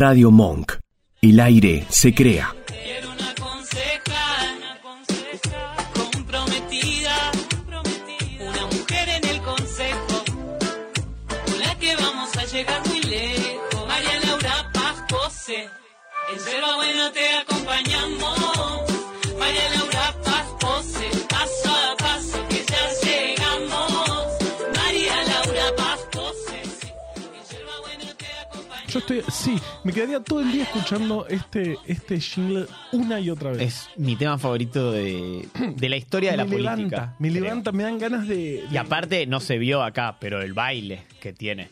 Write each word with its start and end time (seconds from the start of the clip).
Radio 0.00 0.30
Monk. 0.30 0.78
El 1.20 1.40
aire 1.40 1.84
se 1.90 2.14
crea. 2.14 2.54
Quiero 2.66 3.10
una 3.12 3.34
conseja, 3.34 4.56
una 4.56 4.80
conseja 4.80 5.80
Yo 28.90 28.98
estoy, 28.98 29.22
sí, 29.30 29.58
me 29.84 29.92
quedaría 29.92 30.20
todo 30.20 30.40
el 30.40 30.52
día 30.52 30.64
escuchando 30.64 31.26
este, 31.28 31.76
este 31.86 32.20
jingle 32.20 32.66
una 32.92 33.20
y 33.20 33.30
otra 33.30 33.50
vez. 33.52 33.60
Es 33.62 33.88
mi 33.96 34.16
tema 34.16 34.38
favorito 34.38 34.92
de, 34.92 35.48
de 35.76 35.88
la 35.88 35.96
historia 35.96 36.32
de 36.32 36.36
la 36.36 36.46
política. 36.46 37.14
me 37.18 37.30
creo. 37.30 37.42
levanta, 37.44 37.72
me 37.72 37.82
dan 37.84 37.98
ganas 37.98 38.26
de... 38.28 38.64
Y 38.70 38.76
aparte, 38.76 39.26
no 39.26 39.40
se 39.40 39.58
vio 39.58 39.82
acá, 39.82 40.16
pero 40.20 40.42
el 40.42 40.52
baile 40.52 41.02
que 41.20 41.32
tiene. 41.32 41.70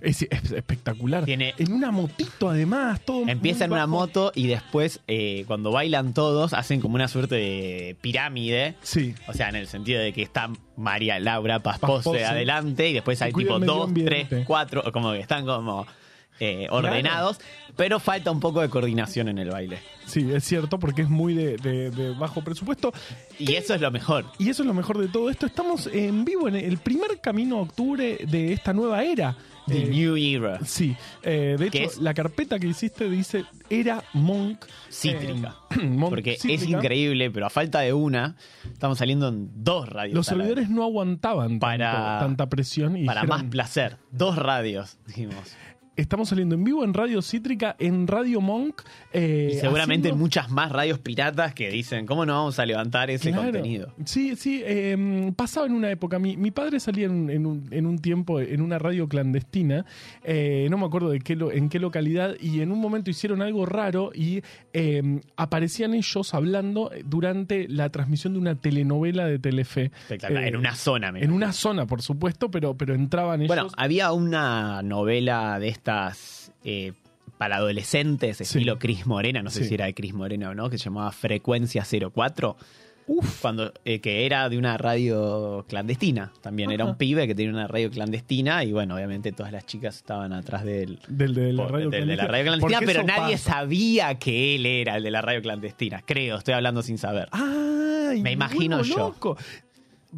Es, 0.00 0.22
es 0.22 0.50
espectacular. 0.50 1.24
Tiene- 1.24 1.54
en 1.58 1.72
una 1.72 1.92
motito 1.92 2.48
además, 2.50 3.00
todo 3.04 3.22
Empieza 3.28 3.66
en 3.66 3.72
una 3.72 3.86
moto 3.86 4.32
y 4.34 4.48
después, 4.48 4.98
eh, 5.06 5.44
cuando 5.46 5.70
bailan 5.70 6.12
todos, 6.12 6.54
hacen 6.54 6.80
como 6.80 6.96
una 6.96 7.06
suerte 7.06 7.36
de 7.36 7.96
pirámide. 8.00 8.74
Sí. 8.82 9.14
O 9.28 9.32
sea, 9.32 9.48
en 9.48 9.54
el 9.54 9.68
sentido 9.68 10.00
de 10.02 10.12
que 10.12 10.22
está 10.22 10.50
María 10.76 11.20
Laura 11.20 11.60
Paz 11.60 11.78
Paspose 11.78 12.02
Pose. 12.10 12.24
adelante 12.24 12.88
y 12.88 12.94
después 12.94 13.22
hay 13.22 13.32
tipo 13.32 13.60
dos, 13.60 13.90
tres, 13.94 14.26
cuatro, 14.44 14.82
como 14.92 15.12
que 15.12 15.20
están 15.20 15.46
como 15.46 15.86
eh, 16.40 16.66
ordenados, 16.70 17.38
pero 17.76 18.00
falta 18.00 18.30
un 18.30 18.40
poco 18.40 18.60
de 18.60 18.68
coordinación 18.68 19.28
en 19.28 19.38
el 19.38 19.50
baile. 19.50 19.78
Sí, 20.06 20.28
es 20.32 20.44
cierto, 20.44 20.78
porque 20.78 21.02
es 21.02 21.08
muy 21.08 21.34
de, 21.34 21.56
de- 21.56 21.90
de 21.90 22.14
bajo 22.14 22.42
presupuesto. 22.42 22.92
Y 23.38 23.54
eso 23.54 23.74
es 23.74 23.80
lo 23.80 23.90
mejor. 23.90 24.24
Y 24.38 24.48
eso 24.50 24.62
es 24.62 24.66
lo 24.66 24.74
mejor 24.74 24.98
de 24.98 25.08
todo 25.08 25.30
esto. 25.30 25.46
Estamos 25.46 25.88
en 25.92 26.24
vivo 26.24 26.48
en 26.48 26.56
el 26.56 26.78
primer 26.78 27.20
camino 27.20 27.58
a 27.58 27.62
octubre 27.62 28.18
de 28.26 28.52
esta 28.52 28.72
nueva 28.72 29.04
era. 29.04 29.36
The 29.68 29.84
Eh, 29.84 29.86
New 29.86 30.16
Era. 30.16 30.58
Sí, 30.64 30.96
eh, 31.22 31.54
de 31.56 31.70
¿Qué 31.70 31.84
hecho, 31.84 31.90
es? 31.92 31.98
la 31.98 32.12
carpeta 32.14 32.58
que 32.58 32.66
hiciste 32.66 33.08
dice 33.08 33.44
Era 33.70 34.02
Monk. 34.12 34.64
Cítrica. 34.90 35.54
eh, 35.70 35.84
Monk 35.86 36.10
Porque 36.10 36.32
es 36.32 36.42
Cítrica. 36.42 36.78
increíble, 36.78 37.30
pero 37.30 37.46
a 37.46 37.50
falta 37.50 37.78
de 37.78 37.92
una, 37.92 38.34
estamos 38.72 38.98
saliendo 38.98 39.28
en 39.28 39.50
dos 39.62 39.88
radios. 39.88 40.16
Los 40.16 40.26
servidores 40.26 40.68
no 40.68 40.82
aguantaban 40.82 41.60
Para- 41.60 41.92
tanto- 41.92 42.24
tanta 42.24 42.48
presión 42.48 42.96
y 42.96 43.04
Para 43.06 43.20
dijeron, 43.22 43.40
más 43.44 43.50
placer. 43.50 43.98
Dos 44.10 44.34
radios, 44.36 44.98
dijimos. 45.06 45.54
Estamos 45.96 46.28
saliendo 46.30 46.54
en 46.54 46.64
vivo 46.64 46.84
en 46.84 46.94
Radio 46.94 47.20
Cítrica, 47.22 47.76
en 47.78 48.06
Radio 48.06 48.40
Monk. 48.40 48.82
eh, 49.12 49.50
Y 49.54 49.58
seguramente 49.58 50.08
en 50.08 50.18
muchas 50.18 50.50
más 50.50 50.72
radios 50.72 50.98
piratas 50.98 51.54
que 51.54 51.70
dicen, 51.70 52.06
¿cómo 52.06 52.24
no 52.26 52.32
vamos 52.34 52.58
a 52.58 52.66
levantar 52.66 53.10
ese 53.10 53.30
Claro. 53.30 53.44
contenido? 53.52 53.92
Sí, 54.04 54.34
sí, 54.36 54.62
eh, 54.64 55.32
pasaba 55.36 55.66
en 55.66 55.74
una 55.74 55.90
época. 55.90 56.18
Mi, 56.18 56.36
mi 56.36 56.50
padre 56.50 56.80
salía 56.80 57.06
en, 57.06 57.12
un- 57.12 57.30
en 57.30 57.46
un, 57.46 57.68
en 57.70 57.86
un 57.86 57.98
tiempo 57.98 58.40
en 58.40 58.60
una 58.62 58.78
radio 58.78 59.08
clandestina, 59.08 59.84
eh, 60.24 60.66
no 60.70 60.78
me 60.78 60.86
acuerdo 60.86 61.10
de 61.10 61.20
qué 61.20 61.36
lo- 61.36 61.52
en 61.52 61.68
qué 61.68 61.78
localidad, 61.78 62.34
y 62.40 62.60
en 62.60 62.72
un 62.72 62.80
momento 62.80 63.10
hicieron 63.10 63.42
algo 63.42 63.66
raro 63.66 64.10
y 64.14 64.42
eh, 64.72 65.20
aparecían 65.36 65.94
ellos 65.94 66.32
hablando 66.34 66.90
durante 67.04 67.68
la 67.68 67.90
transmisión 67.90 68.32
de 68.32 68.38
una 68.38 68.54
telenovela 68.54 69.26
de 69.26 69.38
Telefe. 69.38 69.90
Espectacular. 70.02 70.44
Eh, 70.44 70.48
en 70.48 70.56
una 70.56 70.74
zona, 70.74 71.12
me 71.12 71.22
En 71.22 71.32
una 71.32 71.52
zona, 71.52 71.86
por 71.86 72.00
supuesto, 72.02 72.50
pero, 72.50 72.76
pero 72.76 72.94
entraban 72.94 73.40
ellos. 73.42 73.48
Bueno, 73.54 73.68
había 73.76 74.12
una 74.12 74.82
novela 74.82 75.58
de 75.58 75.68
estas 75.82 76.52
eh, 76.64 76.92
para 77.38 77.56
adolescentes, 77.56 78.36
Sí. 78.36 78.44
estilo 78.44 78.78
Cris 78.78 79.04
Morena, 79.06 79.42
no 79.42 79.50
sé 79.50 79.62
Sí. 79.64 79.68
si 79.70 79.74
era 79.74 79.86
de 79.86 79.94
Cris 79.94 80.14
Morena 80.14 80.50
o 80.50 80.54
no, 80.54 80.70
que 80.70 80.78
se 80.78 80.84
llamaba 80.84 81.10
Frecuencia 81.10 81.84
04. 81.84 82.56
Uf, 83.08 83.40
cuando, 83.40 83.72
eh, 83.84 83.98
que 84.00 84.24
era 84.26 84.48
de 84.48 84.56
una 84.58 84.78
radio 84.78 85.64
clandestina. 85.68 86.32
También 86.40 86.70
era 86.70 86.84
un 86.84 86.94
pibe 86.96 87.26
que 87.26 87.34
tenía 87.34 87.50
una 87.50 87.66
radio 87.66 87.90
clandestina 87.90 88.62
y 88.62 88.70
bueno, 88.70 88.94
obviamente 88.94 89.32
todas 89.32 89.50
las 89.50 89.66
chicas 89.66 89.96
estaban 89.96 90.32
atrás 90.32 90.64
de 90.64 90.84
él. 90.84 90.98
del 91.08 91.34
de 91.34 91.52
la 91.52 91.62
Por- 91.64 91.72
radio 91.72 91.90
del 91.90 92.06
de 92.06 92.16
la 92.16 92.26
radio 92.28 92.44
clandestina, 92.44 92.80
pero 92.86 93.02
nadie 93.02 93.32
pasa. 93.34 93.52
sabía 93.54 94.14
que 94.20 94.54
él 94.54 94.64
era 94.66 94.96
el 94.96 95.02
de 95.02 95.10
la 95.10 95.20
radio 95.20 95.42
clandestina. 95.42 96.00
Creo, 96.06 96.36
estoy 96.38 96.54
hablando 96.54 96.80
sin 96.82 96.96
saber. 96.96 97.28
Ay, 97.32 98.22
Me 98.22 98.30
imagino 98.30 98.82
yo. 98.82 98.96
loco. 98.98 99.36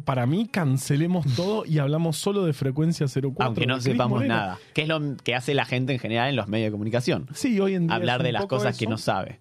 Para 0.03 0.25
mí, 0.25 0.47
cancelemos 0.51 1.25
todo 1.35 1.63
y 1.65 1.79
hablamos 1.79 2.17
solo 2.17 2.45
de 2.45 2.51
frecuencia 2.53 3.07
04. 3.07 3.33
aunque 3.45 3.65
no 3.65 3.79
sepamos 3.79 4.25
nada. 4.25 4.59
Que 4.73 4.81
es 4.81 4.87
lo 4.87 5.15
que 5.23 5.35
hace 5.35 5.53
la 5.53 5.65
gente 5.65 5.93
en 5.93 5.99
general 5.99 6.29
en 6.29 6.35
los 6.35 6.47
medios 6.49 6.67
de 6.67 6.71
comunicación. 6.71 7.27
Sí, 7.33 7.59
hoy 7.59 7.75
en 7.75 7.87
día. 7.87 7.95
Hablar 7.95 8.21
de 8.23 8.31
las 8.33 8.45
cosas 8.45 8.77
que 8.77 8.87
no 8.87 8.97
sabe. 8.97 9.39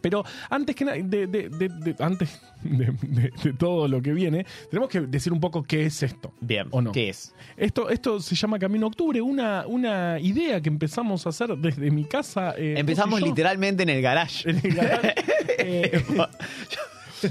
Pero 0.00 0.24
antes 0.50 0.74
que 0.74 0.84
de, 0.84 1.02
de- 1.04 1.26
de- 1.48 1.68
de- 1.68 1.96
antes 2.00 2.40
de, 2.62 3.52
todo 3.56 3.86
lo 3.86 4.02
que 4.02 4.12
viene, 4.12 4.44
tenemos 4.68 4.90
que 4.90 5.00
decir 5.02 5.32
un 5.32 5.38
poco 5.40 5.62
qué 5.62 5.86
es 5.86 6.02
esto. 6.02 6.32
Bien, 6.40 6.66
¿O 6.72 6.82
no? 6.82 6.90
¿qué 6.90 7.10
es? 7.10 7.32
Esto, 7.56 7.88
esto 7.88 8.18
se 8.20 8.34
llama 8.34 8.58
Camino 8.58 8.88
Octubre, 8.88 9.20
una, 9.22 9.64
una 9.68 10.18
idea 10.18 10.60
que 10.60 10.68
empezamos 10.68 11.24
a 11.26 11.28
hacer 11.28 11.56
desde 11.58 11.90
mi 11.92 12.04
casa. 12.06 12.54
eh, 12.58 12.74
Empezamos 12.76 13.22
literalmente 13.22 13.84
en 13.84 13.88
el 13.88 14.02
garage. 14.02 14.50
en 14.50 14.60
el 14.64 14.74
garage. 14.74 15.14
Eh, 15.56 16.02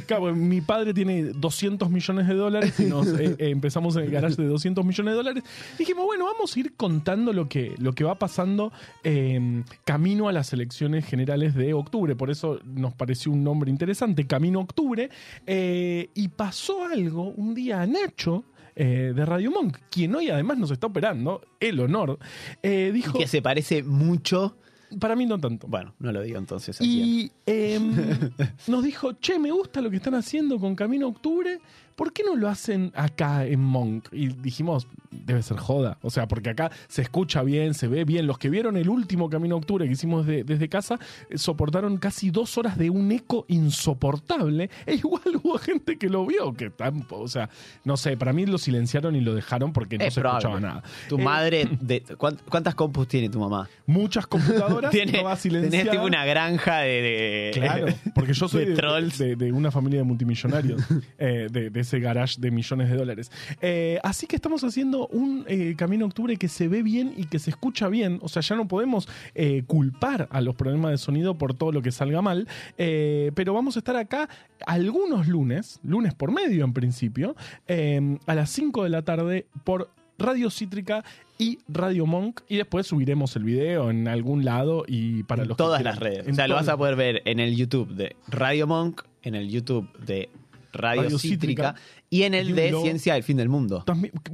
Claro, 0.08 0.34
mi 0.36 0.62
padre 0.62 0.94
tiene 0.94 1.24
200 1.24 1.90
millones 1.90 2.28
de 2.28 2.34
dólares 2.34 2.80
y 2.80 2.86
nos 2.86 3.08
eh, 3.08 3.36
eh, 3.38 3.50
empezamos 3.50 3.96
en 3.96 4.04
el 4.04 4.12
garage 4.12 4.42
de 4.42 4.48
200 4.48 4.86
millones 4.86 5.14
de 5.14 5.16
dólares. 5.16 5.44
Dijimos, 5.78 6.06
bueno, 6.06 6.26
vamos 6.26 6.56
a 6.56 6.60
ir 6.60 6.76
contando 6.76 7.34
lo 7.34 7.48
que, 7.48 7.76
lo 7.78 7.94
que 7.94 8.04
va 8.04 8.16
pasando 8.16 8.72
eh, 9.04 9.64
camino 9.84 10.28
a 10.28 10.32
las 10.32 10.54
elecciones 10.54 11.06
generales 11.06 11.56
de 11.56 11.74
octubre. 11.74 12.16
Por 12.16 12.30
eso 12.30 12.60
nos 12.66 12.94
pareció 12.94 13.32
un 13.32 13.44
nombre 13.44 13.70
interesante, 13.70 14.26
Camino 14.26 14.60
Octubre. 14.60 15.10
Eh, 15.46 16.10
y 16.14 16.28
pasó 16.30 16.86
algo 16.86 17.30
un 17.32 17.54
día 17.54 17.82
a 17.82 17.88
Nacho. 17.88 18.46
de 18.76 19.26
Radio 19.26 19.52
Monk, 19.52 19.78
quien 19.92 20.16
hoy 20.16 20.32
además 20.32 20.58
nos 20.58 20.72
está 20.72 20.88
operando, 20.88 21.42
el 21.60 21.80
honor, 21.80 22.18
dijo, 22.64 23.20
que 23.20 23.28
se 23.28 23.40
parece 23.40 23.84
mucho. 23.84 24.58
Para 25.00 25.16
mí 25.16 25.26
no 25.26 25.40
tanto. 25.40 25.68
Bueno, 25.68 25.94
no 26.00 26.12
lo 26.12 26.22
digo 26.22 26.38
entonces. 26.38 26.80
Y 26.82 27.32
em, 27.46 27.94
nos 28.68 28.84
dijo, 28.84 29.14
che, 29.20 29.40
me 29.40 29.52
gusta 29.52 29.82
lo 29.82 29.90
que 29.90 29.98
están 29.98 30.16
haciendo 30.16 30.60
con 30.60 30.76
Camino 30.76 31.08
Octubre, 31.08 31.60
¿por 31.96 32.14
qué 32.14 32.24
no 32.24 32.36
lo 32.36 32.48
hacen 32.50 32.92
acá 32.96 33.46
en 33.46 33.60
Monk? 33.60 34.08
Y 34.12 34.28
dijimos, 34.28 34.88
debe 35.12 35.42
ser 35.44 35.58
joda, 35.58 35.98
o 36.02 36.10
sea, 36.10 36.28
porque 36.28 36.50
acá 36.50 36.72
se 36.88 37.02
escucha 37.04 37.44
bien, 37.44 37.74
se 37.74 37.88
ve 37.88 38.04
bien. 38.06 38.26
Los 38.28 38.38
que 38.38 38.50
vieron 38.50 38.78
el 38.78 38.90
último 38.90 39.30
Camino 39.30 39.56
Octubre 39.58 39.86
que 39.86 39.92
hicimos 39.94 40.26
de- 40.26 40.44
desde 40.44 40.70
casa, 40.70 41.00
eh, 41.30 41.38
soportaron 41.38 41.98
casi 41.98 42.32
dos 42.32 42.58
horas 42.58 42.78
de 42.78 42.90
un 42.90 43.12
eco 43.12 43.46
insoportable. 43.48 44.70
E 44.86 44.96
igual 44.96 45.22
hubo 45.42 45.58
gente 45.58 45.98
que 45.98 46.10
lo 46.10 46.26
vio, 46.26 46.54
que 46.54 46.70
tan, 46.70 47.06
o 47.10 47.28
sea, 47.28 47.50
no 47.86 47.96
sé, 47.98 48.18
para 48.18 48.34
mí 48.34 48.46
lo 48.46 48.58
silenciaron 48.58 49.16
y 49.16 49.22
lo 49.22 49.34
dejaron 49.34 49.72
porque 49.74 49.98
no 49.98 50.04
Es 50.06 50.14
se 50.14 50.22
probable. 50.22 50.40
escuchaba 50.50 50.60
nada. 50.60 50.84
Tu 51.10 51.18
Eh, 51.18 51.24
madre, 51.24 51.70
de, 51.82 52.02
¿cuán- 52.18 52.38
¿cuántas 52.50 52.76
compus 52.76 53.08
tiene 53.08 53.30
tu 53.30 53.40
mamá? 53.40 53.70
Muchas 53.86 54.28
computadoras, 54.28 54.92
Tiene, 54.92 55.14
no 55.14 55.24
va 55.24 55.36
tenés 55.38 55.90
tipo 55.90 56.04
una 56.06 56.26
granja 56.26 56.80
de, 56.80 57.02
de- 57.02 57.52
Claro, 57.54 57.86
porque 58.16 58.34
yo 58.34 58.48
soy 58.48 58.66
de 58.66 58.72
de, 58.72 58.76
trolls. 58.76 59.18
de- 59.18 59.36
de 59.36 59.52
una 59.52 59.72
familia 59.72 60.00
de 60.00 60.04
multimillonarios, 60.06 60.82
eh, 61.18 61.48
de 61.52 61.70
ese 61.84 62.00
garage 62.00 62.36
de 62.40 62.52
millones 62.52 62.90
de 62.90 62.98
dólares. 62.98 63.32
Eh, 63.62 64.00
así 64.04 64.28
que 64.28 64.36
estamos 64.36 64.64
haciendo 64.64 65.08
un 65.08 65.46
eh, 65.48 65.76
Camino 65.78 66.06
Octubre 66.06 66.36
que 66.38 66.48
se 66.48 66.68
ve 66.68 66.84
bien 66.84 67.14
y 67.16 67.26
que 67.26 67.40
se 67.40 67.52
escucha 67.52 67.88
bien. 67.88 68.20
O 68.22 68.28
sea, 68.28 68.42
ya 68.42 68.56
no 68.56 68.68
podemos 68.68 69.08
eh, 69.36 69.64
culpar 69.68 70.28
a 70.32 70.42
los 70.42 70.56
problemas 70.56 70.92
de 70.92 70.98
sonido 70.98 71.38
por 71.38 71.54
todo 71.54 71.72
lo 71.72 71.82
que 71.82 71.92
salga 71.92 72.22
mal. 72.22 72.48
Pero 72.76 73.54
vamos 73.54 73.76
a 73.76 73.80
estar 73.80 73.96
acá 73.96 74.30
algunos 74.66 75.28
lunes, 75.28 75.80
lunes 75.84 76.14
por 76.14 76.32
medio 76.32 76.64
en 76.66 76.74
principio, 76.74 77.36
eh, 77.68 78.18
a 78.26 78.36
las 78.36 78.50
5 78.52 78.84
de 78.84 78.90
la 78.90 79.02
tarde 79.02 79.48
por 79.64 79.90
Radio 80.18 80.50
Cítrica 80.50 81.04
y 81.38 81.60
Radio 81.68 82.06
Monk 82.06 82.42
y 82.48 82.58
después 82.58 82.88
subiremos 82.88 83.36
el 83.36 83.44
video 83.44 83.90
en 83.90 84.08
algún 84.08 84.46
lado 84.46 84.86
y 84.88 85.24
para 85.24 85.42
en 85.42 85.50
los 85.50 85.58
que 85.58 85.64
todas 85.64 85.80
quieran. 85.82 85.96
las 85.96 86.04
redes. 86.04 86.28
O 86.28 86.34
sea, 86.36 86.48
lo 86.48 86.56
vas 86.56 86.70
a 86.70 86.78
poder 86.78 86.96
ver 86.96 87.22
en 87.26 87.40
el 87.40 87.56
YouTube 87.56 87.90
de 87.94 88.16
Radio 88.28 88.68
Monk, 88.68 89.02
en 89.24 89.36
el 89.36 89.50
YouTube 89.50 89.92
de 89.98 90.30
Radio, 90.74 91.04
Radio 91.04 91.20
Cítrica, 91.20 91.74
Cítrica. 91.74 91.76
y 92.10 92.24
en 92.24 92.34
el 92.34 92.56
de. 92.56 92.74
Ciencia 92.82 93.14
del 93.14 93.24
Fin 93.24 93.38
del 93.38 93.50
Mundo. 93.50 93.86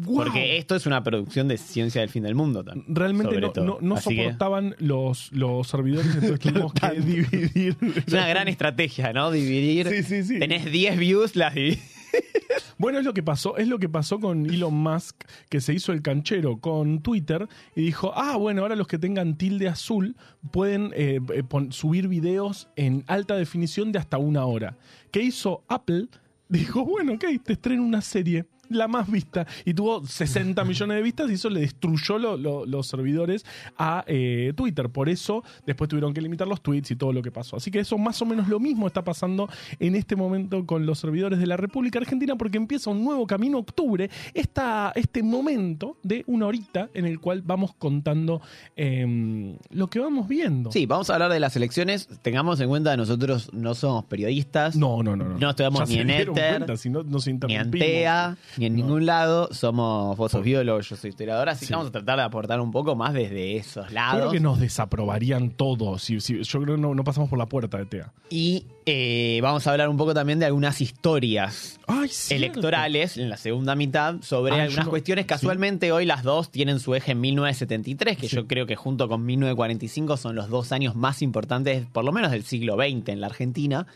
Porque 0.06 0.58
esto 0.58 0.76
es 0.76 0.86
una 0.86 1.04
producción 1.04 1.48
de 1.48 1.58
Ciencia 1.58 2.02
del 2.02 2.10
Fin 2.10 2.24
del 2.24 2.36
Mundo 2.36 2.64
también. 2.64 2.96
realmente 2.96 3.40
no, 3.40 3.52
todo. 3.52 3.66
no, 3.66 3.78
no 3.82 3.96
Así 3.96 4.16
que 4.16 4.24
soportaban 4.24 4.76
los, 4.80 5.32
los 5.34 5.68
servidores, 5.68 6.16
entonces 6.16 6.40
tuvimos 6.40 6.74
que 6.74 7.02
dividir. 7.02 7.78
Es 8.06 8.14
una 8.14 8.28
gran 8.28 8.48
estrategia, 8.48 9.14
¿no? 9.14 9.32
Dividir. 9.32 9.88
Sí, 9.90 10.04
sí, 10.04 10.24
sí. 10.24 10.40
Tenés 10.40 10.72
10 10.72 10.98
views, 10.98 11.36
las 11.36 11.54
dividís. 11.54 11.80
Bueno, 12.78 13.00
es 13.00 13.06
lo 13.06 13.14
que 13.14 13.24
pasó, 13.24 13.58
es 13.58 13.68
lo 13.68 13.78
que 13.78 13.90
pasó 13.90 14.20
con 14.20 14.46
Elon 14.46 14.74
Musk, 14.74 15.26
que 15.50 15.60
se 15.60 15.74
hizo 15.74 15.92
el 15.92 16.02
canchero 16.02 16.60
con 16.60 17.02
Twitter 17.02 17.48
y 17.76 17.82
dijo, 17.82 18.14
ah, 18.16 18.38
bueno, 18.38 18.62
ahora 18.62 18.78
los 18.78 18.88
que 18.88 18.98
tengan 18.98 19.38
tilde 19.38 19.68
azul 19.68 20.16
pueden 20.52 20.92
eh, 20.96 21.20
eh, 21.34 21.44
subir 21.72 22.08
videos 22.08 22.70
en 22.78 23.04
alta 23.08 23.36
definición 23.36 23.92
de 23.92 24.00
hasta 24.00 24.18
una 24.18 24.46
hora. 24.46 24.78
¿Qué 25.12 25.22
hizo 25.22 25.64
Apple? 25.68 26.08
Dijo, 26.50 26.84
bueno, 26.84 27.14
ok, 27.14 27.26
te 27.44 27.54
estreno 27.54 27.84
una 27.84 28.02
serie 28.02 28.46
la 28.70 28.88
más 28.88 29.10
vista 29.10 29.46
y 29.66 29.74
tuvo 29.74 30.06
60 30.06 30.64
millones 30.64 30.98
de 30.98 31.04
vistas 31.04 31.30
y 31.30 31.34
eso 31.34 31.50
le 31.50 31.62
destruyó 31.62 32.18
lo- 32.18 32.38
lo- 32.38 32.66
los 32.66 32.88
servidores 32.88 33.46
a 33.78 34.04
eh, 34.08 34.54
Twitter. 34.56 34.90
Por 34.90 35.10
eso 35.10 35.44
después 35.66 35.90
tuvieron 35.90 36.14
que 36.14 36.22
limitar 36.22 36.48
los 36.48 36.62
tweets 36.62 36.92
y 36.92 36.96
todo 36.96 37.14
lo 37.14 37.22
que 37.22 37.32
pasó. 37.32 37.58
Así 37.58 37.72
que 37.72 37.80
eso 37.80 37.98
más 37.98 38.22
o 38.22 38.26
menos 38.26 38.48
lo 38.48 38.60
mismo 38.60 38.88
está 38.88 39.04
pasando 39.04 39.50
en 39.80 39.96
este 39.96 40.16
momento 40.16 40.66
con 40.66 40.86
los 40.86 41.00
servidores 41.00 41.40
de 41.40 41.48
la 41.48 41.58
República 41.58 42.00
Argentina 42.00 42.36
porque 42.36 42.58
empieza 42.58 42.90
un 42.90 43.04
nuevo 43.04 43.26
camino 43.28 43.58
octubre, 43.60 44.10
esta, 44.34 44.92
este 44.96 45.24
momento 45.24 45.98
de 46.04 46.24
una 46.28 46.46
horita 46.48 46.90
en 46.94 47.06
el 47.06 47.20
cual 47.20 47.42
vamos 47.42 47.74
contando 47.78 48.42
em, 48.76 49.58
lo 49.72 49.88
que 49.88 50.00
vamos 50.00 50.28
viendo. 50.28 50.72
Sí, 50.72 50.86
vamos 50.86 51.10
a 51.10 51.14
hablar 51.14 51.32
de 51.32 51.40
las 51.40 51.56
elecciones. 51.56 52.08
Tengamos 52.22 52.60
en 52.60 52.70
cuenta 52.70 52.92
que 52.92 52.98
nosotros 52.98 53.50
no 53.54 53.74
somos 53.76 54.06
periodistas. 54.06 54.76
No, 54.76 55.04
no, 55.04 55.16
no. 55.16 55.26
No, 55.30 55.38
No 55.40 55.50
estamos 55.50 55.80
Ya 55.90 55.96
ni 55.96 56.02
en 56.02 56.10
Éter, 56.10 56.28
cuenta, 56.30 56.78
si 56.78 56.90
no, 56.90 57.04
nos 57.04 57.28
ni 57.28 57.56
en. 57.56 57.72
TEA, 57.72 58.38
ni 58.60 58.66
en 58.68 58.74
No. 58.76 58.84
ningún 58.84 59.06
lado. 59.06 59.50
Somos, 59.54 60.16
vos 60.18 60.32
sos 60.32 60.44
biólogo, 60.44 60.80
yo 60.82 60.96
soy 60.96 61.10
historiador, 61.10 61.50
así 61.50 61.66
Sí. 61.66 61.70
que 61.70 61.74
vamos 61.76 61.88
a 61.90 61.92
tratar 61.92 62.18
de 62.20 62.24
aportar 62.26 62.60
un 62.62 62.72
poco 62.72 62.96
más 62.96 63.14
desde 63.14 63.56
esos 63.58 63.92
lados. 63.92 64.20
creo 64.20 64.32
que 64.32 64.40
nos 64.40 64.60
desaprobarían 64.60 65.50
todos. 65.52 66.04
Si, 66.04 66.20
si- 66.22 66.44
yo 66.44 66.62
creo 66.62 66.76
que 66.76 66.82
no, 66.82 66.94
no 66.94 67.04
pasamos 67.04 67.30
por 67.30 67.40
la 67.40 67.46
puerta 67.48 67.78
de 67.78 67.86
TEA. 67.86 68.12
Y 68.30 68.66
eh, 68.86 69.40
vamos 69.42 69.66
a 69.66 69.72
hablar 69.72 69.90
un 69.90 69.98
poco 69.98 70.14
también 70.14 70.40
de 70.40 70.46
algunas 70.46 70.82
historias 70.82 71.80
Ay, 71.88 72.10
cierto. 72.10 72.46
electorales 72.46 73.18
en 73.18 73.30
la 73.30 73.38
segunda 73.38 73.76
mitad 73.76 74.16
sobre 74.22 74.54
Ah, 74.60 74.64
algunas 74.64 74.88
cuestiones. 74.88 75.26
Casualmente 75.26 75.92
hoy 75.92 76.06
las 76.06 76.24
dos 76.24 76.52
tienen 76.52 76.80
su 76.80 76.94
eje 76.96 77.12
en 77.14 77.22
1973, 77.22 78.18
que 78.18 78.28
yo 78.28 78.48
creo 78.48 78.66
que 78.66 78.76
junto 78.76 79.08
con 79.08 79.26
1945 79.26 80.18
son 80.18 80.36
los 80.36 80.50
dos 80.50 80.72
años 80.72 80.96
más 80.96 81.22
importantes, 81.22 81.86
por 81.92 82.04
lo 82.04 82.12
menos 82.12 82.32
del 82.32 82.44
siglo 82.44 82.76
XX 82.76 83.10
en 83.10 83.22
la 83.22 83.28
Argentina. 83.28 83.88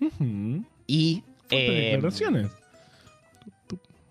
Ujú. 0.00 0.64
Y 0.86 1.22
Fuertes 1.48 1.70
eh, 1.70 1.90
declaraciones. 1.94 2.46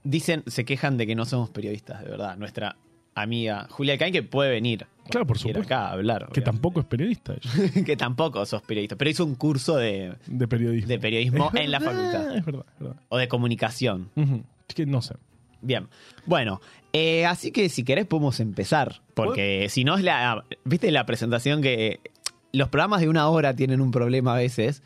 Dicen, 0.03 0.43
se 0.47 0.65
quejan 0.65 0.97
de 0.97 1.07
que 1.07 1.15
no 1.15 1.25
somos 1.25 1.49
periodistas, 1.49 2.03
de 2.03 2.09
verdad. 2.09 2.37
Nuestra 2.37 2.75
amiga 3.15 3.67
Julia 3.69 3.97
Cain, 3.97 4.13
que 4.13 4.23
puede 4.23 4.51
venir. 4.51 4.87
Claro, 5.09 5.25
por 5.25 5.37
supuesto. 5.39 5.61
acá 5.61 5.87
a 5.87 5.91
hablar. 5.93 6.19
Que 6.19 6.25
obviamente. 6.25 6.41
tampoco 6.41 6.79
es 6.81 6.85
periodista 6.85 7.33
ella, 7.33 7.83
que 7.85 7.97
tampoco 7.97 8.45
sos 8.45 8.61
periodista, 8.61 8.95
pero 8.95 9.09
hizo 9.09 9.25
un 9.25 9.35
curso 9.35 9.75
de, 9.75 10.13
de 10.27 10.47
periodismo. 10.47 10.87
de 10.87 10.99
periodismo 10.99 11.51
en 11.53 11.71
la 11.71 11.79
facultad. 11.79 12.35
Es 12.37 12.45
verdad, 12.45 12.65
es 12.73 12.79
verdad. 12.79 13.01
O 13.09 13.17
de 13.17 13.27
comunicación. 13.27 14.09
Ujú. 14.15 14.43
Es 14.67 14.75
que 14.75 14.85
no 14.85 15.01
sé. 15.01 15.15
Bien. 15.61 15.87
Bueno, 16.25 16.61
eh, 16.93 17.25
así 17.25 17.51
que 17.51 17.69
si 17.69 17.83
querés 17.83 18.05
podemos 18.05 18.39
empezar. 18.39 19.01
Porque 19.13 19.67
si 19.69 19.83
no 19.83 19.97
es 19.97 20.03
la. 20.03 20.45
¿Viste 20.63 20.91
la 20.91 21.05
presentación 21.05 21.61
que. 21.61 21.99
Los 22.51 22.69
programas 22.69 23.01
de 23.01 23.09
una 23.09 23.27
hora 23.29 23.55
tienen 23.55 23.81
un 23.81 23.91
problema 23.91 24.33
a 24.33 24.37
veces. 24.37 24.81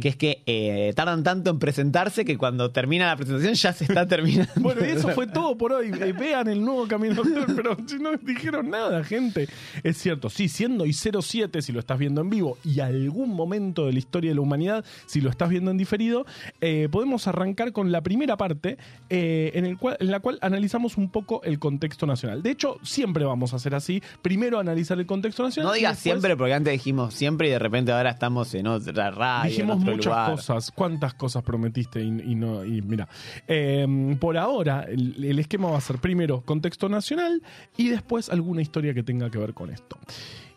Que 0.00 0.08
es 0.08 0.16
que 0.16 0.42
eh, 0.46 0.92
tardan 0.94 1.22
tanto 1.22 1.50
en 1.50 1.58
presentarse 1.58 2.24
que 2.24 2.38
cuando 2.38 2.70
termina 2.70 3.06
la 3.06 3.16
presentación 3.16 3.54
ya 3.54 3.72
se 3.72 3.84
está 3.84 4.06
terminando. 4.08 4.52
Bueno, 4.56 4.84
y 4.86 4.90
eso 4.90 5.08
fue 5.10 5.26
todo 5.36 5.56
por 5.56 5.72
hoy. 5.72 5.90
Eh, 6.00 6.14
Vean 6.18 6.48
el 6.48 6.64
nuevo 6.64 6.86
Camino 6.86 7.22
pero 7.54 7.76
si 7.86 7.98
no 7.98 8.16
dijeron 8.16 8.70
nada, 8.70 9.04
gente. 9.04 9.48
Es 9.82 9.98
cierto, 9.98 10.30
sí, 10.30 10.48
siendo 10.48 10.86
y 10.86 10.92
07 10.92 11.62
si 11.62 11.72
lo 11.72 11.80
estás 11.80 11.98
viendo 11.98 12.20
en 12.20 12.30
vivo 12.30 12.58
y 12.64 12.80
algún 12.80 13.34
momento 13.34 13.86
de 13.86 13.92
la 13.92 13.98
historia 13.98 14.30
de 14.30 14.34
la 14.34 14.40
humanidad 14.40 14.84
si 15.06 15.20
lo 15.20 15.30
estás 15.30 15.48
viendo 15.48 15.70
en 15.70 15.76
diferido, 15.76 16.26
eh, 16.60 16.88
podemos 16.90 17.26
arrancar 17.26 17.72
con 17.72 17.92
la 17.92 18.02
primera 18.02 18.36
parte 18.36 18.78
eh, 19.10 19.52
en, 19.54 19.64
el 19.66 19.78
cual, 19.78 19.96
en 20.00 20.10
la 20.10 20.20
cual 20.20 20.38
analizamos 20.40 20.96
un 20.96 21.10
poco 21.10 21.42
el 21.44 21.58
contexto 21.58 22.06
nacional. 22.06 22.42
De 22.42 22.50
hecho, 22.50 22.78
siempre 22.82 23.24
vamos 23.24 23.52
a 23.52 23.56
hacer 23.56 23.74
así. 23.74 24.02
Primero 24.22 24.58
analizar 24.58 24.98
el 24.98 25.06
contexto 25.06 25.42
nacional. 25.42 25.70
No 25.70 25.74
digas 25.74 25.96
después 25.96 26.02
siempre, 26.02 26.36
porque 26.36 26.54
antes 26.54 26.72
dijimos 26.72 27.14
siempre 27.14 27.48
y 27.48 27.50
de 27.50 27.58
repente 27.58 27.92
ahora 27.92 28.10
estamos 28.10 28.54
en 28.54 28.66
otra 28.66 29.10
radio. 29.10 29.50
Dijimos 29.50 29.65
muchas 29.74 30.06
lugar. 30.06 30.30
cosas, 30.30 30.70
cuántas 30.70 31.14
cosas 31.14 31.42
prometiste 31.42 32.02
y, 32.02 32.08
y 32.08 32.34
no 32.34 32.64
y 32.64 32.82
mira, 32.82 33.08
eh, 33.48 34.16
por 34.20 34.38
ahora 34.38 34.84
el, 34.88 35.24
el 35.24 35.38
esquema 35.38 35.70
va 35.70 35.78
a 35.78 35.80
ser 35.80 35.98
primero 35.98 36.42
contexto 36.42 36.88
nacional 36.88 37.42
y 37.76 37.88
después 37.88 38.28
alguna 38.30 38.62
historia 38.62 38.94
que 38.94 39.02
tenga 39.02 39.30
que 39.30 39.38
ver 39.38 39.54
con 39.54 39.70
esto. 39.70 39.98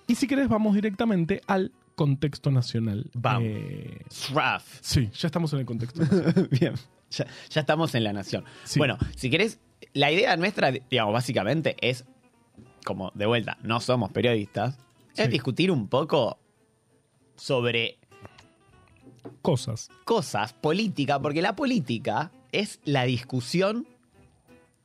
Y 0.07 0.15
si 0.15 0.27
querés 0.27 0.47
vamos 0.49 0.73
directamente 0.75 1.41
al 1.47 1.71
contexto 1.99 2.49
nacional. 2.49 3.09
Vamos. 3.13 3.43
Eh, 3.45 4.05
sí, 4.81 5.09
ya 5.13 5.27
estamos 5.27 5.51
en 5.51 5.59
el 5.59 5.65
contexto. 5.65 6.01
nacional. 6.01 6.47
Bien. 6.59 6.73
Ya, 7.11 7.27
ya 7.49 7.61
estamos 7.61 7.93
en 7.93 8.03
la 8.05 8.13
nación. 8.13 8.45
Sí. 8.63 8.79
Bueno, 8.79 8.97
si 9.17 9.29
querés, 9.29 9.59
la 9.93 10.11
idea 10.11 10.37
nuestra, 10.37 10.71
digamos, 10.71 11.13
básicamente 11.13 11.75
es, 11.81 12.05
como 12.85 13.11
de 13.15 13.25
vuelta, 13.25 13.57
no 13.63 13.81
somos 13.81 14.11
periodistas, 14.11 14.77
es 15.15 15.29
discutir 15.29 15.71
un 15.71 15.89
poco 15.89 16.39
sobre 17.35 17.98
Cosas. 19.41 19.89
cosas, 20.05 20.53
política, 20.53 21.19
porque 21.21 21.41
la 21.41 21.55
política 21.55 22.31
es 22.51 22.79
la 22.85 23.03
discusión 23.03 23.87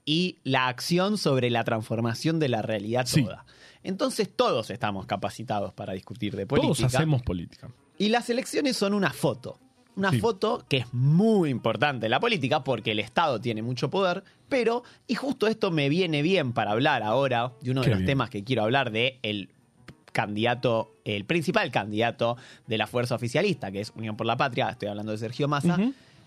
y 0.05 0.37
la 0.45 0.69
acción 0.69 1.17
sobre 1.19 1.51
la 1.51 1.65
transformación 1.65 2.39
de 2.39 2.49
la 2.49 2.63
realidad 2.63 3.07
Sí. 3.07 3.23
toda. 3.23 3.47
Entonces 3.83 4.29
todos 4.35 4.71
estamos 4.71 5.07
capacitados 5.07 5.73
para 5.73 5.93
discutir 5.93 6.37
de 6.37 6.47
política. 6.47 6.75
Todos 6.77 6.95
hacemos 6.95 7.23
política. 7.23 7.71
Y 7.99 8.09
las 8.09 8.29
elecciones 8.31 8.77
son 8.77 8.95
una 8.95 9.11
foto. 9.13 9.59
Una 9.97 10.11
Sí. 10.11 10.19
foto 10.21 10.65
que 10.69 10.79
es 10.79 10.93
muy 10.93 11.51
importante 11.51 12.07
en 12.07 12.11
la 12.11 12.19
política 12.21 12.65
porque 12.65 12.91
el 12.93 12.99
Estado 12.99 13.41
tiene 13.41 13.63
mucho 13.63 13.91
poder, 13.91 14.25
pero, 14.49 14.83
y 15.07 15.15
justo 15.15 15.47
esto 15.47 15.71
me 15.71 15.89
viene 15.89 16.21
bien 16.21 16.53
para 16.53 16.73
hablar 16.73 17.03
ahora 17.03 17.53
de 17.63 17.71
uno 17.71 17.83
de 17.83 17.89
los 17.91 17.99
bien. 17.99 18.07
temas 18.07 18.29
que 18.31 18.43
quiero 18.43 18.65
hablar 18.65 18.91
de 18.91 19.21
el 19.23 19.51
candidato, 20.15 20.95
el 21.05 21.25
principal 21.27 21.71
candidato 21.71 22.39
de 22.67 22.79
la 22.79 22.87
fuerza 22.87 23.17
oficialista, 23.17 23.71
que 23.71 23.81
es 23.81 23.93
Unión 23.97 24.17
por 24.17 24.27
la 24.27 24.37
Patria, 24.39 24.71
estoy 24.71 24.89
hablando 24.89 25.13
de 25.13 25.19
Sergio 25.19 25.49
Massa, 25.49 25.77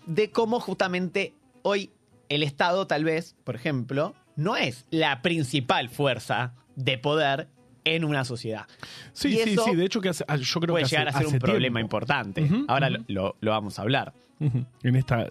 de 0.06 0.30
cómo 0.30 0.60
justamente 0.60 1.32
hoy 1.62 1.90
el 2.28 2.42
Estado 2.44 2.86
tal 2.86 3.02
vez, 3.04 3.34
por 3.44 3.56
ejemplo, 3.56 4.14
no 4.36 4.56
es 4.56 4.84
la 4.90 5.22
principal 5.22 5.88
fuerza 5.88 6.52
de 6.76 6.98
poder 6.98 7.48
en 7.84 8.04
una 8.04 8.24
sociedad. 8.26 8.66
Sí, 9.14 9.28
Y 9.28 9.36
sí, 9.38 9.50
eso 9.52 9.64
sí. 9.64 9.74
De 9.74 9.84
hecho, 9.86 10.00
que 10.02 10.10
hace- 10.10 10.24
yo 10.42 10.60
creo 10.60 10.74
puede 10.74 10.82
que 10.82 10.86
hace- 10.86 10.96
llegar 10.98 11.08
a 11.08 11.18
ser 11.18 11.26
un 11.26 11.38
problema 11.38 11.80
importante. 11.80 12.48
Ahora 12.68 12.90
lo, 13.08 13.36
lo 13.40 13.50
vamos 13.50 13.78
a 13.78 13.82
hablar. 13.82 14.12
En 14.40 14.94
esta 14.96 15.26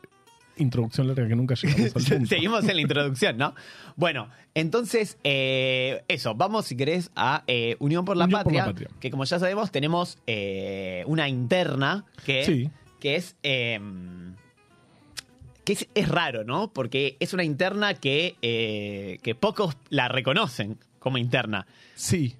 introducción 0.57 1.07
larga 1.07 1.27
que 1.27 1.35
nunca 1.35 1.55
llegamos 1.55 1.95
al 1.95 2.03
punto. 2.17 2.25
Seguimos 2.27 2.67
en 2.67 2.75
la 2.75 2.81
introducción, 2.81 3.37
¿no? 3.37 3.53
Bueno, 3.95 4.29
entonces, 4.53 5.17
eh, 5.23 6.03
eso, 6.07 6.35
vamos 6.35 6.65
si 6.65 6.75
querés 6.75 7.11
a 7.15 7.43
eh, 7.47 7.75
Unión, 7.79 8.05
por 8.05 8.17
la, 8.17 8.25
Unión 8.25 8.43
por 8.43 8.53
la 8.53 8.65
Patria, 8.65 8.89
que 8.99 9.09
como 9.11 9.23
ya 9.25 9.39
sabemos 9.39 9.71
tenemos 9.71 10.17
eh, 10.27 11.03
una 11.07 11.27
interna 11.29 12.05
que, 12.25 12.43
Sí. 12.45 12.69
que 12.99 13.15
es... 13.15 13.35
eh, 13.43 13.79
que 15.63 15.73
es, 15.73 15.87
es 15.95 16.07
raro, 16.07 16.45
¿no? 16.45 16.71
Porque 16.71 17.17
es 17.19 17.33
una 17.33 17.43
interna 17.43 17.93
que, 17.93 19.19
que 19.21 19.35
pocos 19.35 19.75
la 19.89 20.07
reconocen 20.07 20.77
como 20.99 21.17
interna. 21.17 21.67
Sí. 21.95 22.35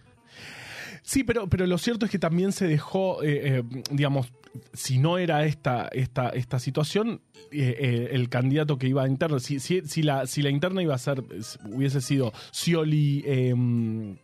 Sí, 1.07 1.23
pero, 1.23 1.47
pero 1.47 1.65
lo 1.67 1.77
cierto 1.77 2.05
es 2.05 2.11
que 2.11 2.19
también 2.19 2.51
se 2.51 2.67
dejó, 2.67 3.23
eh, 3.23 3.59
eh, 3.59 3.63
digamos, 3.91 4.27
si 4.73 4.97
no 4.99 5.17
era 5.17 5.45
esta, 5.45 5.87
esta, 5.91 6.29
esta 6.29 6.59
situación, 6.59 7.21
eh, 7.51 7.75
eh, 7.79 8.09
el 8.11 8.29
candidato 8.29 8.77
que 8.77 8.87
iba 8.87 9.03
a 9.03 9.07
interna, 9.07 9.39
si, 9.39 9.59
si, 9.59 10.03
la, 10.03 10.27
si 10.27 10.41
la 10.41 10.49
interna 10.49 10.81
iba 10.81 10.95
a 10.95 10.97
ser, 10.97 11.23
hubiese 11.71 12.01
sido 12.01 12.33
Scioli. 12.51 13.23
eh, 13.25 14.17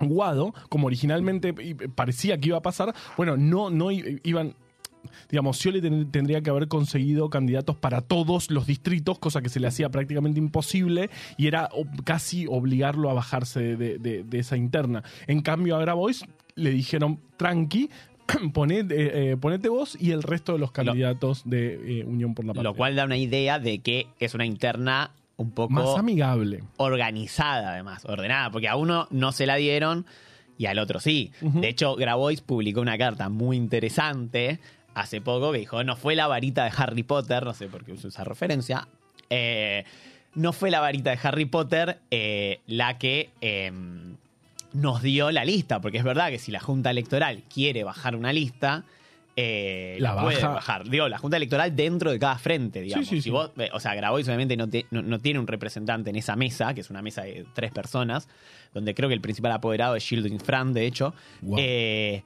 Guado, 0.00 0.54
como 0.68 0.86
originalmente 0.86 1.52
parecía 1.96 2.38
que 2.38 2.48
iba 2.50 2.58
a 2.58 2.62
pasar, 2.62 2.94
bueno, 3.16 3.36
no, 3.36 3.68
no 3.68 3.90
iban, 3.90 4.54
digamos, 5.28 5.56
Scioli 5.58 5.80
ten- 5.80 6.08
tendría 6.12 6.40
que 6.40 6.50
haber 6.50 6.68
conseguido 6.68 7.28
candidatos 7.30 7.74
para 7.74 8.00
todos 8.00 8.48
los 8.52 8.64
distritos, 8.64 9.18
cosa 9.18 9.42
que 9.42 9.48
se 9.48 9.58
le 9.58 9.66
hacía 9.66 9.88
prácticamente 9.88 10.38
imposible 10.38 11.10
y 11.36 11.48
era 11.48 11.68
casi 12.04 12.46
obligarlo 12.48 13.10
a 13.10 13.14
bajarse 13.14 13.74
de- 13.76 13.98
de 14.22 14.38
esa 14.38 14.56
interna. 14.56 15.02
En 15.26 15.40
cambio, 15.42 15.74
a 15.74 15.80
Grabois 15.80 16.24
le 16.54 16.70
dijeron, 16.70 17.18
tranqui, 17.36 17.90
ponete, 18.52 18.94
eh, 18.94 19.32
eh, 19.32 19.36
ponete 19.36 19.68
vos 19.68 19.96
y 20.00 20.12
el 20.12 20.22
resto 20.22 20.52
de 20.52 20.58
los 20.58 20.72
candidatos 20.72 21.42
de 21.44 22.00
eh, 22.00 22.04
Unión 22.04 22.34
por 22.34 22.44
la 22.44 22.52
Patria. 22.52 22.70
Lo 22.70 22.74
cual 22.74 22.96
da 22.96 23.04
una 23.04 23.16
idea 23.16 23.58
de 23.58 23.80
que 23.80 24.08
es 24.18 24.34
una 24.34 24.46
interna 24.46 25.12
un 25.36 25.52
poco... 25.52 25.72
Más 25.72 25.98
amigable. 25.98 26.62
organizada 26.76 27.72
además, 27.72 28.04
ordenada, 28.04 28.50
porque 28.50 28.68
a 28.68 28.76
uno 28.76 29.06
no 29.10 29.32
se 29.32 29.46
la 29.46 29.56
dieron 29.56 30.06
y 30.58 30.66
al 30.66 30.78
otro 30.80 30.98
sí. 30.98 31.30
De 31.40 31.68
hecho, 31.68 31.94
Grabois 31.94 32.40
publicó 32.40 32.80
una 32.80 32.98
carta 32.98 33.28
muy 33.28 33.56
interesante 33.56 34.58
hace 34.94 35.20
poco 35.20 35.52
que 35.52 35.58
dijo, 35.58 35.84
no 35.84 35.96
fue 35.96 36.16
la 36.16 36.26
varita 36.26 36.64
de 36.64 36.72
Harry 36.76 37.04
Potter, 37.04 37.44
no 37.44 37.54
sé 37.54 37.68
por 37.68 37.84
qué 37.84 37.92
uso 37.92 38.08
esa 38.08 38.24
referencia, 38.24 38.88
eh, 39.30 39.84
no 40.34 40.52
fue 40.52 40.70
la 40.70 40.80
varita 40.80 41.10
de 41.10 41.18
Harry 41.22 41.44
Potter 41.44 42.00
eh, 42.10 42.60
la 42.66 42.98
que 42.98 43.30
eh, 43.40 43.70
nos 44.72 45.02
dio 45.02 45.30
la 45.30 45.44
lista, 45.44 45.80
porque 45.80 45.98
es 45.98 46.04
verdad 46.04 46.30
que 46.30 46.38
si 46.38 46.50
la 46.52 46.60
Junta 46.60 46.90
Electoral 46.90 47.42
quiere 47.52 47.84
bajar 47.84 48.14
una 48.16 48.32
lista, 48.32 48.84
eh, 49.40 49.96
La 50.00 50.14
la 50.14 50.22
puede 50.22 50.36
baja. 50.36 50.48
bajar. 50.48 50.88
Digo, 50.88 51.08
la 51.08 51.16
Junta 51.18 51.36
Electoral 51.36 51.74
dentro 51.76 52.10
de 52.10 52.18
cada 52.18 52.38
frente, 52.38 52.80
digamos. 52.82 53.06
sí, 53.06 53.22
si 53.22 53.30
vos 53.30 53.52
eh, 53.56 53.70
o 53.72 53.78
sea, 53.80 53.94
Grabois 53.94 54.26
obviamente 54.26 54.56
no, 54.56 54.68
te- 54.68 54.86
no- 54.90 55.00
no 55.02 55.20
tiene 55.20 55.38
un 55.38 55.46
representante 55.46 56.10
en 56.10 56.16
esa 56.16 56.34
mesa, 56.34 56.74
que 56.74 56.80
es 56.80 56.90
una 56.90 57.02
mesa 57.02 57.22
de 57.22 57.46
tres 57.54 57.70
personas, 57.70 58.28
donde 58.74 58.94
creo 58.94 59.08
que 59.08 59.14
el 59.14 59.20
principal 59.20 59.52
apoderado 59.52 59.94
es 59.94 60.02
Shielding 60.02 60.40
Fran, 60.40 60.72
de 60.74 60.86
hecho. 60.86 61.14
Wow. 61.42 61.56
Eh, 61.60 62.22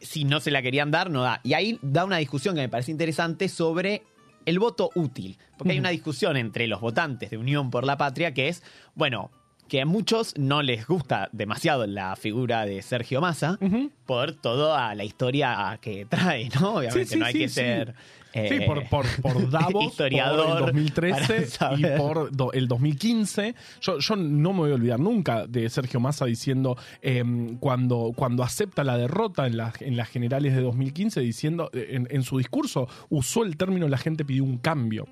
si 0.00 0.24
no 0.24 0.40
se 0.40 0.50
la 0.50 0.60
querían 0.62 0.90
dar, 0.90 1.10
no 1.10 1.22
da. 1.22 1.40
Y 1.44 1.52
ahí 1.54 1.78
da 1.82 2.04
una 2.04 2.16
discusión 2.18 2.54
que 2.54 2.62
me 2.62 2.68
parece 2.68 2.90
interesante 2.90 3.48
sobre 3.48 4.02
el 4.46 4.58
voto 4.58 4.90
útil. 4.94 5.38
Porque 5.56 5.72
hay 5.72 5.78
una 5.78 5.90
discusión 5.90 6.36
entre 6.36 6.66
los 6.66 6.80
votantes 6.80 7.30
de 7.30 7.38
Unión 7.38 7.70
por 7.70 7.84
la 7.84 7.96
Patria 7.96 8.34
que 8.34 8.48
es, 8.48 8.62
bueno, 8.94 9.30
que 9.68 9.80
a 9.80 9.86
muchos 9.86 10.34
no 10.38 10.62
les 10.62 10.86
gusta 10.86 11.28
demasiado 11.32 11.86
la 11.86 12.14
figura 12.16 12.66
de 12.66 12.82
Sergio 12.82 13.20
Massa 13.20 13.58
por 14.06 14.32
toda 14.34 14.94
la 14.94 15.04
historia 15.04 15.78
que 15.80 16.04
trae, 16.06 16.48
¿no? 16.60 16.74
Obviamente 16.76 17.06
Sí, 17.06 17.12
sí, 17.14 17.18
no 17.18 17.26
hay 17.26 17.32
sí, 17.32 17.38
que 17.40 17.48
ser... 17.48 17.94
Sí, 18.34 18.40
eh, 18.40 18.64
por, 18.66 18.88
por, 18.88 19.06
por 19.22 19.48
Davos, 19.48 19.84
historiador 19.84 20.36
por 20.38 20.46
el 20.48 20.92
para 20.92 21.16
2013 21.18 21.48
y 21.78 21.96
por 21.96 22.32
do- 22.34 22.52
el 22.52 22.66
2015. 22.66 23.54
Yo, 23.80 24.00
yo 24.00 24.16
no 24.16 24.52
me 24.52 24.58
voy 24.58 24.72
a 24.72 24.74
olvidar 24.74 24.98
nunca 24.98 25.46
de 25.46 25.70
Sergio 25.70 26.00
Massa 26.00 26.24
diciendo, 26.24 26.76
em, 27.00 27.56
cuando, 27.58 28.12
cuando 28.16 28.42
acepta 28.42 28.82
la 28.82 28.98
derrota 28.98 29.46
en, 29.46 29.56
las 29.56 29.80
en 29.80 29.96
las 29.96 30.08
generales 30.08 30.56
de 30.56 30.62
2015, 30.62 31.20
diciendo, 31.20 31.70
eh, 31.72 31.90
en, 31.90 32.08
en 32.10 32.24
su 32.24 32.38
discurso, 32.38 32.88
usó 33.08 33.44
el 33.44 33.56
término 33.56 33.86
la 33.86 33.98
gente 33.98 34.24
pidió 34.24 34.42
un 34.42 34.58
cambio. 34.58 35.06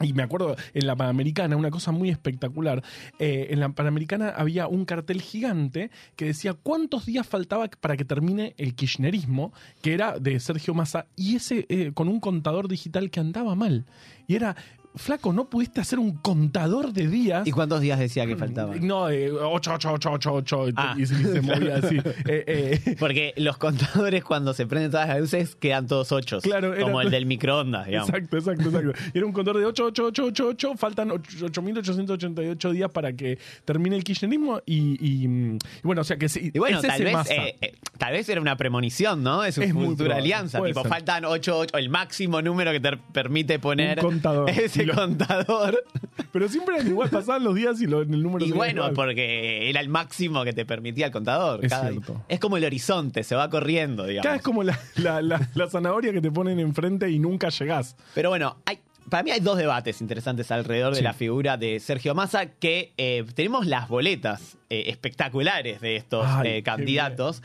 Y 0.00 0.12
me 0.12 0.22
acuerdo 0.22 0.56
en 0.74 0.86
la 0.86 0.94
Panamericana, 0.94 1.56
una 1.56 1.70
cosa 1.70 1.90
muy 1.90 2.08
espectacular. 2.10 2.82
eh, 3.18 3.48
en 3.50 3.60
la 3.60 3.68
Panamericana 3.70 4.28
había 4.28 4.68
un 4.68 4.84
cartel 4.84 5.20
gigante 5.20 5.90
que 6.14 6.26
decía 6.26 6.54
cuántos 6.54 7.06
días 7.06 7.26
faltaba 7.26 7.68
para 7.68 7.96
que 7.96 8.04
termine 8.04 8.54
el 8.58 8.74
kirchnerismo, 8.74 9.52
que 9.82 9.94
era 9.94 10.18
de 10.18 10.38
Sergio 10.38 10.74
Massa, 10.74 11.06
y 11.16 11.36
ese 11.36 11.66
eh, 11.68 11.92
con 11.94 12.08
un 12.08 12.20
contador 12.20 12.68
digital 12.68 13.10
que 13.10 13.20
andaba 13.20 13.54
mal. 13.54 13.86
Y 14.28 14.36
era, 14.36 14.56
flaco, 14.98 15.32
no 15.32 15.48
pudiste 15.48 15.80
hacer 15.80 15.98
un 15.98 16.12
contador 16.16 16.92
de 16.92 17.06
días. 17.08 17.46
¿Y 17.46 17.50
cuántos 17.52 17.80
días 17.80 17.98
decía 17.98 18.26
que 18.26 18.36
faltaban? 18.36 18.86
No, 18.86 19.08
eh, 19.08 19.30
8, 19.32 19.72
8, 19.74 19.92
8, 19.94 20.10
8, 20.12 20.32
8, 20.32 20.72
Ah. 20.76 20.94
y, 20.98 21.06
se- 21.06 21.40
movía 21.40 21.76
así. 21.76 21.96
Eh, 22.28 22.80
eh, 22.84 22.96
Porque 22.98 23.32
los 23.36 23.56
contadores 23.58 24.22
cuando 24.24 24.52
se 24.52 24.66
prenden 24.66 24.90
todas 24.90 25.08
las 25.08 25.20
luces 25.20 25.54
quedan 25.56 25.86
todos 25.86 26.12
ochos. 26.12 26.42
Claro, 26.42 26.74
era- 26.74 26.82
Como 26.82 27.00
el 27.00 27.10
del 27.10 27.26
microondas, 27.26 27.86
digamos. 27.86 28.08
Exacto, 28.10 28.36
exacto, 28.36 28.68
exacto. 28.68 28.92
Y 29.14 29.18
era 29.18 29.26
un 29.26 29.32
contador 29.32 29.60
de 29.60 29.66
8, 29.66 29.84
8, 29.86 30.04
8, 30.06 30.24
8, 30.26 30.46
8. 30.48 30.74
Faltan 30.76 31.10
8 31.10 31.48
8.888 31.48 32.72
días 32.72 32.90
para 32.90 33.12
que 33.12 33.38
termine 33.64 33.96
el 33.96 34.04
kirchnerismo. 34.04 34.60
Y, 34.66 34.98
y, 35.24 35.28
mm, 35.28 35.54
y 35.56 35.58
bueno, 35.82 36.00
o 36.02 36.04
sea 36.04 36.16
que 36.16 36.28
sí. 36.28 36.50
Y 36.52 36.58
bueno, 36.58 36.80
tal 36.82 37.02
vez, 37.02 37.16
eh, 37.30 37.56
eh, 37.60 37.72
tal 37.96 38.12
vez 38.12 38.28
era 38.28 38.40
una 38.40 38.56
premonición, 38.56 39.22
¿no? 39.22 39.42
De 39.42 39.52
su 39.52 39.62
Es 39.62 39.72
futura 39.72 40.16
alianza. 40.16 40.62
Tipo, 40.62 40.82
ser. 40.82 40.88
faltan 40.90 41.24
8, 41.24 41.58
8, 41.58 41.78
el 41.78 41.88
máximo 41.90 42.42
número 42.42 42.72
que 42.72 42.80
te 42.80 42.96
permite 43.12 43.58
poner 43.58 43.98
Un 43.98 44.04
contador. 44.04 44.50
ese 44.50 44.84
Contador. 44.94 45.84
Pero 46.32 46.48
siempre 46.48 46.76
eran 46.76 46.88
igual, 46.88 47.08
pasaban 47.10 47.44
los 47.44 47.54
días 47.54 47.80
y 47.80 47.86
lo- 47.86 48.02
el 48.02 48.22
número 48.22 48.44
Y 48.44 48.52
bueno, 48.52 48.82
igual. 48.82 48.94
porque 48.94 49.68
era 49.70 49.80
el 49.80 49.88
máximo 49.88 50.44
que 50.44 50.52
te 50.52 50.66
permitía 50.66 51.06
el 51.06 51.12
contador. 51.12 51.64
Es 51.64 51.72
cierto. 51.72 52.22
es 52.28 52.38
como 52.40 52.56
el 52.56 52.64
horizonte, 52.64 53.22
se 53.24 53.34
va 53.34 53.48
corriendo, 53.48 54.04
digamos. 54.04 54.24
Cada 54.24 54.36
es 54.36 54.42
como 54.42 54.62
la, 54.62 54.78
la, 54.96 55.22
la- 55.22 55.48
la 55.54 55.68
zanahoria 55.70 56.12
que 56.12 56.20
te 56.20 56.30
ponen 56.30 56.58
enfrente 56.60 57.10
y 57.10 57.18
nunca 57.18 57.48
llegás. 57.48 57.96
Pero 58.14 58.28
bueno, 58.30 58.56
hay, 58.66 58.78
para 59.08 59.22
mí 59.22 59.30
hay 59.30 59.40
dos 59.40 59.56
debates 59.56 60.00
interesantes 60.02 60.50
alrededor 60.50 60.94
de 60.94 61.02
la 61.02 61.14
figura 61.14 61.56
de 61.56 61.80
Sergio 61.80 62.14
Massa, 62.14 62.46
que 62.46 62.92
eh, 62.98 63.24
tenemos 63.34 63.66
las 63.66 63.88
boletas 63.88 64.58
eh, 64.68 64.84
espectaculares 64.88 65.80
de 65.80 65.96
estos 65.96 66.26
Ay, 66.28 66.48
eh, 66.48 66.54
qué 66.56 66.62
candidatos. 66.62 67.42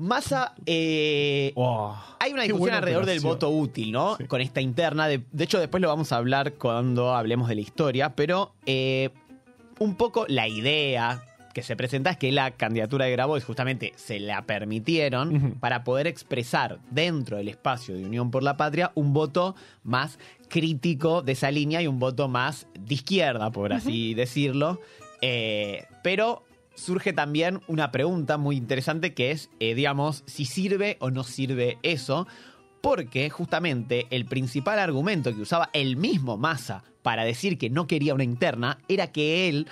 Massa, 0.00 0.54
eh, 0.64 1.52
Oh, 1.54 1.94
hay 2.18 2.32
una 2.32 2.42
discusión 2.44 2.74
alrededor 2.74 3.04
del 3.04 3.20
voto 3.20 3.50
útil, 3.50 3.92
¿no? 3.92 4.16
Sí. 4.16 4.24
Con 4.24 4.40
esta 4.40 4.60
interna. 4.62 5.06
De, 5.06 5.22
de 5.30 5.44
hecho, 5.44 5.58
después 5.60 5.80
lo 5.82 5.88
vamos 5.88 6.10
a 6.12 6.16
hablar 6.16 6.54
cuando 6.54 7.14
hablemos 7.14 7.48
de 7.48 7.56
la 7.56 7.60
historia, 7.60 8.16
pero 8.16 8.54
eh, 8.64 9.10
un 9.78 9.96
poco 9.96 10.24
la 10.26 10.48
idea 10.48 11.22
que 11.52 11.62
se 11.62 11.76
presenta 11.76 12.10
es 12.10 12.16
que 12.16 12.32
la 12.32 12.52
candidatura 12.52 13.04
de 13.04 13.12
Grabois 13.12 13.44
justamente 13.44 13.92
se 13.96 14.20
la 14.20 14.42
permitieron 14.46 15.56
para 15.60 15.84
poder 15.84 16.06
expresar 16.06 16.78
dentro 16.90 17.36
del 17.36 17.48
espacio 17.48 17.94
de 17.94 18.04
Unión 18.04 18.30
por 18.30 18.42
la 18.42 18.56
Patria 18.56 18.92
un 18.94 19.12
voto 19.12 19.54
más 19.82 20.18
crítico 20.48 21.22
de 21.22 21.32
esa 21.32 21.50
línea 21.50 21.82
y 21.82 21.86
un 21.88 21.98
voto 21.98 22.28
más 22.28 22.68
de 22.78 22.94
izquierda, 22.94 23.50
por 23.50 23.72
así 23.72 24.14
decirlo. 24.14 24.80
Eh, 25.20 25.84
pero 26.02 26.44
surge 26.80 27.12
también 27.12 27.60
una 27.68 27.92
pregunta 27.92 28.38
muy 28.38 28.56
interesante 28.56 29.14
que 29.14 29.30
es, 29.30 29.50
eh, 29.60 29.74
digamos, 29.74 30.24
si 30.26 30.44
sirve 30.44 30.96
o 31.00 31.10
no 31.10 31.24
sirve 31.24 31.78
eso. 31.82 32.26
Porque 32.80 33.28
justamente 33.28 34.06
el 34.10 34.24
principal 34.24 34.78
argumento 34.78 35.34
que 35.34 35.42
usaba 35.42 35.68
el 35.74 35.96
mismo 35.96 36.38
Massa 36.38 36.82
para 37.02 37.24
decir 37.24 37.58
que 37.58 37.68
no 37.68 37.86
quería 37.86 38.14
una 38.14 38.24
interna 38.24 38.78
era 38.88 39.12
que 39.12 39.48
él 39.48 39.68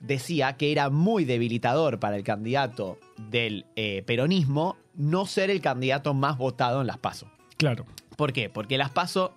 decía 0.00 0.56
que 0.56 0.70
era 0.70 0.88
muy 0.90 1.24
debilitador 1.24 1.98
para 1.98 2.16
el 2.16 2.22
candidato 2.22 2.98
del 3.16 3.66
eh, 3.74 4.02
peronismo 4.06 4.76
no 4.94 5.26
ser 5.26 5.50
el 5.50 5.60
candidato 5.60 6.14
más 6.14 6.38
votado 6.38 6.80
en 6.80 6.86
las 6.86 6.98
PASO. 6.98 7.26
Claro. 7.56 7.86
¿Por 8.16 8.32
qué? 8.32 8.48
Porque 8.48 8.78
las 8.78 8.90
PASO, 8.90 9.34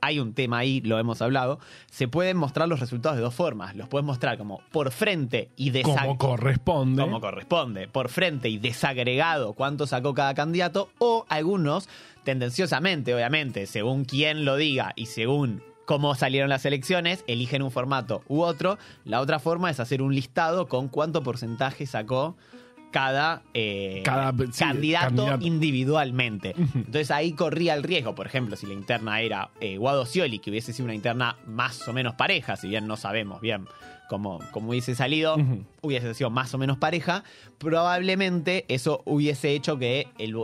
hay 0.00 0.20
un 0.20 0.34
tema 0.34 0.58
ahí, 0.58 0.80
lo 0.80 0.98
hemos 0.98 1.22
hablado, 1.22 1.58
se 1.90 2.08
pueden 2.08 2.36
mostrar 2.36 2.68
los 2.68 2.80
resultados 2.80 3.16
de 3.16 3.22
dos 3.22 3.34
formas. 3.34 3.76
Los 3.76 3.88
puedes 3.88 4.04
mostrar 4.04 4.38
como 4.38 4.60
por 4.72 4.90
frente 4.90 5.50
y 5.56 5.70
Como 5.70 5.94
desagregado. 5.94 6.18
corresponde. 6.18 7.02
Como 7.02 7.20
corresponde, 7.20 7.88
por 7.88 8.08
frente 8.08 8.48
y 8.48 8.58
desagregado 8.58 9.52
cuánto 9.54 9.86
sacó 9.86 10.14
cada 10.14 10.34
candidato, 10.34 10.90
o 10.98 11.26
algunos, 11.28 11.88
tendenciosamente, 12.24 13.14
obviamente, 13.14 13.66
según 13.66 14.04
quién 14.04 14.44
lo 14.44 14.56
diga 14.56 14.92
y 14.96 15.06
según 15.06 15.62
cómo 15.84 16.14
salieron 16.14 16.48
las 16.48 16.64
elecciones, 16.64 17.24
eligen 17.26 17.62
un 17.62 17.70
formato 17.70 18.22
u 18.28 18.42
otro. 18.42 18.78
La 19.04 19.20
otra 19.20 19.40
forma 19.40 19.70
es 19.70 19.80
hacer 19.80 20.02
un 20.02 20.14
listado 20.14 20.68
con 20.68 20.88
cuánto 20.88 21.22
porcentaje 21.22 21.84
sacó 21.86 22.36
cada, 22.90 23.42
eh, 23.54 24.02
Cada- 24.04 24.32
sí, 24.52 24.58
candidato, 24.58 25.06
candidato. 25.16 25.46
individualmente. 25.46 26.54
Entonces 26.56 27.10
ahí 27.10 27.32
corría 27.32 27.74
el 27.74 27.82
riesgo, 27.82 28.14
por 28.14 28.26
ejemplo, 28.26 28.56
si 28.56 28.66
la 28.66 28.72
interna 28.74 29.20
era 29.20 29.50
eh, 29.60 29.76
Guado 29.78 30.06
Scioli, 30.06 30.38
que 30.40 30.50
hubiese 30.50 30.72
sido 30.72 30.84
una 30.86 30.94
interna 30.94 31.36
más 31.46 31.86
o 31.88 31.92
menos 31.92 32.14
pareja, 32.14 32.56
si 32.56 32.68
bien 32.68 32.86
no 32.86 32.96
sabemos 32.96 33.40
bien 33.40 33.66
cómo, 34.08 34.40
cómo 34.50 34.70
hubiese 34.70 34.94
salido, 34.96 35.36
hubiese 35.82 36.14
sido 36.14 36.30
más 36.30 36.52
o 36.54 36.58
menos 36.58 36.78
pareja, 36.78 37.22
probablemente 37.58 38.64
eso 38.68 39.02
hubiese 39.06 39.54
hecho 39.54 39.78
que 39.78 40.08
el, 40.18 40.36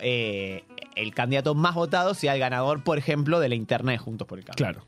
eh, 0.00 0.64
el 0.96 1.14
candidato 1.14 1.54
más 1.54 1.74
votado 1.74 2.14
sea 2.14 2.34
el 2.34 2.40
ganador, 2.40 2.82
por 2.82 2.98
ejemplo, 2.98 3.38
de 3.40 3.48
la 3.48 3.54
interna 3.54 3.92
de 3.92 3.98
Juntos 3.98 4.26
por 4.26 4.38
el 4.38 4.44
Cambio. 4.44 4.56
Claro. 4.56 4.86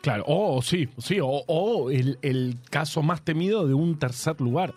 Claro. 0.00 0.24
O 0.26 0.62
sí, 0.62 0.88
sí. 0.98 1.18
O, 1.20 1.28
o 1.46 1.90
el, 1.90 2.18
el 2.22 2.56
caso 2.70 3.02
más 3.02 3.22
temido 3.22 3.66
de 3.68 3.74
un 3.74 3.98
tercer 4.00 4.40
lugar. 4.40 4.72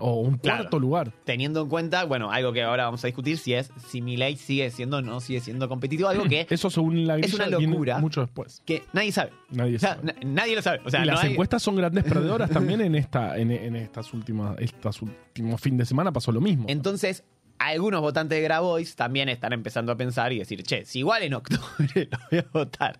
O 0.00 0.20
un 0.20 0.38
Claro. 0.38 0.58
cuarto 0.64 0.78
lugar. 0.78 1.12
Teniendo 1.24 1.62
en 1.62 1.68
cuenta, 1.68 2.04
bueno, 2.04 2.30
algo 2.30 2.52
que 2.52 2.62
ahora 2.62 2.84
vamos 2.86 3.04
a 3.04 3.06
discutir, 3.06 3.38
si 3.38 3.54
es 3.54 3.70
si 3.88 4.00
Milei 4.02 4.36
sigue 4.36 4.70
siendo 4.70 4.96
o 4.98 5.02
no 5.02 5.20
sigue 5.20 5.40
siendo 5.40 5.68
competitivo, 5.68 6.08
algo 6.08 6.24
que, 6.24 6.46
Eso 6.50 6.70
según 6.70 7.06
la 7.06 7.18
Es 7.18 7.34
una 7.34 7.46
locura. 7.46 7.98
mucho 7.98 8.20
después. 8.22 8.62
que 8.64 8.82
nadie 8.92 9.12
sabe. 9.12 9.30
Nadie 9.50 9.76
O 9.76 9.78
sea, 9.78 9.96
sabe. 9.96 10.02
na- 10.04 10.14
nadie 10.24 10.56
lo 10.56 10.62
sabe. 10.62 10.80
O 10.84 10.90
sea, 10.90 11.00
y 11.04 11.06
no 11.06 11.12
las 11.12 11.24
hay- 11.24 11.32
encuestas 11.32 11.62
son 11.62 11.76
grandes 11.76 12.04
perdedoras 12.04 12.50
también 12.50 12.80
en 12.80 12.94
esta 12.94 13.36
en, 13.38 13.50
en 13.50 13.76
estas 13.76 14.12
últimas 14.14 14.58
estas 14.58 15.02
últimos 15.02 15.60
fin 15.60 15.76
de 15.76 15.84
semana 15.84 16.10
pasó 16.12 16.32
lo 16.32 16.40
mismo. 16.40 16.64
Entonces, 16.68 17.24
algunos 17.58 18.00
votantes 18.00 18.38
de 18.38 18.42
Grabois 18.42 18.96
también 18.96 19.28
están 19.28 19.52
empezando 19.52 19.92
a 19.92 19.96
pensar 19.96 20.32
y 20.32 20.38
decir, 20.38 20.62
che, 20.62 20.86
si 20.86 21.00
igual 21.00 21.22
en 21.24 21.34
octubre 21.34 21.60
lo 22.10 22.18
voy 22.30 22.38
a 22.40 22.46
votar, 22.52 22.98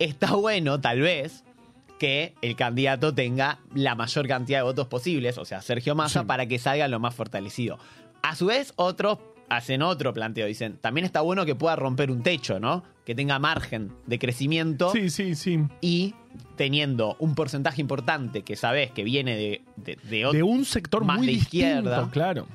está 0.00 0.34
bueno, 0.34 0.80
tal 0.80 1.00
vez, 1.00 1.44
que 1.98 2.34
el 2.42 2.56
candidato 2.56 3.14
tenga 3.14 3.58
la 3.74 3.94
mayor 3.94 4.26
cantidad 4.28 4.58
de 4.58 4.64
votos 4.64 4.86
posibles, 4.88 5.38
o 5.38 5.44
sea, 5.44 5.62
Sergio 5.62 5.94
Massa, 5.94 6.20
Sí. 6.20 6.26
para 6.26 6.46
que 6.46 6.58
salga 6.58 6.88
lo 6.88 7.00
más 7.00 7.14
fortalecido. 7.14 7.78
A 8.22 8.34
su 8.36 8.46
vez, 8.46 8.72
otros 8.76 9.18
hacen 9.48 9.80
otro 9.82 10.12
planteo, 10.12 10.46
dicen, 10.46 10.76
también 10.80 11.04
está 11.04 11.20
bueno 11.20 11.46
que 11.46 11.54
pueda 11.54 11.76
romper 11.76 12.10
un 12.10 12.22
techo, 12.22 12.58
¿no? 12.58 12.82
Que 13.04 13.14
tenga 13.14 13.38
margen 13.38 13.92
de 14.06 14.18
crecimiento 14.18 14.90
Sí, 14.90 15.08
sí, 15.10 15.34
sí. 15.36 15.60
y 15.80 16.14
teniendo 16.56 17.16
un 17.20 17.34
porcentaje 17.34 17.80
importante 17.80 18.42
que 18.42 18.56
sabes 18.56 18.90
que 18.90 19.04
viene 19.04 19.36
de, 19.36 19.62
de, 19.76 19.96
de 20.02 20.26
otro 20.26 20.36
De 20.36 20.42
un 20.42 20.64
sector 20.64 21.04
más 21.04 21.18
muy 21.18 21.26
de 21.28 21.32
distinto, 21.34 21.56
izquierda. 21.66 22.10
claro. 22.10 22.46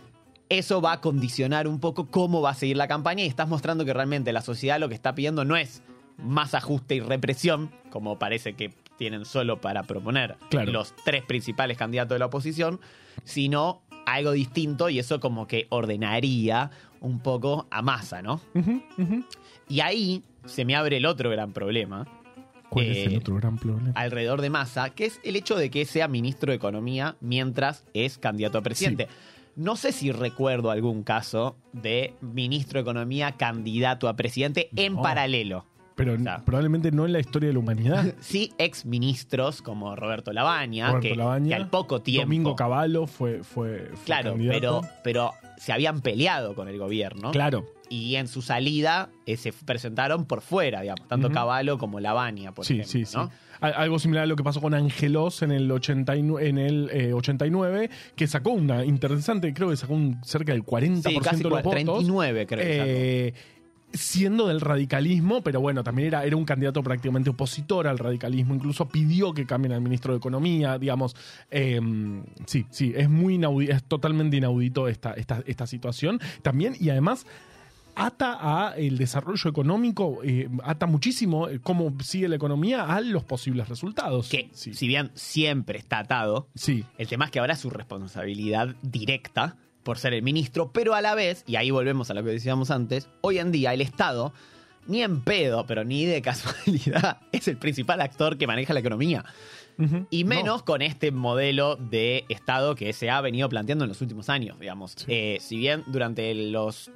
eso 0.49 0.81
va 0.81 0.93
a 0.93 1.01
condicionar 1.01 1.67
un 1.67 1.79
poco 1.79 2.07
cómo 2.07 2.41
va 2.41 2.49
a 2.51 2.55
seguir 2.55 2.75
la 2.77 2.87
campaña 2.89 3.23
y 3.23 3.27
estás 3.27 3.47
mostrando 3.47 3.85
que 3.85 3.93
realmente 3.93 4.33
la 4.33 4.41
sociedad 4.41 4.79
lo 4.79 4.89
que 4.89 4.95
está 4.95 5.15
pidiendo 5.15 5.45
no 5.45 5.55
es 5.55 5.81
más 6.17 6.53
ajuste 6.53 6.95
y 6.95 6.99
represión, 6.99 7.71
como 7.89 8.19
parece 8.19 8.53
que 8.53 8.73
tienen 9.01 9.25
solo 9.25 9.59
para 9.59 9.81
proponer 9.81 10.35
Claro. 10.51 10.71
los 10.71 10.93
tres 11.03 11.23
principales 11.23 11.75
candidatos 11.75 12.13
de 12.13 12.19
la 12.19 12.27
oposición, 12.27 12.79
sino 13.23 13.81
algo 14.05 14.31
distinto 14.31 14.89
y 14.89 14.99
eso 14.99 15.19
como 15.19 15.47
que 15.47 15.65
ordenaría 15.69 16.69
un 16.99 17.19
poco 17.19 17.65
a 17.71 17.81
masa, 17.81 18.21
¿no? 18.21 18.39
Y 19.67 19.79
ahí 19.79 20.21
se 20.45 20.65
me 20.65 20.75
abre 20.75 20.97
el 20.97 21.07
otro 21.07 21.31
gran 21.31 21.51
problema 21.51 22.05
¿Cuál 22.69 22.85
Eh, 22.85 23.01
es 23.01 23.07
el 23.07 23.17
otro 23.17 23.35
gran 23.37 23.57
problema? 23.57 23.91
alrededor 23.95 24.39
de 24.39 24.51
Massa, 24.51 24.91
que 24.91 25.05
es 25.05 25.19
el 25.23 25.35
hecho 25.35 25.55
de 25.57 25.71
que 25.71 25.83
sea 25.85 26.07
ministro 26.07 26.51
de 26.51 26.57
Economía 26.57 27.15
mientras 27.21 27.83
es 27.95 28.19
candidato 28.19 28.59
a 28.59 28.61
presidente. 28.61 29.07
No 29.55 29.75
sé 29.75 29.91
si 29.91 30.11
recuerdo 30.11 30.69
algún 30.71 31.01
caso 31.03 31.57
de 31.73 32.13
ministro 32.21 32.77
de 32.77 32.81
Economía 32.83 33.31
candidato 33.33 34.07
a 34.07 34.15
presidente 34.15 34.69
en 34.75 34.95
paralelo. 34.95 35.65
Pero 36.05 36.41
probablemente 36.45 36.91
no 36.91 37.05
en 37.05 37.13
la 37.13 37.19
historia 37.19 37.47
de 37.47 37.53
la 37.53 37.59
humanidad. 37.59 38.13
sí, 38.21 38.51
ex 38.57 38.85
ministros 38.85 39.61
como 39.61 39.95
Roberto 39.95 40.33
Labaña, 40.33 40.87
Roberto 40.89 41.07
que, 41.09 41.15
Labaña, 41.15 41.47
que 41.49 41.55
al 41.55 41.69
poco 41.69 42.01
tiempo. 42.01 42.25
Domingo 42.25 42.55
Cavallo 42.55 43.07
fue, 43.07 43.43
fue, 43.43 43.89
fue 43.93 44.05
Claro, 44.05 44.31
candidato. 44.31 44.59
pero, 44.59 44.81
pero 45.03 45.31
se 45.57 45.71
habían 45.73 46.01
peleado 46.01 46.55
con 46.55 46.67
el 46.67 46.77
gobierno. 46.77 47.31
Claro, 47.31 47.65
Y 47.89 48.15
en 48.15 48.27
su 48.27 48.41
salida 48.41 49.09
eh, 49.25 49.37
se 49.37 49.51
presentaron 49.53 50.25
por 50.25 50.41
fuera, 50.41 50.81
digamos, 50.81 51.07
tanto. 51.07 51.29
Cavallo 51.31 51.77
como 51.77 51.99
Labaña, 51.99 52.51
por 52.53 52.65
sí, 52.65 52.73
ejemplo. 52.75 52.91
sí, 52.91 53.05
sí. 53.05 53.17
¿no? 53.17 53.29
Al- 53.59 53.73
Algo 53.75 53.99
similar 53.99 54.23
a 54.23 54.25
lo 54.27 54.35
que 54.35 54.43
pasó 54.43 54.59
con 54.59 54.73
Angelos 54.73 55.43
en 55.43 55.51
el, 55.51 55.71
89, 55.71 56.47
en 56.49 56.57
el 56.57 56.89
eh, 56.91 57.13
89, 57.13 57.89
que 58.15 58.25
sacó 58.27 58.49
una 58.51 58.83
interesante, 58.85 59.53
creo 59.53 59.69
que 59.69 59.75
sacó 59.77 59.93
un, 59.93 60.19
cerca 60.23 60.51
del 60.53 60.63
40% 60.65 61.03
Sí, 61.09 61.19
casi 61.19 61.37
de 61.43 61.49
los 61.49 61.51
votos. 61.61 61.71
39 61.73 62.47
creo 62.47 62.59
que 62.65 63.33
sacó. 63.35 63.60
Siendo 63.93 64.47
del 64.47 64.61
radicalismo, 64.61 65.41
pero 65.41 65.59
bueno, 65.59 65.83
también 65.83 66.09
era, 66.09 66.23
era 66.23 66.35
un 66.35 66.45
candidato 66.45 66.81
prácticamente 66.81 67.29
opositor 67.29 67.87
al 67.87 67.97
radicalismo, 67.97 68.55
incluso 68.55 68.87
pidió 68.87 69.33
que 69.33 69.45
cambien 69.45 69.73
al 69.73 69.81
ministro 69.81 70.13
de 70.13 70.17
Economía, 70.17 70.77
digamos, 70.77 71.15
eh, 71.49 71.79
sí, 72.45 72.65
sí, 72.69 72.93
es 72.95 73.09
muy 73.09 73.35
inaudito, 73.35 73.73
es 73.73 73.83
totalmente 73.83 74.37
inaudito 74.37 74.87
esta, 74.87 75.13
esta, 75.13 75.43
esta 75.45 75.67
situación. 75.67 76.19
También, 76.41 76.75
y 76.79 76.89
además 76.89 77.25
ata 77.95 78.37
a 78.39 78.75
el 78.75 78.97
desarrollo 78.97 79.49
económico, 79.49 80.19
eh, 80.23 80.49
ata 80.63 80.85
muchísimo 80.85 81.47
eh, 81.47 81.59
cómo 81.61 81.93
sigue 82.01 82.27
la 82.27 82.35
economía 82.35 82.85
a 82.85 83.01
los 83.01 83.23
posibles 83.23 83.69
resultados. 83.69 84.29
Que, 84.29 84.49
sí, 84.53 84.73
si 84.73 84.87
bien 84.87 85.11
siempre 85.13 85.79
está 85.79 85.99
atado, 85.99 86.47
sí, 86.55 86.85
el 86.97 87.07
tema 87.07 87.25
es 87.25 87.31
que 87.31 87.39
ahora 87.39 87.53
es 87.53 87.59
su 87.59 87.69
responsabilidad 87.69 88.75
directa 88.81 89.57
por 89.83 89.97
ser 89.97 90.13
el 90.13 90.21
ministro, 90.23 90.71
pero 90.71 90.93
a 90.95 91.01
la 91.01 91.15
vez, 91.15 91.43
y 91.47 91.55
ahí 91.55 91.71
volvemos 91.71 92.09
a 92.09 92.13
lo 92.13 92.23
que 92.23 92.29
decíamos 92.31 92.71
antes, 92.71 93.09
hoy 93.21 93.39
en 93.39 93.51
día 93.51 93.73
el 93.73 93.81
Estado, 93.81 94.33
ni 94.87 95.01
en 95.03 95.21
pedo, 95.21 95.65
pero 95.65 95.83
ni 95.83 96.05
de 96.05 96.21
casualidad, 96.21 97.19
es 97.31 97.47
el 97.47 97.57
principal 97.57 98.01
actor 98.01 98.37
que 98.37 98.47
maneja 98.47 98.73
la 98.73 98.79
economía. 98.79 99.25
Y 100.11 100.23
No. 100.25 100.29
menos 100.29 100.61
con 100.63 100.83
este 100.83 101.11
modelo 101.11 101.75
de 101.75 102.25
Estado 102.29 102.75
que 102.75 102.93
se 102.93 103.09
ha 103.09 103.19
venido 103.21 103.49
planteando 103.49 103.85
en 103.85 103.89
los 103.89 104.01
últimos 104.01 104.29
años, 104.29 104.59
digamos. 104.59 104.95
Eh, 105.07 105.37
si 105.39 105.57
bien 105.57 105.83
durante 105.87 106.35
los 106.35 106.91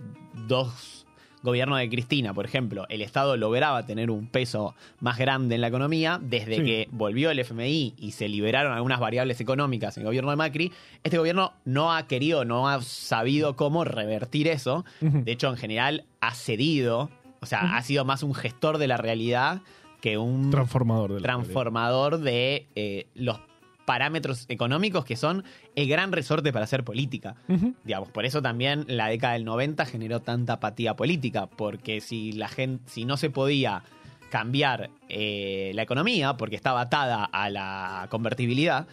dos 0.47 1.04
gobiernos 1.45 1.79
de 1.79 1.87
Cristina, 1.89 2.33
por 2.33 2.43
ejemplo, 2.45 2.85
el 2.89 3.01
Estado 3.01 3.37
lograba 3.37 3.85
tener 3.85 4.11
un 4.11 4.27
peso 4.27 4.75
más 4.99 5.17
grande 5.17 5.55
en 5.55 5.61
la 5.61 5.67
economía, 5.67 6.19
desde 6.21 6.57
Sí. 6.57 6.63
que 6.65 6.87
volvió 6.91 7.31
el 7.31 7.39
FMI 7.39 7.93
y 7.97 8.11
se 8.11 8.27
liberaron 8.27 8.73
algunas 8.73 8.99
variables 8.99 9.39
económicas 9.39 9.95
en 9.95 10.01
el 10.01 10.07
gobierno 10.07 10.31
de 10.31 10.35
Macri, 10.35 10.73
este 11.03 11.17
gobierno 11.17 11.53
no 11.63 11.93
ha 11.93 12.07
querido, 12.07 12.43
no 12.43 12.67
ha 12.67 12.81
sabido 12.81 13.55
cómo 13.55 13.85
revertir 13.85 14.47
eso. 14.49 14.83
De 14.99 15.31
hecho, 15.31 15.47
en 15.49 15.55
general 15.57 16.03
ha 16.19 16.33
cedido, 16.33 17.09
o 17.39 17.45
sea, 17.45 17.77
ha 17.77 17.81
sido 17.83 18.03
más 18.03 18.23
un 18.23 18.33
gestor 18.33 18.77
de 18.77 18.87
la 18.87 18.97
realidad 18.97 19.61
que 20.01 20.17
un 20.17 20.51
transformador 20.51 21.13
de 21.13 21.19
la 21.19 21.23
transformador 21.23 22.19
de 22.19 22.67
eh, 22.75 23.07
los 23.15 23.39
parámetros 23.85 24.45
económicos 24.49 25.05
que 25.05 25.15
son 25.15 25.43
el 25.75 25.87
gran 25.87 26.11
resorte 26.11 26.51
para 26.51 26.65
hacer 26.65 26.83
política. 26.83 27.35
Digamos, 27.83 28.09
por 28.09 28.25
eso 28.25 28.41
también 28.41 28.85
la 28.87 29.07
década 29.07 29.33
del 29.33 29.45
90 29.45 29.85
generó 29.85 30.21
tanta 30.21 30.53
apatía 30.53 30.95
política, 30.95 31.47
porque 31.47 32.01
si 32.01 32.31
la 32.33 32.47
gente, 32.47 32.83
si 32.89 33.05
no 33.05 33.17
se 33.17 33.29
podía 33.29 33.83
cambiar 34.29 34.89
eh, 35.07 35.71
la 35.75 35.83
economía 35.83 36.35
porque 36.35 36.55
estaba 36.55 36.81
atada 36.81 37.23
a 37.23 37.49
la 37.49 38.07
convertibilidad, 38.09 38.87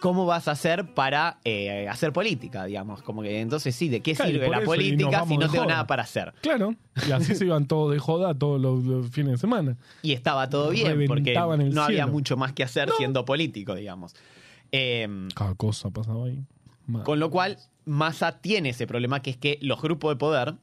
¿cómo 0.00 0.26
vas 0.26 0.48
a 0.48 0.52
hacer 0.52 0.94
para 0.94 1.38
eh, 1.44 1.88
hacer 1.88 2.12
política? 2.12 2.64
Digamos, 2.64 3.02
como 3.02 3.22
que 3.22 3.40
entonces 3.40 3.74
sí, 3.74 3.88
¿de 3.88 4.00
qué 4.02 4.14
Claro, 4.14 4.30
sirve 4.30 4.48
la 4.48 4.60
política 4.60 5.24
si 5.26 5.36
no 5.36 5.48
tengo 5.48 5.64
joda. 5.64 5.66
nada 5.74 5.86
para 5.86 6.02
hacer? 6.02 6.34
Claro, 6.42 6.74
y 7.08 7.12
así 7.12 7.34
se 7.34 7.44
iban 7.46 7.66
todos 7.66 7.92
de 7.92 7.98
joda 7.98 8.34
todos 8.34 8.60
los, 8.60 8.84
los 8.84 9.10
fines 9.10 9.32
de 9.32 9.38
semana. 9.38 9.76
Y 10.02 10.12
estaba 10.12 10.48
todo 10.48 10.70
bien, 10.70 11.06
porque 11.06 11.34
no 11.72 11.82
había 11.82 12.06
mucho 12.06 12.36
más 12.36 12.52
que 12.52 12.62
hacer 12.62 12.90
siendo 12.96 13.24
político, 13.24 13.74
digamos. 13.74 14.14
Eh, 14.72 15.08
Cada 15.34 15.54
cosa 15.54 15.90
pasaba 15.90 16.26
ahí. 16.26 16.42
Con 17.04 17.18
lo 17.18 17.30
cual, 17.30 17.58
Massa 17.84 18.40
tiene 18.40 18.70
ese 18.70 18.86
problema 18.86 19.20
que 19.22 19.30
es 19.30 19.36
que 19.36 19.58
los 19.60 19.80
grupos 19.80 20.12
de 20.12 20.16
poder 20.16 20.54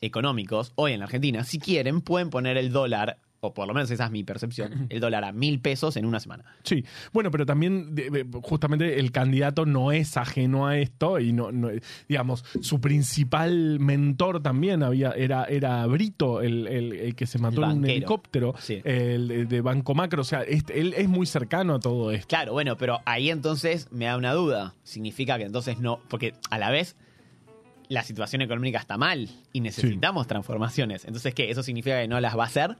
económicos, 0.00 0.72
hoy 0.74 0.92
en 0.92 0.98
la 0.98 1.04
Argentina, 1.04 1.44
si 1.44 1.58
quieren, 1.58 2.00
pueden 2.00 2.30
poner 2.30 2.56
el 2.56 2.72
dólar, 2.72 3.18
o 3.44 3.52
por 3.52 3.66
lo 3.66 3.74
menos 3.74 3.90
esa 3.90 4.04
es 4.04 4.10
mi 4.12 4.22
percepción, 4.22 4.86
el 4.88 5.00
dólar 5.00 5.24
a 5.24 5.32
mil 5.32 5.58
pesos 5.60 5.96
en 5.96 6.06
una 6.06 6.20
semana. 6.20 6.44
Sí, 6.62 6.84
bueno, 7.12 7.30
pero 7.32 7.44
también 7.44 7.92
justamente 8.42 9.00
el 9.00 9.10
candidato 9.10 9.66
no 9.66 9.90
es 9.90 10.16
ajeno 10.16 10.68
a 10.68 10.78
esto 10.78 11.18
y 11.18 11.32
no, 11.32 11.50
no- 11.50 11.68
digamos, 12.08 12.44
su 12.60 12.80
principal 12.80 13.80
mentor 13.80 14.40
también 14.42 14.84
había 14.84 15.10
era, 15.10 15.44
era 15.44 15.84
Brito, 15.86 16.40
el, 16.40 16.68
el- 16.68 16.92
el 16.92 17.14
que 17.16 17.26
se 17.26 17.38
mató 17.38 17.64
en 17.64 17.78
un 17.78 17.84
helicóptero, 17.84 18.54
Sí. 18.58 18.80
el 18.84 19.26
de, 19.26 19.44
de 19.46 19.60
Banco 19.60 19.94
Macro, 19.94 20.22
o 20.22 20.24
sea, 20.24 20.42
este- 20.42 20.78
él 20.80 20.94
es 20.96 21.08
muy 21.08 21.26
cercano 21.26 21.74
a 21.74 21.80
todo 21.80 22.12
esto. 22.12 22.28
Claro, 22.28 22.52
bueno, 22.52 22.76
pero 22.76 23.00
ahí 23.06 23.28
entonces 23.30 23.88
me 23.90 24.04
da 24.04 24.16
una 24.16 24.32
duda. 24.34 24.74
Significa 24.84 25.36
que 25.36 25.44
entonces 25.44 25.80
no, 25.80 25.98
porque 26.08 26.34
a 26.50 26.58
la 26.58 26.70
vez 26.70 26.94
la 27.88 28.04
situación 28.04 28.40
económica 28.40 28.78
está 28.78 28.96
mal 28.96 29.28
y 29.52 29.60
necesitamos 29.60 30.28
transformaciones. 30.28 31.04
Entonces, 31.06 31.34
¿qué? 31.34 31.50
¿Eso 31.50 31.64
significa 31.64 32.00
que 32.00 32.06
no 32.08 32.20
las 32.20 32.38
va 32.38 32.44
a 32.44 32.46
hacer? 32.46 32.76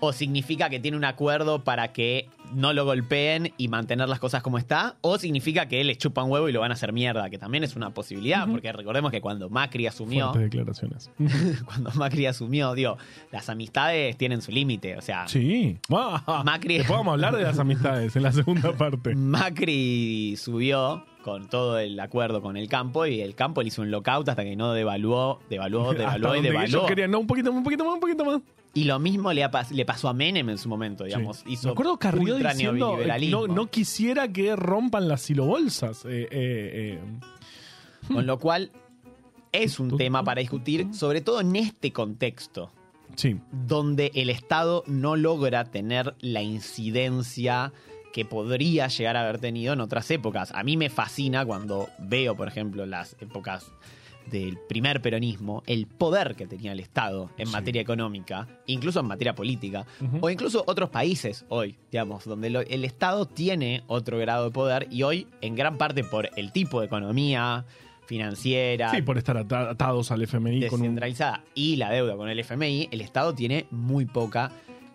¿O 0.00 0.12
significa 0.12 0.68
que 0.68 0.78
tiene 0.78 0.96
un 0.96 1.04
acuerdo 1.04 1.64
para 1.64 1.92
que 1.92 2.28
no 2.52 2.72
lo 2.74 2.84
golpeen 2.84 3.52
y 3.56 3.68
mantener 3.68 4.08
las 4.08 4.18
cosas 4.18 4.42
como 4.42 4.58
está? 4.58 4.96
¿O 5.00 5.18
significa 5.18 5.66
que 5.68 5.82
le 5.84 5.96
chupan 5.96 6.30
huevo 6.30 6.48
y 6.48 6.52
lo 6.52 6.60
van 6.60 6.70
a 6.70 6.74
hacer 6.74 6.92
mierda? 6.92 7.30
Que 7.30 7.38
también 7.38 7.64
es 7.64 7.76
una 7.76 7.90
posibilidad, 7.90 8.46
porque 8.46 8.70
recordemos 8.72 9.10
que 9.10 9.20
cuando 9.22 9.48
Macri 9.48 9.86
asumió, 9.86 10.32
Fuertes 10.32 10.50
declaraciones. 10.50 11.10
cuando 11.64 11.90
Macri 11.92 12.26
asumió, 12.26 12.74
digo, 12.74 12.98
las 13.32 13.48
amistades 13.48 14.16
tienen 14.18 14.42
su 14.42 14.52
límite. 14.52 14.96
O 14.98 15.00
sea, 15.00 15.26
Sí. 15.28 15.78
Ah, 15.90 16.42
Macri- 16.44 16.76
Después 16.78 16.98
vamos 16.98 17.08
a 17.08 17.12
hablar 17.14 17.36
de 17.36 17.42
las 17.44 17.58
amistades 17.58 18.14
en 18.16 18.22
la 18.22 18.32
segunda 18.32 18.72
parte. 18.76 19.14
Macri 19.14 20.36
subió 20.36 21.04
con 21.22 21.48
todo 21.48 21.78
el 21.78 21.98
acuerdo 21.98 22.40
con 22.40 22.56
el 22.56 22.68
campo 22.68 23.04
y 23.06 23.20
el 23.20 23.34
campo 23.34 23.62
le 23.62 23.68
hizo 23.68 23.82
un 23.82 23.90
lockout 23.90 24.28
hasta 24.28 24.44
que 24.44 24.54
no 24.54 24.72
devaluó, 24.74 25.40
devaluó, 25.50 25.90
Hasta 25.90 26.02
devaluó 26.02 26.36
y 26.36 26.42
devaluó. 26.42 26.66
ellos 26.66 26.86
querían, 26.86 27.10
no, 27.10 27.18
un 27.18 27.26
poquito 27.26 27.50
más, 27.50 27.58
un 27.58 27.64
poquito 27.64 27.84
más, 27.84 27.94
un 27.94 28.00
poquito 28.00 28.24
más. 28.24 28.40
Y 28.76 28.84
lo 28.84 28.98
mismo 28.98 29.32
le, 29.32 29.48
le 29.70 29.84
pasó 29.86 30.08
a 30.08 30.12
Menem 30.12 30.50
en 30.50 30.58
su 30.58 30.68
momento, 30.68 31.04
digamos. 31.04 31.38
Sí. 31.38 31.52
Hizo 31.54 31.68
Me 31.68 31.72
acuerdo 31.72 31.98
Carrió 31.98 32.36
diciendo 32.36 32.98
eh, 33.00 33.30
no, 33.30 33.46
no 33.46 33.70
quisiera 33.70 34.28
que 34.28 34.54
rompan 34.54 35.08
las 35.08 35.22
silobolsas. 35.22 36.04
Eh, 36.04 36.28
eh, 36.30 36.30
eh. 36.30 37.00
Con 38.12 38.26
lo 38.26 38.38
cual 38.38 38.70
es 39.50 39.80
un 39.80 39.96
tema 39.96 40.22
para 40.22 40.40
discutir, 40.42 40.88
sobre 40.92 41.22
todo 41.22 41.40
en 41.40 41.56
este 41.56 41.90
contexto, 41.90 42.70
Sí. 43.14 43.40
donde 43.50 44.10
el 44.14 44.28
Estado 44.28 44.84
no 44.86 45.16
logra 45.16 45.64
tener 45.64 46.14
la 46.20 46.42
incidencia 46.42 47.72
que 48.12 48.26
podría 48.26 48.88
llegar 48.88 49.16
a 49.16 49.22
haber 49.22 49.38
tenido 49.38 49.72
en 49.72 49.80
otras 49.80 50.10
épocas. 50.10 50.52
A 50.54 50.62
mí 50.64 50.76
me 50.76 50.90
fascina 50.90 51.46
cuando 51.46 51.88
veo, 51.98 52.36
por 52.36 52.46
ejemplo, 52.48 52.84
las 52.84 53.16
épocas 53.20 53.72
del 54.30 54.58
primer 54.68 55.00
peronismo, 55.00 55.62
el 55.66 55.86
poder 55.86 56.34
que 56.34 56.46
tenía 56.46 56.72
el 56.72 56.80
Estado 56.80 57.30
en 57.38 57.46
Sí. 57.46 57.52
materia 57.52 57.80
económica, 57.82 58.46
incluso 58.66 59.00
en 59.00 59.06
materia 59.06 59.34
política, 59.34 59.86
o 60.20 60.28
incluso 60.30 60.64
otros 60.66 60.90
países 60.90 61.44
hoy, 61.48 61.76
digamos, 61.92 62.24
donde 62.24 62.50
lo- 62.50 62.60
el 62.60 62.84
Estado 62.84 63.26
tiene 63.26 63.82
otro 63.86 64.18
grado 64.18 64.44
de 64.46 64.50
poder 64.50 64.88
y 64.90 65.02
hoy, 65.04 65.26
en 65.40 65.54
gran 65.54 65.78
parte 65.78 66.02
por 66.04 66.28
el 66.36 66.52
tipo 66.52 66.80
de 66.80 66.86
economía 66.86 67.64
financiera, 68.06 68.90
Sí, 68.90 69.02
por 69.02 69.18
estar 69.18 69.36
ata- 69.36 69.70
atados 69.70 70.10
al 70.10 70.22
FMI 70.22 70.68
con 70.68 70.80
un 70.80 70.82
descentralizada 70.86 71.44
y 71.54 71.76
la 71.76 71.90
deuda 71.90 72.16
con 72.16 72.28
el 72.28 72.38
FMI, 72.38 72.88
el 72.90 73.00
Estado 73.00 73.34
tiene 73.34 73.66
muy 73.70 74.04
poca. 74.06 74.50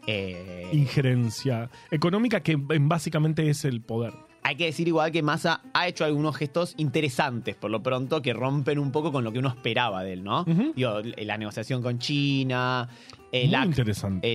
eh, 0.08 0.68
injerencia 0.74 1.70
económica 1.92 2.42
que 2.42 2.54
en- 2.54 2.90
básicamente 2.90 3.48
es 3.52 3.66
el 3.66 3.82
poder. 3.82 4.14
Hay 4.44 4.56
que 4.56 4.66
decir 4.66 4.88
igual 4.88 5.12
que 5.12 5.22
Massa 5.22 5.62
ha 5.74 5.88
hecho 5.88 6.04
algunos 6.04 6.36
gestos 6.36 6.74
interesantes, 6.78 7.56
por 7.56 7.70
lo 7.72 7.82
pronto, 7.84 8.22
que 8.22 8.34
rompen 8.34 8.80
un 8.80 8.92
poco 8.92 9.12
con 9.12 9.24
lo 9.24 9.32
que 9.32 9.40
uno 9.40 9.50
esperaba 9.50 10.04
de 10.04 10.14
él, 10.14 10.24
¿no? 10.24 10.42
Ujú. 10.42 10.74
Digo, 10.76 11.00
la 11.18 11.38
negociación 11.38 11.82
con 11.84 12.00
China, 12.00 12.90
el, 13.32 13.54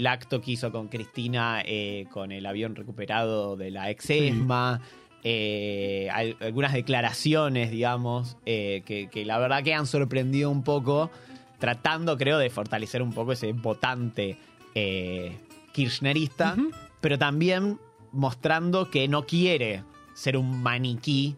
acto 0.07 0.41
que 0.41 0.53
hizo 0.53 0.71
con 0.73 0.89
Cristina 0.89 1.61
eh, 1.65 2.07
con 2.13 2.33
el 2.33 2.47
avión 2.47 2.75
recuperado 2.77 3.57
de 3.57 3.71
la 3.71 3.91
ex 3.91 4.09
ESMA. 4.11 4.81
eh, 5.29 6.09
al- 6.13 6.37
algunas 6.41 6.73
declaraciones, 6.73 7.71
digamos, 7.73 8.37
eh, 8.47 8.83
que, 8.87 9.09
que 9.09 9.25
la 9.25 9.39
verdad 9.39 9.65
que 9.65 9.75
han 9.75 9.87
sorprendido 9.87 10.51
un 10.51 10.63
poco, 10.63 11.11
tratando, 11.59 12.17
creo, 12.17 12.39
de 12.39 12.49
fortalecer 12.49 13.03
un 13.03 13.13
poco 13.13 13.33
ese 13.33 13.53
votante 13.53 14.39
eh, 14.77 15.37
kirchnerista, 15.73 16.55
pero 17.01 17.19
también 17.19 17.79
mostrando 18.13 18.89
que 18.91 19.09
no 19.09 19.27
quiere 19.27 19.83
ser 20.17 20.37
un 20.37 20.63
maniquí, 20.63 21.37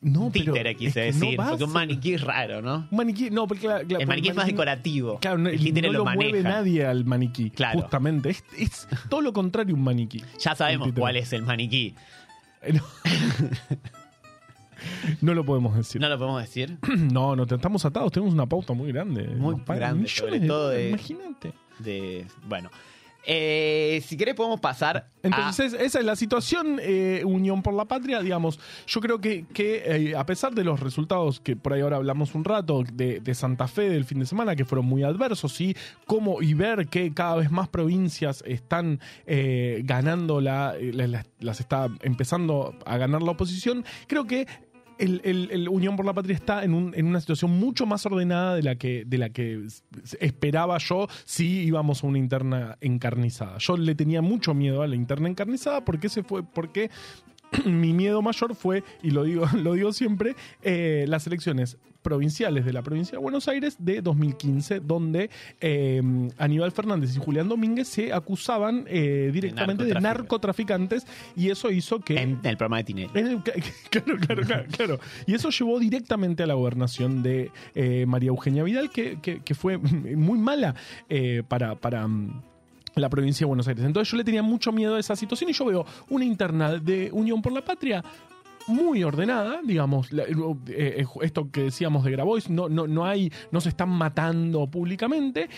no, 0.00 0.30
quise 0.30 0.44
que 0.44 0.50
no 0.50 0.90
decir, 0.92 1.40
a 1.40 1.48
porque 1.50 1.64
un 1.64 1.72
maniquí 1.72 2.14
es 2.14 2.20
raro, 2.22 2.62
¿no? 2.62 2.86
Un 2.90 2.96
maniquí, 2.96 3.30
no, 3.30 3.46
porque 3.48 3.66
la- 3.66 3.82
la- 3.82 3.98
El 3.98 4.06
maniquí 4.06 4.28
es 4.28 4.34
más 4.36 4.46
decorativo. 4.46 5.18
Claro, 5.18 5.38
no, 5.38 5.48
el 5.48 5.58
títere 5.58 5.88
no 5.88 5.92
lo, 5.92 5.98
lo 6.00 6.04
maneja. 6.04 6.30
mueve 6.30 6.42
nadie 6.48 6.86
al 6.86 7.04
maniquí. 7.04 7.50
Claro. 7.50 7.80
Justamente. 7.80 8.30
Es, 8.30 8.44
es 8.56 8.88
todo 9.08 9.20
lo 9.22 9.32
contrario 9.32 9.74
un 9.74 9.82
maniquí. 9.82 10.22
Ya 10.38 10.54
sabemos 10.54 10.90
cuál 10.96 11.16
es 11.16 11.32
el 11.32 11.42
maniquí. 11.42 11.94
Eh, 12.62 12.72
No. 12.74 12.82
No 15.20 15.34
lo 15.34 15.44
podemos 15.44 15.76
decir. 15.76 16.00
No 16.00 16.08
lo 16.08 16.16
podemos 16.18 16.40
decir. 16.40 16.78
No, 17.12 17.34
no, 17.34 17.42
estamos 17.42 17.84
atados, 17.84 18.12
tenemos 18.12 18.32
una 18.34 18.46
pauta 18.46 18.72
muy 18.74 18.92
grande. 18.92 19.26
Muy 19.26 19.56
grande, 19.66 20.08
sobre 20.08 20.40
todo 20.40 20.68
de- 20.68 20.90
Imagínate. 20.90 21.52
de 21.80 22.26
bueno. 22.46 22.70
Eh, 23.30 24.02
si 24.06 24.16
querés 24.16 24.34
podemos 24.34 24.58
pasar 24.58 25.10
Entonces, 25.22 25.74
esa 25.74 25.98
es 25.98 26.04
la 26.06 26.16
situación, 26.16 26.78
eh, 26.80 27.22
Unión 27.26 27.62
por 27.62 27.74
la 27.74 27.84
Patria, 27.84 28.20
digamos. 28.20 28.58
Yo 28.86 29.02
creo 29.02 29.20
que, 29.20 29.44
eh, 29.54 30.14
a 30.16 30.24
pesar 30.24 30.54
de 30.54 30.64
los 30.64 30.80
resultados 30.80 31.38
que 31.38 31.54
por 31.54 31.74
ahí 31.74 31.82
ahora 31.82 31.96
hablamos 31.96 32.34
un 32.34 32.44
rato 32.44 32.84
de, 32.90 33.20
de 33.20 33.34
Santa 33.34 33.68
Fe 33.68 33.90
del 33.90 34.06
fin 34.06 34.18
de 34.20 34.24
semana, 34.26 34.56
que 34.56 34.64
fueron 34.64 34.86
muy 34.86 35.02
adversos, 35.02 35.60
y 35.60 35.76
cómo 36.06 36.40
y 36.40 36.54
ver 36.54 36.86
que 36.88 37.12
cada 37.12 37.36
vez 37.36 37.50
más 37.50 37.68
provincias 37.68 38.42
están 38.46 38.98
eh, 39.26 39.82
ganando 39.84 40.40
la- 40.40 40.74
la- 40.80 41.26
las 41.40 41.60
está 41.60 41.88
empezando 42.02 42.74
a 42.86 42.96
ganar 42.96 43.22
la 43.22 43.32
oposición, 43.32 43.84
creo 44.06 44.24
que 44.26 44.46
el, 44.98 45.20
el- 45.24 45.50
el 45.50 45.68
Unión 45.68 45.96
por 45.96 46.04
la 46.06 46.12
Patria 46.14 46.34
está 46.34 46.64
en, 46.64 46.74
un- 46.74 46.94
en 46.96 47.06
una 47.06 47.20
situación 47.20 47.50
mucho 47.52 47.86
más 47.86 48.04
ordenada 48.06 48.54
de 48.54 48.62
la 48.62 48.76
que, 48.76 49.04
de 49.06 49.18
la 49.18 49.30
que 49.30 49.64
esperaba 50.20 50.78
yo 50.78 51.08
si 51.24 51.60
íbamos 51.62 52.02
a 52.02 52.06
una 52.06 52.18
interna 52.18 52.76
encarnizada. 52.80 53.58
Yo 53.58 53.76
le 53.76 53.94
tenía 53.94 54.22
mucho 54.22 54.54
miedo 54.54 54.82
a 54.82 54.86
la 54.86 54.96
interna 54.96 55.28
encarnizada 55.28 55.84
porque 55.84 56.08
se 56.08 56.22
fue, 56.22 56.42
porque 56.42 56.90
mi 57.64 57.92
miedo 57.92 58.20
mayor 58.22 58.54
fue, 58.54 58.84
y 59.02 59.10
lo 59.10 59.24
digo, 59.24 59.46
lo 59.56 59.72
digo 59.74 59.92
siempre, 59.92 60.34
eh, 60.62 61.04
las 61.08 61.26
elecciones 61.26 61.78
provinciales 62.02 62.64
de 62.64 62.72
la 62.72 62.82
provincia 62.82 63.12
de 63.18 63.22
Buenos 63.22 63.48
Aires 63.48 63.76
de 63.80 64.00
2015, 64.00 64.80
donde 64.80 65.30
eh, 65.60 66.00
Aníbal 66.38 66.72
Fernández 66.72 67.14
y 67.14 67.18
Julián 67.18 67.48
Domínguez 67.48 67.88
se 67.88 68.12
acusaban 68.12 68.84
eh, 68.88 69.30
directamente 69.32 69.84
de 69.84 69.94
narcotraficantes 70.00 71.06
y 71.36 71.50
eso 71.50 71.70
hizo 71.70 72.00
que... 72.00 72.18
en 72.20 72.38
el 72.44 72.56
programa 72.56 72.78
de 72.78 72.84
Tinelli. 72.84 73.10
El- 73.14 73.42
Claro, 73.90 74.16
claro, 74.20 74.42
claro, 74.42 74.64
claro. 74.70 75.00
Y 75.26 75.34
eso 75.34 75.50
llevó 75.50 75.78
directamente 75.78 76.42
a 76.42 76.46
la 76.46 76.54
gobernación 76.54 77.22
de 77.22 77.50
eh, 77.74 78.04
María 78.06 78.28
Eugenia 78.28 78.62
Vidal, 78.62 78.90
que, 78.90 79.18
que- 79.20 79.40
que 79.40 79.54
fue 79.54 79.76
muy 79.78 80.38
mala 80.38 80.74
eh, 81.08 81.42
para, 81.46 81.74
para 81.74 82.06
mm, 82.06 82.42
la 82.94 83.08
provincia 83.10 83.44
de 83.44 83.48
Buenos 83.48 83.68
Aires. 83.68 83.84
Entonces 83.84 84.10
yo 84.10 84.16
le 84.16 84.24
tenía 84.24 84.42
mucho 84.42 84.72
miedo 84.72 84.94
a 84.96 85.00
esa 85.00 85.14
situación 85.16 85.50
y 85.50 85.52
yo 85.52 85.64
veo 85.64 85.84
una 86.08 86.24
interna 86.24 86.78
de 86.78 87.10
Unión 87.12 87.42
por 87.42 87.52
la 87.52 87.62
Patria 87.64 88.02
muy 88.68 89.02
ordenada, 89.02 89.60
digamos, 89.64 90.12
eh, 90.12 90.26
eh, 90.68 91.04
esto 91.22 91.50
que 91.50 91.64
decíamos 91.64 92.04
de 92.04 92.12
Grabois, 92.12 92.50
no, 92.50 92.68
no, 92.68 92.86
no 92.86 93.06
hay, 93.06 93.32
no 93.50 93.60
se 93.60 93.70
están 93.70 93.88
matando 93.88 94.66
públicamente, 94.70 95.48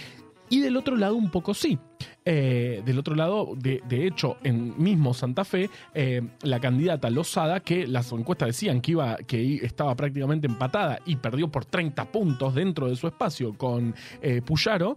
y 0.50 0.60
del 0.60 0.76
otro 0.76 0.96
lado 0.96 1.14
un 1.16 1.30
poco 1.30 1.54
sí. 1.54 1.78
Eh, 2.24 2.82
del 2.84 2.98
otro 2.98 3.14
lado, 3.14 3.54
de, 3.56 3.82
de 3.88 4.06
hecho, 4.06 4.36
en 4.44 4.80
mismo 4.82 5.14
Santa 5.14 5.42
Fe, 5.44 5.70
eh, 5.94 6.20
la 6.42 6.60
candidata 6.60 7.08
Lozada, 7.08 7.60
que 7.60 7.86
las 7.86 8.12
encuestas 8.12 8.48
decían 8.48 8.82
que 8.82 8.90
iba, 8.92 9.16
que 9.16 9.54
estaba 9.64 9.94
prácticamente 9.96 10.46
empatada 10.46 11.00
y 11.06 11.16
perdió 11.16 11.48
por 11.48 11.64
30 11.64 12.12
puntos 12.12 12.54
dentro 12.54 12.88
de 12.88 12.96
su 12.96 13.06
espacio 13.06 13.54
con 13.56 13.94
eh, 14.20 14.42
Puyaro, 14.44 14.96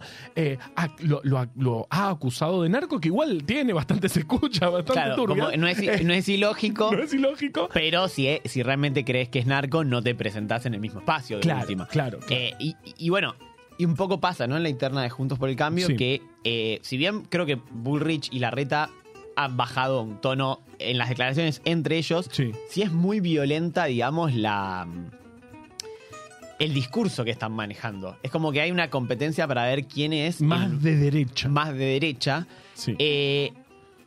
lo, 1.00 1.22
lo 1.24 1.38
ha- 1.40 1.50
lo 1.56 1.88
ha 1.90 2.10
acusado 2.10 2.62
de 2.64 2.70
narco, 2.70 3.00
que 3.00 3.08
igual 3.08 3.44
tiene 3.46 3.72
bastante 3.74 4.10
se 4.10 4.20
escucha, 4.20 4.68
bastante 4.70 4.94
Claro, 4.94 5.16
turbia. 5.16 5.46
como 5.46 5.58
no 5.58 5.68
es, 5.68 5.78
no 6.06 6.14
es 6.14 6.28
ilógico, 6.30 6.92
no 6.92 7.04
es 7.04 7.14
ilógico. 7.14 7.70
pero 7.74 8.10
si, 8.10 8.28
si 8.46 8.64
realmente 8.64 9.06
crees 9.06 9.30
que 9.30 9.40
es 9.40 9.46
narco, 9.46 9.84
no 9.86 10.02
te 10.04 10.14
presentás 10.14 10.66
en 10.66 10.74
el 10.74 10.82
mismo 10.82 11.00
espacio. 11.00 11.38
de 11.38 11.42
Claro, 11.44 11.62
última. 11.62 11.88
claro, 11.88 12.20
claro. 12.20 12.56
Y, 12.60 12.76
y 12.98 13.10
bueno, 13.10 13.36
y 13.78 13.86
un 13.86 13.96
poco 13.96 14.20
pasa, 14.20 14.48
¿no? 14.48 14.58
En 14.58 14.64
la 14.64 14.70
interna 14.70 15.02
de 15.02 15.10
Juntos 15.10 15.40
por 15.40 15.50
el 15.50 15.56
Cambio, 15.56 15.88
Sí. 15.88 15.96
que 15.96 16.22
eh, 16.44 16.80
si 16.84 16.98
bien 16.98 17.24
creo 17.24 17.46
que 17.46 17.56
Bullrich 17.72 18.30
y 18.32 18.40
Larreta 18.40 18.90
han 19.36 19.58
bajado 19.58 20.02
un 20.04 20.22
tono 20.22 20.60
en 20.80 20.98
las 20.98 21.10
declaraciones 21.10 21.62
entre 21.66 21.98
ellos, 21.98 22.30
Sí. 22.32 22.52
sí 22.70 22.82
es 22.84 22.92
muy 22.92 23.20
violenta, 23.20 23.86
digamos, 23.86 24.34
la 24.36 24.88
el 26.60 26.74
discurso 26.74 27.26
que 27.26 27.32
están 27.32 27.52
manejando. 27.52 28.16
Es 28.24 28.32
como 28.32 28.52
que 28.52 28.62
hay 28.62 28.72
una 28.72 28.90
competencia 28.90 29.48
para 29.48 29.66
ver 29.66 29.86
quién 29.86 30.14
es 30.14 30.40
Más 30.42 30.70
el 30.72 30.82
de 30.82 30.96
derecha. 30.96 31.50
más 31.50 31.70
de 31.74 31.86
derecha. 31.86 32.48
Sí. 32.74 32.96
Eh, 33.00 33.52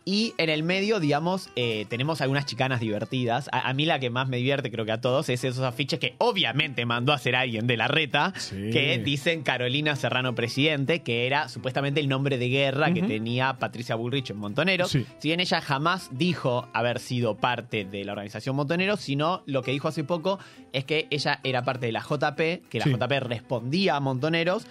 y 0.09 0.35
en 0.39 0.51
el 0.51 0.63
medio, 0.63 1.01
digamos, 1.01 1.51
eh, 1.57 1.85
tenemos 1.89 2.21
algunas 2.21 2.47
chicanas 2.47 2.79
divertidas. 2.79 3.49
A, 3.51 3.69
a 3.69 3.75
mí 3.75 3.87
la 3.87 3.99
que 3.99 4.09
más 4.09 4.29
me 4.29 4.37
divierte, 4.37 4.71
creo 4.71 4.85
que 4.87 4.93
a 4.93 5.01
todos, 5.01 5.29
es 5.29 5.43
esos 5.43 5.65
afiches 5.65 5.99
que 5.99 6.15
obviamente 6.19 6.87
mandó 6.87 7.11
a 7.11 7.17
hacer 7.17 7.35
alguien 7.35 7.67
de 7.67 7.77
la 7.77 7.89
reta, 7.89 8.33
Sí. 8.39 8.71
que 8.73 8.99
dicen 9.05 9.43
Carolina 9.43 9.97
Serrano 9.97 10.37
Presidente, 10.37 11.03
que 11.03 11.27
era 11.27 11.49
supuestamente 11.49 11.99
el 11.99 12.09
nombre 12.09 12.39
de 12.39 12.49
guerra 12.49 12.95
que 12.95 13.03
tenía 13.03 13.55
Patricia 13.59 13.97
Bullrich 13.97 14.31
en 14.31 14.37
Montoneros. 14.37 14.93
Sí. 14.93 15.05
Si 15.19 15.29
bien 15.29 15.41
ella 15.41 15.61
jamás 15.61 16.09
dijo 16.13 16.69
haber 16.73 17.01
sido 17.01 17.37
parte 17.37 17.85
de 17.85 18.05
la 18.05 18.13
organización 18.13 18.55
Montoneros, 18.55 19.01
sino 19.01 19.43
lo 19.47 19.63
que 19.65 19.73
dijo 19.73 19.89
hace 19.89 20.05
poco 20.05 20.39
es 20.73 20.85
que 20.85 21.09
ella 21.11 21.41
era 21.43 21.65
parte 21.65 21.87
de 21.87 21.91
la 21.93 22.01
JP, 22.01 22.63
que 22.71 22.79
la 22.79 22.85
Sí. 22.85 22.93
JP 22.93 23.11
respondía 23.25 23.97
a 23.97 24.01
Montoneros 24.01 24.67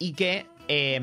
y 0.00 0.12
que 0.14 0.44
eh, 0.68 1.00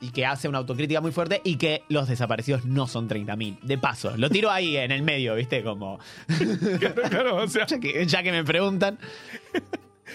y 0.00 0.10
que 0.10 0.26
hace 0.26 0.48
una 0.48 0.58
autocrítica 0.58 1.00
muy 1.00 1.12
fuerte 1.12 1.40
y 1.44 1.56
que 1.56 1.82
los 1.88 2.08
desaparecidos 2.08 2.64
no 2.64 2.86
son 2.86 3.08
30.000. 3.08 3.60
De 3.60 3.78
paso, 3.78 4.16
lo 4.16 4.28
tiro 4.30 4.50
ahí 4.50 4.76
en 4.76 4.90
el 4.92 5.02
medio, 5.02 5.34
¿viste? 5.34 5.62
Como, 5.62 5.98
claro, 6.78 7.02
claro, 7.10 7.36
o 7.36 7.48
sea, 7.48 7.66
ya 7.66 7.78
que, 7.80 8.06
ya 8.06 8.22
que 8.22 8.32
me 8.32 8.44
preguntan. 8.44 8.98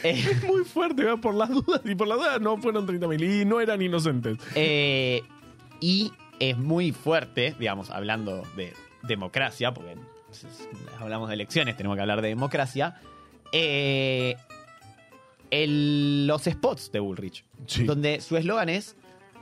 Eh, 0.03 0.23
es 0.31 0.43
muy 0.43 0.63
fuerte, 0.63 1.03
¿verdad? 1.03 1.19
por 1.21 1.33
las 1.35 1.49
dudas. 1.49 1.81
Y 1.85 1.95
por 1.95 2.07
las 2.07 2.17
dudas 2.17 2.39
no 2.41 2.57
fueron 2.57 2.87
30.000 2.87 3.41
y 3.41 3.45
no 3.45 3.59
eran 3.61 3.81
inocentes. 3.81 4.37
eh, 4.55 5.23
y 5.79 6.11
es 6.39 6.57
muy 6.57 6.91
fuerte, 6.91 7.55
digamos, 7.59 7.89
hablando 7.91 8.43
de 8.55 8.73
democracia, 9.03 9.73
porque 9.73 9.95
hablamos 10.99 11.27
de 11.27 11.35
elecciones, 11.35 11.75
tenemos 11.77 11.95
que 11.95 12.01
hablar 12.01 12.21
de 12.21 12.29
democracia. 12.29 12.99
eh, 13.51 14.35
el- 15.49 16.27
los 16.27 16.43
spots 16.43 16.91
de 16.91 16.99
Bullrich, 16.99 17.43
Sí. 17.67 17.83
donde 17.85 18.21
su 18.21 18.37
eslogan 18.37 18.69
es 18.69 18.95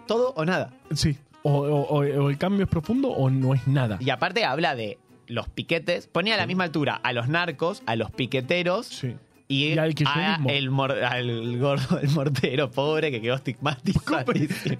todo 0.08 0.34
o 0.36 0.46
nada. 0.46 0.72
Sí. 0.94 1.18
O, 1.44 1.52
o- 1.54 1.82
o- 1.84 2.24
o 2.26 2.30
el 2.30 2.38
cambio 2.38 2.64
es 2.64 2.70
profundo 2.70 3.10
o 3.10 3.30
no 3.30 3.54
es 3.54 3.66
nada. 3.68 3.98
Y 4.02 4.10
aparte 4.10 4.44
habla 4.46 4.76
de 4.76 4.98
los 5.28 5.48
piquetes, 5.48 6.08
ponía 6.08 6.34
a 6.34 6.38
la 6.38 6.46
misma 6.48 6.64
altura 6.66 6.96
a 6.96 7.14
los 7.14 7.28
narcos, 7.30 7.84
a 7.86 7.96
los 7.96 8.10
piqueteros 8.12 8.88
Sí. 8.88 9.16
y, 9.48 9.66
Y 9.74 9.78
al 9.78 9.94
a 10.06 10.40
el, 10.48 10.70
mor- 10.72 10.92
al 11.04 11.58
gordo 11.60 11.98
del 11.98 12.10
mortero 12.10 12.70
pobre 12.72 13.12
que 13.12 13.22
quedó 13.22 13.36
estigmatizado. 13.36 14.26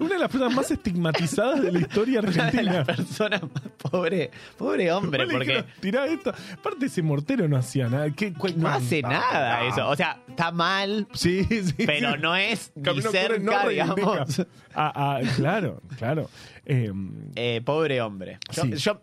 Una 0.00 0.14
de 0.14 0.18
las 0.18 0.28
personas 0.30 0.54
más 0.54 0.70
estigmatizadas 0.70 1.62
de 1.62 1.72
la 1.72 1.78
historia 1.80 2.20
Una 2.22 2.30
de 2.30 2.40
argentina. 2.40 2.72
las 2.72 2.86
personas 2.86 3.42
más 3.42 3.62
pobre, 3.90 4.30
pobre 4.56 4.92
hombre, 4.92 5.24
Vale, 5.26 5.32
porque 5.32 5.64
Tirá 5.80 6.06
esto. 6.06 6.32
Aparte, 6.54 6.86
ese 6.86 7.02
mortero 7.02 7.48
no 7.48 7.56
hacía 7.56 7.88
nada. 7.88 8.10
¿Qué, 8.10 8.32
cu- 8.32 8.48
no 8.56 8.68
hace 8.68 9.02
nada 9.02 9.66
eso. 9.66 9.88
O 9.88 9.96
sea, 9.96 10.20
está 10.28 10.50
mal, 10.50 11.06
Sí, 11.12 11.44
sí. 11.44 11.74
pero 11.86 12.16
no 12.16 12.36
es 12.36 12.72
ni 12.74 13.00
cerca, 13.02 13.68
digamos. 13.68 14.40
Ah, 14.74 14.92
ah, 14.94 15.20
claro, 15.36 15.82
claro. 15.98 16.28
Eh, 16.66 16.92
Eh, 17.34 17.60
pobre 17.64 18.00
hombre. 18.00 18.38
Yo, 18.52 18.62
Sí. 18.64 18.72
yo, 18.76 19.00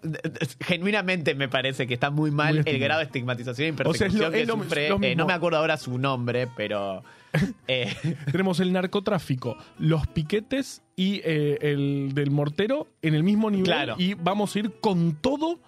genuinamente 0.62 1.36
me 1.36 1.50
parece 1.50 1.88
que 1.88 1.94
está 1.94 2.10
muy 2.10 2.32
mal 2.32 2.56
Muy 2.56 2.64
el 2.66 2.80
grado 2.80 3.00
de 3.00 3.06
estigmatización 3.06 3.70
y 3.70 3.72
O 3.72 3.94
sea, 3.94 4.08
es 4.08 4.14
lo- 4.14 4.20
persecución 4.22 4.32
que 4.32 4.42
es 4.42 4.48
lo- 4.48 4.54
sufre. 4.56 4.90
lo 4.90 5.00
Eh, 5.02 5.16
no 5.16 5.26
me 5.26 5.34
acuerdo 5.34 5.58
ahora 5.58 5.78
su 5.78 5.98
nombre, 5.98 6.48
pero. 6.56 7.04
eh, 7.68 7.94
tenemos 8.32 8.60
el 8.60 8.72
narcotráfico, 8.74 9.58
los 9.80 10.08
piquetes 10.08 10.82
y 10.96 11.22
eh, 11.24 11.58
el 11.62 12.12
del 12.14 12.32
mortero 12.32 12.88
en 13.02 13.14
el 13.16 13.24
mismo 13.24 13.50
nivel. 13.50 13.66
Claro. 13.66 13.96
Y 13.98 14.14
vamos 14.16 14.56
a 14.56 14.60
ir 14.60 14.80
con 14.80 15.16
todo 15.16 15.60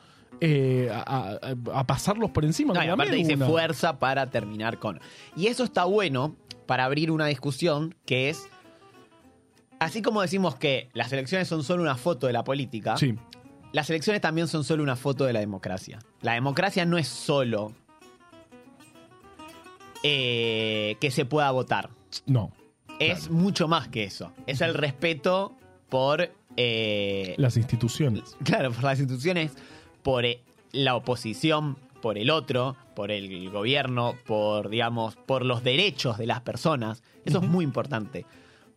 eh, 0.42 0.90
a, 0.92 1.38
a- 1.42 1.80
a 1.80 1.88
pasarlos 1.88 2.32
por 2.32 2.46
encima. 2.46 2.74
No, 2.74 2.84
y 2.84 2.88
aparte 2.88 3.16
dice 3.16 3.36
una- 3.36 3.46
fuerza 3.48 4.00
para 4.00 4.30
terminar 4.30 4.80
con. 4.80 5.00
Y 5.36 5.48
eso 5.48 5.64
está 5.64 5.84
bueno 5.86 6.36
para 6.66 6.86
abrir 6.86 7.12
una 7.12 7.26
discusión 7.28 7.96
que 8.06 8.30
es. 8.30 8.48
Así 9.80 10.02
como 10.02 10.22
decimos 10.22 10.56
que 10.56 10.90
las 10.94 11.12
elecciones 11.14 11.48
son 11.48 11.64
solo 11.64 11.82
una 11.84 11.96
foto 11.96 12.28
de 12.28 12.34
la 12.34 12.44
política, 12.44 12.98
Sí, 12.98 13.16
las 13.72 13.90
elecciones 13.90 14.22
también 14.22 14.48
son 14.48 14.64
solo 14.64 14.84
una 14.84 14.96
foto 14.96 15.26
de 15.26 15.32
la 15.34 15.40
democracia. 15.40 16.00
La 16.22 16.34
democracia 16.34 16.86
no 16.86 16.98
es 16.98 17.08
solo 17.08 17.74
eh, 20.04 20.96
que 21.00 21.12
se 21.12 21.26
pueda 21.26 21.52
votar. 21.52 21.90
no. 22.26 22.52
Es 23.00 23.28
Claro. 23.28 23.34
mucho 23.36 23.68
más 23.70 23.88
que 23.88 24.04
eso. 24.04 24.34
Es 24.46 24.60
el 24.60 24.74
respeto 24.74 25.56
por. 25.88 26.32
eh, 26.58 27.34
Las 27.38 27.56
instituciones. 27.56 28.36
Claro, 28.44 28.72
por 28.74 28.84
las 28.84 29.00
instituciones, 29.00 29.54
por 30.04 30.26
eh, 30.26 30.42
la 30.74 30.96
oposición, 30.98 31.78
por 32.02 32.18
el 32.18 32.30
otro, 32.30 32.76
por 32.98 33.12
el 33.12 33.50
gobierno, 33.52 34.16
por, 34.26 34.70
digamos, 34.70 35.16
por 35.16 35.46
los 35.46 35.64
derechos 35.64 36.18
de 36.18 36.26
las 36.28 36.42
personas. 36.42 37.02
Eso 37.24 37.38
es 37.38 37.48
muy 37.48 37.64
importante. 37.64 38.26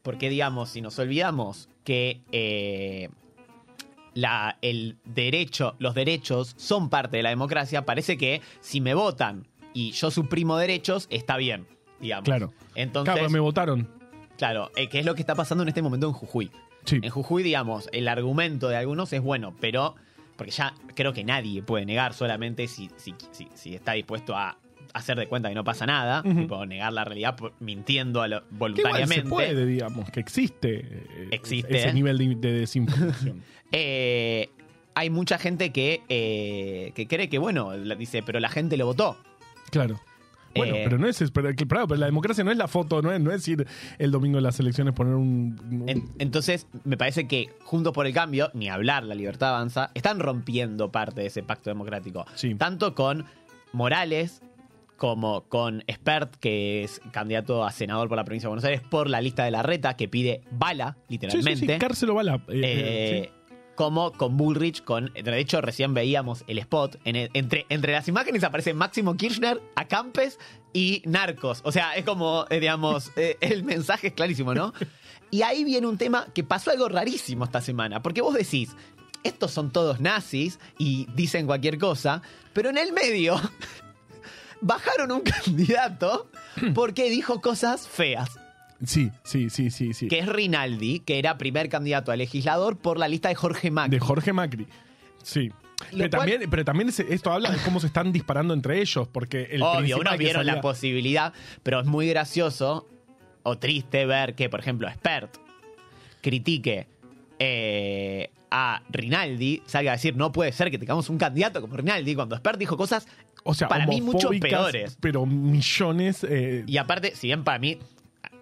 Porque, 0.03 0.29
digamos, 0.31 0.69
si 0.69 0.81
nos 0.83 0.97
olvidamos 1.01 1.69
que 1.83 2.21
eh, 2.31 3.09
la, 4.15 4.57
el 4.63 4.99
derecho, 5.05 5.75
los 5.81 5.95
derechos 5.97 6.55
son 6.59 6.91
parte 6.91 7.17
de 7.17 7.23
la 7.25 7.31
democracia, 7.31 7.85
parece 7.85 8.17
que 8.17 8.41
si 8.61 8.81
me 8.81 8.95
votan 8.95 9.49
y 9.75 9.93
yo 9.93 10.11
suprimo 10.11 10.57
derechos, 10.57 11.07
está 11.11 11.37
bien, 11.37 11.67
digamos. 12.01 12.25
Claro. 12.25 12.53
Entonces, 12.75 13.15
Claro, 13.15 13.31
me 13.31 13.41
votaron. 13.41 13.89
claro, 14.39 14.71
eh, 14.77 14.89
que 14.89 14.99
es 14.99 15.07
lo 15.07 15.15
que 15.15 15.21
está 15.23 15.35
pasando 15.35 15.63
en 15.63 15.69
este 15.69 15.83
momento 15.83 16.07
en 16.07 16.13
Jujuy. 16.13 16.51
Sí. 16.85 16.99
En 17.03 17.11
Jujuy, 17.11 17.43
digamos, 17.43 17.89
el 17.93 18.09
argumento 18.09 18.69
de 18.69 18.77
algunos 18.77 19.13
es 19.13 19.21
bueno, 19.23 19.55
pero 19.61 19.95
porque 20.37 20.51
ya 20.51 20.75
creo 20.95 21.13
que 21.13 21.23
nadie 21.25 21.63
puede 21.63 21.85
negar 21.87 22.15
solamente 22.15 22.67
si, 22.67 22.91
si, 22.97 23.15
si, 23.31 23.47
si 23.55 23.75
está 23.75 23.93
dispuesto 23.93 24.35
a 24.37 24.57
hacer 24.95 25.17
de 25.17 25.27
cuenta 25.29 25.49
que 25.49 25.55
no 25.55 25.63
pasa 25.65 25.87
nada, 25.87 26.23
Ujú. 26.25 26.41
tipo 26.41 26.67
negar 26.67 26.93
la 26.93 27.05
realidad 27.05 27.37
mintiendo 27.61 28.21
a 28.21 28.29
lo- 28.29 28.41
Que 28.41 28.47
igual 28.55 28.59
voluntariamente. 28.73 29.23
se 29.23 29.29
puede, 29.29 29.65
digamos, 29.65 30.11
que 30.11 30.21
existe, 30.21 30.81
eh, 30.81 31.29
Existe. 31.31 31.77
ese 31.77 31.93
nivel 31.95 32.19
de, 32.19 32.35
de 32.35 32.53
desinformación. 32.61 33.43
Eh, 33.75 34.51
hay 34.95 35.09
mucha 35.09 35.39
gente 35.39 35.73
que, 35.73 36.03
eh, 36.11 36.93
que 36.95 37.07
cree 37.07 37.31
que, 37.31 37.39
bueno, 37.39 37.73
dice, 37.97 38.23
pero 38.23 38.39
la 38.39 38.51
gente 38.51 38.77
lo 38.77 38.85
votó. 38.85 39.17
Claro. 39.71 40.01
Bueno, 40.55 40.75
Eh, 40.77 40.81
pero 40.85 40.99
no 40.99 41.07
es, 41.07 41.19
pero, 41.33 41.49
claro, 41.55 41.87
pero 41.89 41.99
la 41.99 42.05
democracia 42.05 42.45
no 42.45 42.51
es 42.51 42.59
la 42.59 42.69
foto, 42.69 43.01
no 43.01 43.11
es, 43.11 43.19
no 43.21 43.33
es 43.33 43.49
ir 43.49 43.67
el 43.99 44.11
domingo 44.11 44.37
de 44.37 44.43
las 44.43 44.61
elecciones 44.61 44.93
poner 44.93 45.15
un... 45.15 45.59
un- 45.71 45.89
En- 45.89 46.11
entonces, 46.19 46.67
me 46.85 46.99
parece 46.99 47.27
que 47.27 47.49
Juntos 47.65 47.95
por 47.95 48.07
el 48.07 48.13
Cambio, 48.13 48.51
ni 48.53 48.69
hablar, 48.69 49.05
la 49.05 49.15
libertad 49.15 49.49
avanza, 49.57 49.91
están 49.95 50.21
rompiendo 50.21 50.93
parte 50.93 51.23
de 51.23 51.29
ese 51.29 51.43
pacto 51.43 51.71
democrático. 51.71 52.27
Sí. 52.35 52.55
Tanto 52.55 52.95
con 52.95 53.25
Morales 53.73 54.43
como 54.99 55.45
con 55.49 55.83
Spert, 55.91 56.37
que 56.37 56.85
es 56.85 57.01
candidato 57.13 57.65
a 57.65 57.73
senador 57.73 58.09
por 58.09 58.17
la 58.19 58.25
provincia 58.25 58.47
de 58.47 58.51
Buenos 58.51 58.65
Aires, 58.65 58.83
por 58.83 59.09
la 59.09 59.21
lista 59.23 59.45
de 59.45 59.51
la 59.53 59.63
reta, 59.63 59.97
que 59.97 60.07
pide 60.07 60.43
bala, 60.51 60.97
sí, 60.97 60.99
sí, 60.99 61.13
literalmente. 61.15 61.73
sí, 61.75 61.79
cárcel 61.79 62.11
o 62.11 62.15
bala. 62.15 62.35
eh, 62.49 62.61
Eh, 62.63 62.63
eh, 62.63 63.31
Como 63.75 64.13
con 64.13 64.37
Bullrich, 64.37 64.85
con. 64.85 65.13
De 65.15 65.39
hecho, 65.39 65.61
recién 65.61 65.95
veíamos 65.95 66.45
el 66.47 66.59
spot. 66.59 66.99
entre, 67.05 67.67
entre 67.69 67.93
las 67.93 68.07
imágenes 68.09 68.45
aparece 68.45 68.75
Máximo 68.75 69.17
Kirchner, 69.17 69.63
Acampes 69.77 70.39
y 70.73 71.03
Narcos. 71.07 71.61
O 71.65 71.73
sea, 71.73 71.95
es 71.95 72.05
como, 72.05 72.47
eh, 72.51 72.61
digamos, 72.61 73.11
eh, 73.17 73.37
el 73.41 73.65
mensaje 73.65 74.09
es 74.09 74.13
clarísimo, 74.13 74.55
¿no? 74.55 74.73
Y 75.31 75.43
ahí 75.43 75.65
viene 75.65 75.87
un 75.87 75.97
tema 75.97 76.27
que 76.35 76.45
pasó 76.45 76.71
algo 76.71 76.89
rarísimo 76.89 77.45
esta 77.45 77.61
semana. 77.61 78.03
Porque 78.03 78.21
vos 78.21 78.35
decís, 78.35 78.77
estos 79.25 79.51
son 79.51 79.71
todos 79.71 80.01
nazis 80.01 80.59
y 80.79 81.07
dicen 81.15 81.47
cualquier 81.47 81.79
cosa, 81.79 82.23
pero 82.53 82.71
en 82.71 82.79
el 82.79 82.93
medio 82.93 83.41
bajaron 84.61 85.13
un 85.13 85.21
candidato 85.45 86.29
porque 86.75 87.09
dijo 87.09 87.41
cosas 87.41 87.89
feas 87.89 88.42
sí, 88.85 89.11
sí, 89.23 89.51
sí, 89.51 89.71
sí, 89.71 89.93
sí. 89.95 90.09
que 90.09 90.19
es 90.21 90.27
Rinaldi, 90.29 91.01
que 91.01 91.19
era 91.19 91.39
primer 91.39 91.69
candidato 91.69 92.13
a 92.13 92.17
legislador 92.17 92.77
por 92.79 92.99
la 92.99 93.09
lista 93.09 93.29
de 93.29 93.35
Jorge 93.35 93.71
Macri. 93.71 93.91
De 93.97 94.01
Jorge 94.01 94.33
Macri. 94.33 94.67
Sí. 95.23 95.51
Pero 95.91 96.11
cual- 96.11 96.11
también, 96.11 96.51
pero 96.51 96.65
también 96.65 96.89
esto 97.09 97.33
habla 97.33 97.51
de 97.51 97.59
cómo 97.65 97.81
se 97.81 97.89
están 97.89 98.13
disparando 98.13 98.55
entre 98.55 98.81
ellos, 98.81 99.09
porque 99.09 99.49
el 99.51 99.63
Obvio, 99.63 99.99
uno 99.99 100.17
vieron 100.17 100.41
salía- 100.45 100.55
la 100.57 100.61
posibilidad, 100.61 101.33
pero 101.63 101.81
es 101.81 101.87
muy 101.87 102.09
gracioso 102.09 102.87
o 103.43 103.59
triste 103.59 104.07
ver 104.07 104.35
que, 104.37 104.49
por 104.49 104.61
ejemplo, 104.61 104.89
Spert 104.93 105.37
critique 106.21 106.87
eh, 107.39 108.31
a 108.51 108.83
Rinaldi, 108.91 109.63
salga 109.67 109.93
a 109.93 109.95
decir, 109.97 110.15
no 110.17 110.31
puede 110.31 110.53
ser 110.53 110.71
que 110.71 110.79
tengamos 110.79 111.09
un 111.11 111.19
candidato 111.19 111.61
como 111.61 111.77
Rinaldi, 111.77 112.15
cuando 112.15 112.37
Spert 112.37 112.59
dijo 112.59 112.77
cosas 112.77 113.07
o 113.45 113.55
sea, 113.55 113.67
para 113.67 113.87
mí 113.87 114.01
mucho 114.01 114.29
peores. 114.41 114.97
Pero 115.01 115.27
millones. 115.27 116.23
eh, 116.29 116.63
Y 116.67 116.77
aparte, 116.77 117.17
si 117.17 117.27
bien 117.29 117.43
para 117.43 117.59
mí, 117.59 117.79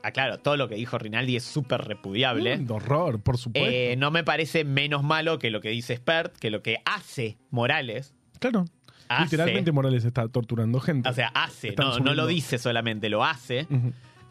aclaro, 0.03 0.39
todo 0.39 0.57
lo 0.57 0.69
que 0.69 0.75
dijo 0.77 0.99
Rinaldi 0.99 1.37
es 1.37 1.45
súper 1.45 1.83
repudiable. 1.83 2.59
de 2.59 2.73
horror, 2.73 3.21
por 3.21 3.39
supuesto. 3.39 3.71
eh, 3.71 3.97
no 3.97 4.11
me 4.11 4.25
parece 4.25 4.65
menos 4.65 5.03
malo 5.03 5.39
que 5.39 5.51
lo 5.51 5.61
que 5.61 5.69
dice 5.71 5.97
Spert, 5.97 6.37
que 6.37 6.51
lo 6.51 6.63
que 6.63 6.79
hace 6.85 7.37
Morales. 7.51 8.15
claro. 8.39 8.65
hace- 9.09 9.25
Literalmente 9.25 9.73
Morales 9.73 10.05
está 10.05 10.29
torturando 10.29 10.79
gente. 10.81 11.09
O 11.09 11.13
sea, 11.13 11.29
hace, 11.35 11.75
no, 11.77 11.99
no 11.99 12.15
lo 12.15 12.27
dice 12.27 12.59
solamente, 12.59 13.09
lo 13.09 13.25
hace. 13.25 13.67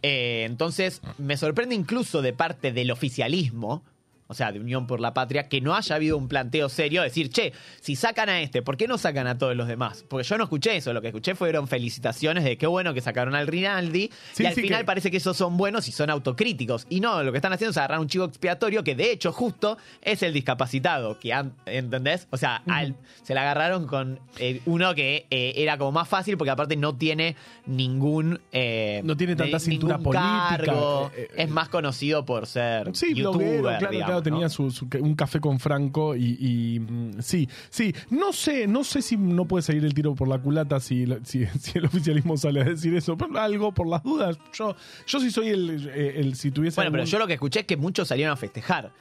Eh, 0.01 0.43
entonces, 0.47 1.01
me 1.17 1.36
sorprende 1.36 1.75
incluso 1.75 2.21
de 2.21 2.32
parte 2.34 2.71
del 2.71 2.89
oficialismo, 2.91 3.84
o 4.31 4.35
sea, 4.35 4.51
de 4.51 4.59
Unión 4.59 4.85
por 4.85 4.99
la 4.99 5.13
Patria, 5.13 5.49
que 5.49 5.59
no 5.59 5.75
haya 5.75 5.95
habido 5.95 6.15
un 6.15 6.27
planteo 6.27 6.69
serio, 6.69 7.01
de 7.01 7.07
decir, 7.07 7.29
che, 7.31 7.51
si 7.81 7.95
sacan 7.95 8.29
a 8.29 8.41
este, 8.41 8.61
¿por 8.61 8.77
qué 8.77 8.87
no 8.87 8.99
sacan 8.99 9.25
a 9.25 9.37
todos 9.39 9.55
los 9.55 9.67
demás? 9.67 10.05
Porque 10.07 10.25
yo 10.27 10.37
no 10.37 10.43
escuché 10.43 10.75
eso, 10.77 10.93
lo 10.93 11.01
que 11.01 11.07
escuché 11.07 11.33
fueron 11.33 11.67
felicitaciones 11.67 12.43
de 12.43 12.55
qué 12.57 12.67
bueno 12.67 12.93
que 12.93 13.01
sacaron 13.01 13.33
al 13.33 13.47
Rinaldi, 13.47 14.11
Sí, 14.33 14.43
y 14.43 14.45
al 14.45 14.53
sí, 14.53 14.61
final 14.61 14.79
que- 14.81 14.85
parece 14.85 15.09
que 15.09 15.17
esos 15.17 15.35
son 15.35 15.57
buenos 15.57 15.87
y 15.87 15.91
son 15.91 16.11
autocríticos. 16.11 16.85
Y 16.89 16.99
no, 16.99 17.23
lo 17.23 17.31
que 17.31 17.39
están 17.39 17.53
haciendo 17.53 17.71
es 17.71 17.77
agarrar 17.77 17.99
un 17.99 18.07
chivo 18.07 18.25
expiatorio 18.25 18.83
que 18.83 18.93
de 18.95 19.11
hecho 19.11 19.31
justo 19.31 19.77
es 20.03 20.21
el 20.21 20.31
discapacitado, 20.31 21.17
que 21.19 21.33
¿entendés? 21.65 22.27
O 22.29 22.37
sea, 22.37 22.61
al- 22.67 22.95
se 23.23 23.33
la 23.33 23.41
agarraron 23.41 23.87
con 23.87 24.19
eh, 24.37 24.61
uno 24.67 24.93
que 24.93 25.25
eh, 25.31 25.53
era 25.55 25.77
como 25.79 25.91
más 25.91 26.07
fácil 26.07 26.37
porque 26.37 26.51
aparte 26.51 26.75
no 26.75 26.95
tiene 26.95 27.35
ningún... 27.65 28.39
eh, 28.51 29.01
No 29.03 29.15
tiene 29.15 29.35
tanta 29.35 29.57
de- 29.57 29.59
cintura 29.63 29.97
política, 29.97 30.57
cargo. 30.57 31.11
eh, 31.15 31.27
es 31.35 31.49
más 31.49 31.69
conocido 31.69 32.25
por 32.25 32.45
ser 32.47 32.95
Sí, 32.95 33.13
youtuber, 33.13 33.61
claro, 33.61 33.89
digamos, 33.91 34.05
claro, 34.05 34.18
tenía 34.21 34.49
su, 34.49 34.71
su- 34.71 34.88
un 34.99 35.15
café 35.15 35.39
con 35.39 35.60
Franco 35.60 36.15
y, 36.15 36.38
y, 36.39 36.79
mm, 36.79 37.12
sí, 37.21 37.47
sí, 37.69 37.93
no 38.10 38.32
sé, 38.34 38.67
no 38.67 38.84
sé 38.84 39.01
si 39.01 39.17
no 39.17 39.45
puede 39.45 39.62
salir 39.62 39.84
el 39.86 39.93
tiro 39.93 40.15
por 40.15 40.27
la 40.27 40.38
culata 40.39 40.79
si, 40.79 41.05
si, 41.23 41.45
si 41.60 41.77
el 41.77 41.86
oficialismo 41.86 42.38
sale 42.38 42.62
a 42.62 42.63
decir 42.65 42.93
eso, 42.95 43.17
pero 43.17 43.39
algo 43.39 43.71
por 43.73 43.88
las 43.88 44.03
dudas. 44.03 44.38
Yo, 44.53 44.75
yo 45.08 45.19
sí 45.19 45.32
soy 45.32 45.49
el, 45.49 45.89
eh, 45.93 46.13
el 46.17 46.36
si 46.36 46.51
tuviese 46.51 46.75
Bueno, 46.75 46.91
pero 46.91 47.03
yo 47.05 47.19
lo 47.19 47.27
que 47.27 47.34
escuché 47.34 47.62
es 47.62 47.65
que 47.65 47.77
muchos 47.77 48.08
salieron 48.08 48.34
a 48.34 48.38
festejar 48.38 48.91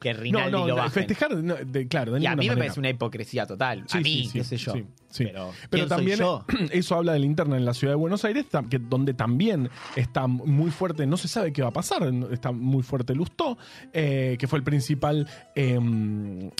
que 0.00 0.12
Rinaldi 0.12 0.52
no, 0.52 0.58
lo 0.60 0.66
no, 0.68 0.76
bajen. 0.76 0.92
festejar, 0.92 1.34
no, 1.42 1.54
de- 1.54 1.88
claro, 1.88 2.12
de 2.12 2.20
y 2.20 2.26
a 2.26 2.36
mí 2.36 2.48
me 2.48 2.56
parece 2.56 2.78
una 2.78 2.90
hipocresía 2.90 3.46
total. 3.46 3.84
Sí, 3.88 3.96
a 3.96 4.00
mí, 4.02 4.04
sí, 4.04 4.24
sí, 4.26 4.38
qué 4.38 4.44
sé 4.44 4.56
yo. 4.58 4.74
Sí. 5.16 5.24
Pero, 5.24 5.52
Pero 5.70 5.86
¿quién 5.86 5.88
soy 5.88 5.96
también 5.96 6.70
eso 6.72 6.94
habla 6.94 7.12
de 7.12 7.20
la 7.20 7.26
interna 7.26 7.56
en 7.56 7.64
la 7.64 7.74
ciudad 7.74 7.92
de 7.92 7.96
Buenos 7.96 8.24
Aires, 8.24 8.46
que, 8.70 8.78
donde 8.78 9.14
también 9.14 9.70
está 9.94 10.26
muy 10.26 10.70
fuerte, 10.70 11.06
no 11.06 11.16
se 11.16 11.28
sabe 11.28 11.52
qué 11.52 11.62
va 11.62 11.68
a 11.68 11.72
pasar, 11.72 12.02
está 12.30 12.52
muy 12.52 12.82
fuerte 12.82 13.14
Lustó, 13.14 13.58
eh, 13.92 14.36
que 14.38 14.46
fue 14.46 14.58
el 14.58 14.64
principal, 14.64 15.26
em, 15.54 16.50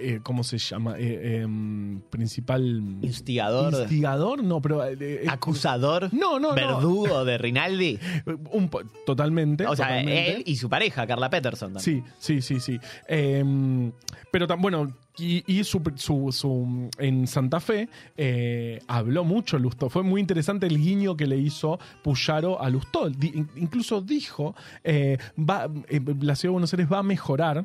eh, 0.00 0.20
¿cómo 0.22 0.44
se 0.44 0.58
llama? 0.58 0.96
Eh, 0.98 1.42
em, 1.42 2.00
principal... 2.10 2.62
Instigador, 3.02 3.72
Instigador, 3.74 4.42
no, 4.42 4.60
pero... 4.60 4.82
acusador, 5.28 6.12
No, 6.12 6.38
no, 6.38 6.48
no. 6.50 6.54
verdugo 6.54 7.24
de 7.24 7.38
Rinaldi. 7.38 7.98
un 8.52 8.70
totalmente. 9.04 9.66
O 9.66 9.76
sea, 9.76 9.86
totalmente. 9.86 10.36
él 10.36 10.42
y 10.46 10.56
su 10.56 10.68
pareja, 10.68 11.06
Carla 11.06 11.30
Peterson 11.30 11.74
también. 11.74 12.04
Sí, 12.18 12.40
sí, 12.40 12.42
sí, 12.42 12.60
sí. 12.60 12.80
Em, 13.08 13.92
pero 14.30 14.46
tan 14.46 14.60
bueno, 14.60 14.92
y, 15.18 15.42
y 15.46 15.64
su, 15.64 15.82
su- 15.96 16.30
su- 16.32 16.90
en 16.98 17.26
Santa 17.26 17.60
Fe 17.60 17.88
eh, 18.16 18.80
habló 18.86 19.24
mucho 19.24 19.58
Lustó. 19.58 19.88
Fue 19.88 20.02
muy 20.02 20.20
interesante 20.20 20.66
el 20.66 20.78
guiño 20.78 21.16
que 21.16 21.26
le 21.26 21.36
hizo 21.38 21.78
Puyaro 22.02 22.60
a 22.62 22.68
Lustó. 22.70 23.08
Di- 23.10 23.32
in- 23.34 23.48
incluso 23.56 24.00
dijo, 24.00 24.54
eh, 24.84 25.18
va, 25.38 25.68
eh, 25.88 26.00
la 26.20 26.34
ciudad 26.36 26.50
de 26.50 26.54
Buenos 26.54 26.72
Aires 26.74 26.88
va 26.92 26.98
a 26.98 27.02
mejorar, 27.02 27.56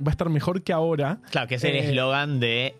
va 0.00 0.06
a 0.06 0.10
estar 0.10 0.28
mejor 0.28 0.62
que 0.62 0.72
ahora. 0.72 1.18
Claro, 1.30 1.48
que 1.48 1.56
es 1.56 1.64
el 1.64 1.74
Eh, 1.76 1.88
eslogan 1.90 2.40
de 2.40 2.74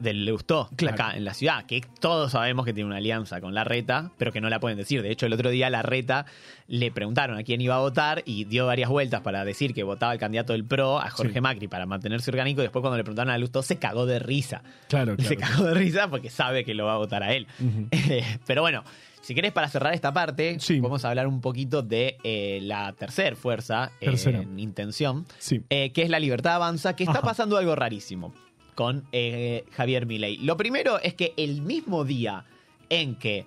del 0.00 0.24
Lustó, 0.26 0.68
Claro. 0.76 0.94
acá 0.94 1.16
en 1.16 1.24
la 1.24 1.34
ciudad, 1.34 1.64
que 1.66 1.80
todos 2.00 2.32
sabemos 2.32 2.64
que 2.64 2.72
tiene 2.72 2.86
una 2.88 2.96
alianza 2.96 3.40
con 3.40 3.54
la 3.54 3.62
Reta, 3.64 4.10
pero 4.18 4.32
que 4.32 4.40
no 4.40 4.48
la 4.50 4.58
pueden 4.58 4.76
decir. 4.78 5.02
De 5.02 5.10
hecho, 5.10 5.26
el 5.26 5.32
otro 5.32 5.50
día 5.50 5.70
la 5.70 5.82
Reta 5.82 6.26
le 6.66 6.90
preguntaron 6.90 7.36
a 7.38 7.42
quién 7.42 7.60
iba 7.60 7.74
a 7.76 7.78
votar 7.80 8.22
y 8.26 8.44
dio 8.44 8.66
varias 8.66 8.88
vueltas 8.90 9.20
para 9.20 9.44
decir 9.44 9.74
que 9.74 9.82
votaba 9.82 10.12
el 10.12 10.18
candidato 10.18 10.52
del 10.52 10.64
PRO, 10.64 10.98
a 10.98 11.10
Jorge 11.10 11.34
Sí. 11.34 11.40
Macri, 11.40 11.68
para 11.68 11.86
mantenerse 11.86 12.30
orgánico. 12.30 12.60
Y 12.60 12.64
después, 12.64 12.80
cuando 12.80 12.96
le 12.96 13.04
preguntaron 13.04 13.32
a 13.32 13.38
Lustó, 13.38 13.62
se 13.62 13.78
cagó 13.78 14.06
de 14.06 14.18
risa. 14.18 14.62
Claro, 14.88 15.14
Se 15.18 15.36
claro. 15.36 15.52
cagó 15.54 15.64
de 15.68 15.74
risa 15.74 16.08
porque 16.08 16.30
sabe 16.30 16.64
que 16.64 16.74
lo 16.74 16.86
va 16.86 16.94
a 16.94 16.98
votar 16.98 17.22
a 17.22 17.32
él. 17.34 17.46
Eh, 17.92 18.24
pero 18.46 18.62
bueno, 18.62 18.82
si 19.20 19.34
querés 19.34 19.52
para 19.52 19.68
cerrar 19.68 19.92
esta 19.94 20.12
parte, 20.12 20.56
Sí. 20.60 20.80
vamos 20.80 21.04
a 21.04 21.10
hablar 21.10 21.26
un 21.26 21.40
poquito 21.40 21.82
de 21.82 22.16
eh, 22.24 22.60
la 22.62 22.92
tercer 22.94 23.36
fuerza 23.36 23.90
Tercera. 24.00 24.40
en 24.40 24.58
intención, 24.58 25.26
Sí. 25.38 25.62
eh, 25.70 25.90
que 25.92 26.02
es 26.02 26.08
la 26.10 26.18
Libertad 26.18 26.54
Avanza, 26.54 26.96
que 26.96 27.04
está 27.04 27.18
Ajá. 27.18 27.22
pasando 27.28 27.56
algo 27.58 27.74
rarísimo 27.76 28.32
con 28.80 29.04
eh, 29.12 29.66
Javier 29.72 30.06
Milei. 30.06 30.38
Lo 30.38 30.56
primero 30.56 30.98
es 31.02 31.12
que 31.12 31.34
el 31.36 31.60
mismo 31.60 32.02
día 32.06 32.46
en 32.88 33.14
que... 33.16 33.44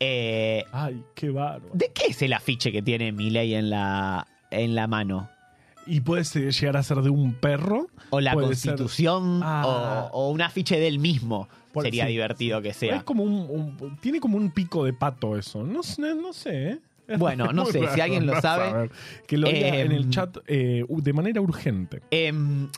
eh, 0.00 0.64
Ay, 0.72 1.02
qué 1.14 1.28
bárbaro. 1.28 1.68
¿De 1.74 1.90
qué 1.92 2.06
es 2.08 2.22
el 2.22 2.32
afiche 2.32 2.72
que 2.72 2.80
tiene 2.80 3.12
Milei 3.12 3.52
en 3.54 3.68
la, 3.68 4.26
en 4.50 4.74
la 4.74 4.86
mano? 4.86 5.28
Y 5.86 6.00
puede 6.00 6.24
ser- 6.24 6.50
llegar 6.50 6.78
a 6.78 6.82
ser 6.82 7.02
de 7.02 7.10
un 7.10 7.34
perro. 7.34 7.88
O 8.08 8.20
la 8.22 8.30
ser- 8.32 8.40
constitución, 8.40 9.40
Ah. 9.42 10.08
o, 10.12 10.18
o 10.18 10.30
un 10.30 10.40
afiche 10.40 10.80
del 10.80 10.98
mismo. 10.98 11.46
Por- 11.74 11.84
Sería 11.84 12.06
sí, 12.06 12.12
divertido 12.12 12.62
que 12.62 12.72
sea. 12.72 12.96
Es 12.96 13.02
como 13.02 13.22
un, 13.22 13.76
un- 13.78 13.98
Tiene 14.00 14.18
como 14.18 14.38
un 14.38 14.50
pico 14.50 14.86
de 14.86 14.94
pato 14.94 15.36
eso. 15.36 15.62
No, 15.62 15.82
sé- 15.82 16.14
no 16.14 16.32
sé, 16.32 16.70
¿eh? 16.70 16.78
Bueno, 17.18 17.52
no 17.52 17.66
sé, 17.66 17.86
si 17.92 18.00
alguien 18.00 18.24
lo 18.24 18.40
sabe. 18.40 18.88
Que 19.26 19.36
lo 19.36 19.46
diga 19.46 19.68
Eh, 19.76 19.80
en 19.82 19.92
el 19.92 20.08
chat 20.08 20.38
eh, 20.46 20.86
de 20.88 21.12
manera 21.12 21.42
urgente. 21.42 22.00
Em, 22.10 22.68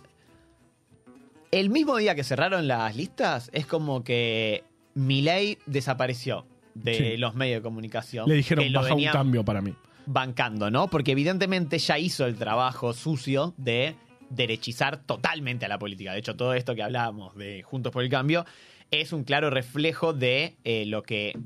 el 1.52 1.70
mismo 1.70 1.96
día 1.98 2.14
que 2.16 2.24
cerraron 2.24 2.66
las 2.66 2.96
listas, 2.96 3.48
es 3.52 3.66
como 3.66 4.02
que 4.02 4.64
Milei 4.94 5.58
desapareció 5.66 6.46
de 6.74 6.94
Sí. 6.94 7.16
los 7.18 7.34
medios 7.34 7.58
de 7.58 7.62
comunicación. 7.62 8.28
Le 8.28 8.34
dijeron, 8.34 8.72
lo 8.72 8.80
baja 8.80 8.92
un 8.94 8.96
venían 8.96 9.12
cambio 9.12 9.44
para 9.44 9.60
mí. 9.62 9.74
bancando, 10.06 10.70
¿no? 10.70 10.88
Porque 10.88 11.12
evidentemente 11.12 11.78
ya 11.78 11.98
hizo 11.98 12.26
el 12.26 12.34
trabajo 12.36 12.92
sucio 12.92 13.54
de 13.56 13.94
derechizar 14.30 14.96
totalmente 15.04 15.66
a 15.66 15.68
la 15.68 15.78
política. 15.78 16.12
De 16.12 16.18
hecho, 16.18 16.34
todo 16.34 16.54
esto 16.54 16.74
que 16.74 16.82
hablábamos 16.82 17.36
de 17.36 17.62
Juntos 17.62 17.92
por 17.92 18.02
el 18.02 18.08
Cambio 18.08 18.44
es 18.90 19.12
un 19.12 19.22
claro 19.24 19.50
reflejo 19.50 20.12
de 20.12 20.56
eh, 20.64 20.86
lo 20.86 21.02
que 21.02 21.36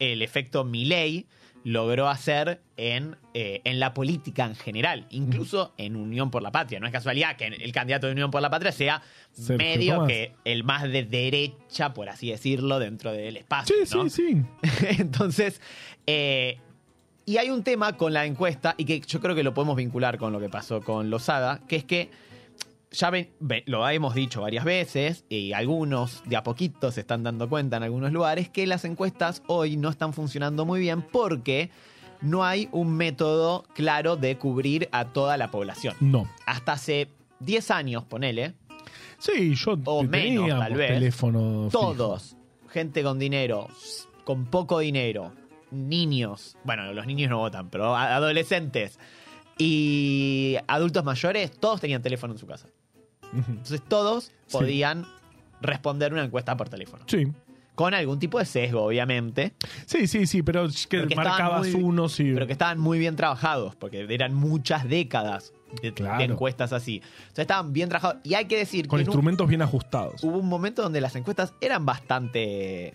el 0.00 0.20
efecto 0.22 0.64
Milley 0.64 1.26
logró 1.64 2.08
hacer 2.08 2.60
en, 2.76 3.16
eh, 3.34 3.60
en 3.64 3.78
la 3.78 3.94
política 3.94 4.44
en 4.44 4.56
general, 4.56 5.06
incluso 5.10 5.72
en 5.76 5.96
Unión 5.96 6.30
por 6.30 6.42
la 6.42 6.50
Patria. 6.50 6.80
No 6.80 6.86
es 6.86 6.92
casualidad 6.92 7.36
que 7.36 7.46
el 7.46 7.72
candidato 7.72 8.06
de 8.06 8.12
Unión 8.12 8.30
por 8.30 8.42
la 8.42 8.50
Patria 8.50 8.72
sea 8.72 9.02
Sergio 9.32 9.56
medio 9.58 9.94
Tomás. 9.94 10.08
que 10.08 10.32
el 10.44 10.64
más 10.64 10.82
de 10.82 11.04
derecha, 11.04 11.94
por 11.94 12.08
así 12.08 12.30
decirlo, 12.30 12.78
dentro 12.78 13.12
del 13.12 13.36
espacio. 13.36 13.76
Sí, 13.84 13.96
¿no? 13.96 14.08
sí, 14.08 14.32
sí. 14.62 14.86
Entonces, 14.98 15.60
eh, 16.06 16.58
y 17.24 17.36
hay 17.36 17.50
un 17.50 17.62
tema 17.62 17.96
con 17.96 18.12
la 18.12 18.26
encuesta, 18.26 18.74
y 18.76 18.84
que 18.84 19.00
yo 19.00 19.20
creo 19.20 19.34
que 19.34 19.44
lo 19.44 19.54
podemos 19.54 19.76
vincular 19.76 20.18
con 20.18 20.32
lo 20.32 20.40
que 20.40 20.48
pasó 20.48 20.80
con 20.80 21.10
Lozada, 21.10 21.60
que 21.68 21.76
es 21.76 21.84
que 21.84 22.10
ya 22.92 23.10
ve- 23.10 23.32
lo 23.66 23.88
hemos 23.88 24.14
dicho 24.14 24.40
varias 24.42 24.64
veces, 24.64 25.24
y 25.28 25.52
algunos 25.52 26.22
de 26.26 26.36
a 26.36 26.42
poquito 26.42 26.90
se 26.92 27.00
están 27.00 27.22
dando 27.22 27.48
cuenta 27.48 27.76
en 27.78 27.82
algunos 27.84 28.12
lugares, 28.12 28.48
que 28.48 28.66
las 28.66 28.84
encuestas 28.84 29.42
hoy 29.46 29.76
no 29.76 29.88
están 29.88 30.12
funcionando 30.12 30.64
muy 30.66 30.80
bien 30.80 31.02
porque 31.02 31.70
no 32.20 32.44
hay 32.44 32.68
un 32.70 32.92
método 32.94 33.64
claro 33.74 34.16
de 34.16 34.36
cubrir 34.38 34.88
a 34.92 35.06
toda 35.06 35.36
la 35.36 35.50
población. 35.50 35.96
No. 36.00 36.28
Hasta 36.46 36.72
hace 36.72 37.08
10 37.40 37.70
años, 37.70 38.04
ponele, 38.04 38.54
Sí, 39.18 39.54
yo 39.54 39.76
O 39.84 40.02
menos, 40.02 40.48
tal 40.48 40.74
vez. 40.74 40.92
teléfono 40.94 41.68
fijo. 41.70 41.94
todos, 41.94 42.36
gente 42.70 43.02
con 43.04 43.18
dinero, 43.20 43.68
con 44.24 44.46
poco 44.46 44.80
dinero, 44.80 45.32
niños, 45.70 46.56
bueno, 46.64 46.92
los 46.92 47.06
niños 47.06 47.30
no 47.30 47.38
votan, 47.38 47.70
pero 47.70 47.94
adolescentes 47.96 48.98
y 49.58 50.56
adultos 50.66 51.04
mayores, 51.04 51.52
todos 51.52 51.80
tenían 51.80 52.02
teléfono 52.02 52.32
en 52.32 52.38
su 52.38 52.46
casa. 52.46 52.66
Entonces 53.32 53.82
todos 53.82 54.24
Sí. 54.46 54.58
podían 54.58 55.06
responder 55.60 56.12
una 56.12 56.24
encuesta 56.24 56.56
por 56.56 56.68
teléfono. 56.68 57.04
Sí. 57.06 57.26
Con 57.74 57.94
algún 57.94 58.18
tipo 58.18 58.38
de 58.38 58.44
sesgo, 58.44 58.82
obviamente, 58.84 59.54
Sí, 59.86 60.06
sí, 60.06 60.26
sí, 60.26 60.42
pero 60.42 60.66
que 60.68 60.74
Pero 60.90 61.08
que 61.08 61.14
estaban 61.14 61.30
marcabas 61.32 61.68
muy- 61.68 61.82
unos 61.82 62.20
y. 62.20 62.32
pero 62.34 62.46
que 62.46 62.52
estaban 62.52 62.78
muy 62.78 62.98
bien 62.98 63.16
trabajados, 63.16 63.74
porque 63.76 64.06
eran 64.10 64.34
muchas 64.34 64.86
décadas 64.86 65.54
de, 65.80 65.94
encuestas 66.24 66.74
así. 66.74 66.96
Entonces 66.96 67.38
estaban 67.38 67.72
bien 67.72 67.88
trabajados. 67.88 68.18
Y 68.24 68.34
hay 68.34 68.44
que 68.44 68.58
decir 68.58 68.86
con 68.86 68.98
que 68.98 69.02
en 69.04 69.08
un- 69.08 69.12
instrumentos 69.12 69.48
bien 69.48 69.62
ajustados. 69.62 70.22
hubo 70.22 70.36
un 70.38 70.48
momento 70.48 70.82
donde 70.82 71.00
las 71.00 71.16
encuestas 71.16 71.54
eran 71.62 71.86
bastante 71.86 72.94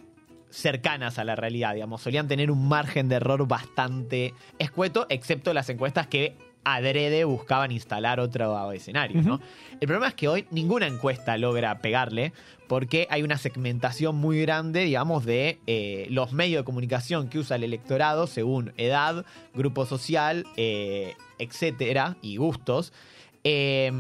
cercanas 0.52 1.18
a 1.20 1.24
la 1.24 1.36
realidad, 1.36 1.74
digamos, 1.74 2.02
solían 2.02 2.28
tener 2.28 2.52
un 2.52 2.68
margen 2.68 3.10
de 3.10 3.16
error 3.16 3.48
bastante 3.48 4.34
escueto, 4.60 5.06
excepto 5.10 5.54
las 5.54 5.70
encuestas 5.70 6.06
que 6.08 6.36
adrede 6.76 7.24
buscaban 7.24 7.72
instalar 7.72 8.20
otro 8.20 8.72
escenario, 8.72 9.22
¿no? 9.22 9.40
El 9.80 9.88
problema 9.88 10.10
es 10.10 10.14
que 10.16 10.28
hoy 10.28 10.46
ninguna 10.52 10.88
encuesta 10.88 11.38
logra 11.38 11.80
pegarle 11.80 12.34
porque 12.68 13.08
hay 13.10 13.24
una 13.24 13.38
segmentación 13.38 14.16
muy 14.18 14.42
grande, 14.42 14.84
digamos, 14.84 15.24
de 15.24 15.60
eh, 15.66 16.08
los 16.10 16.34
medios 16.34 16.62
de 16.62 16.66
comunicación 16.66 17.30
que 17.30 17.40
usa 17.40 17.56
el 17.56 17.64
electorado 17.64 18.28
según 18.28 18.74
edad, 18.76 19.26
grupo 19.54 19.86
social, 19.86 20.46
eh, 20.58 21.16
etcétera, 21.40 22.18
y 22.22 22.36
gustos. 22.36 22.92
Eh, 23.46 23.92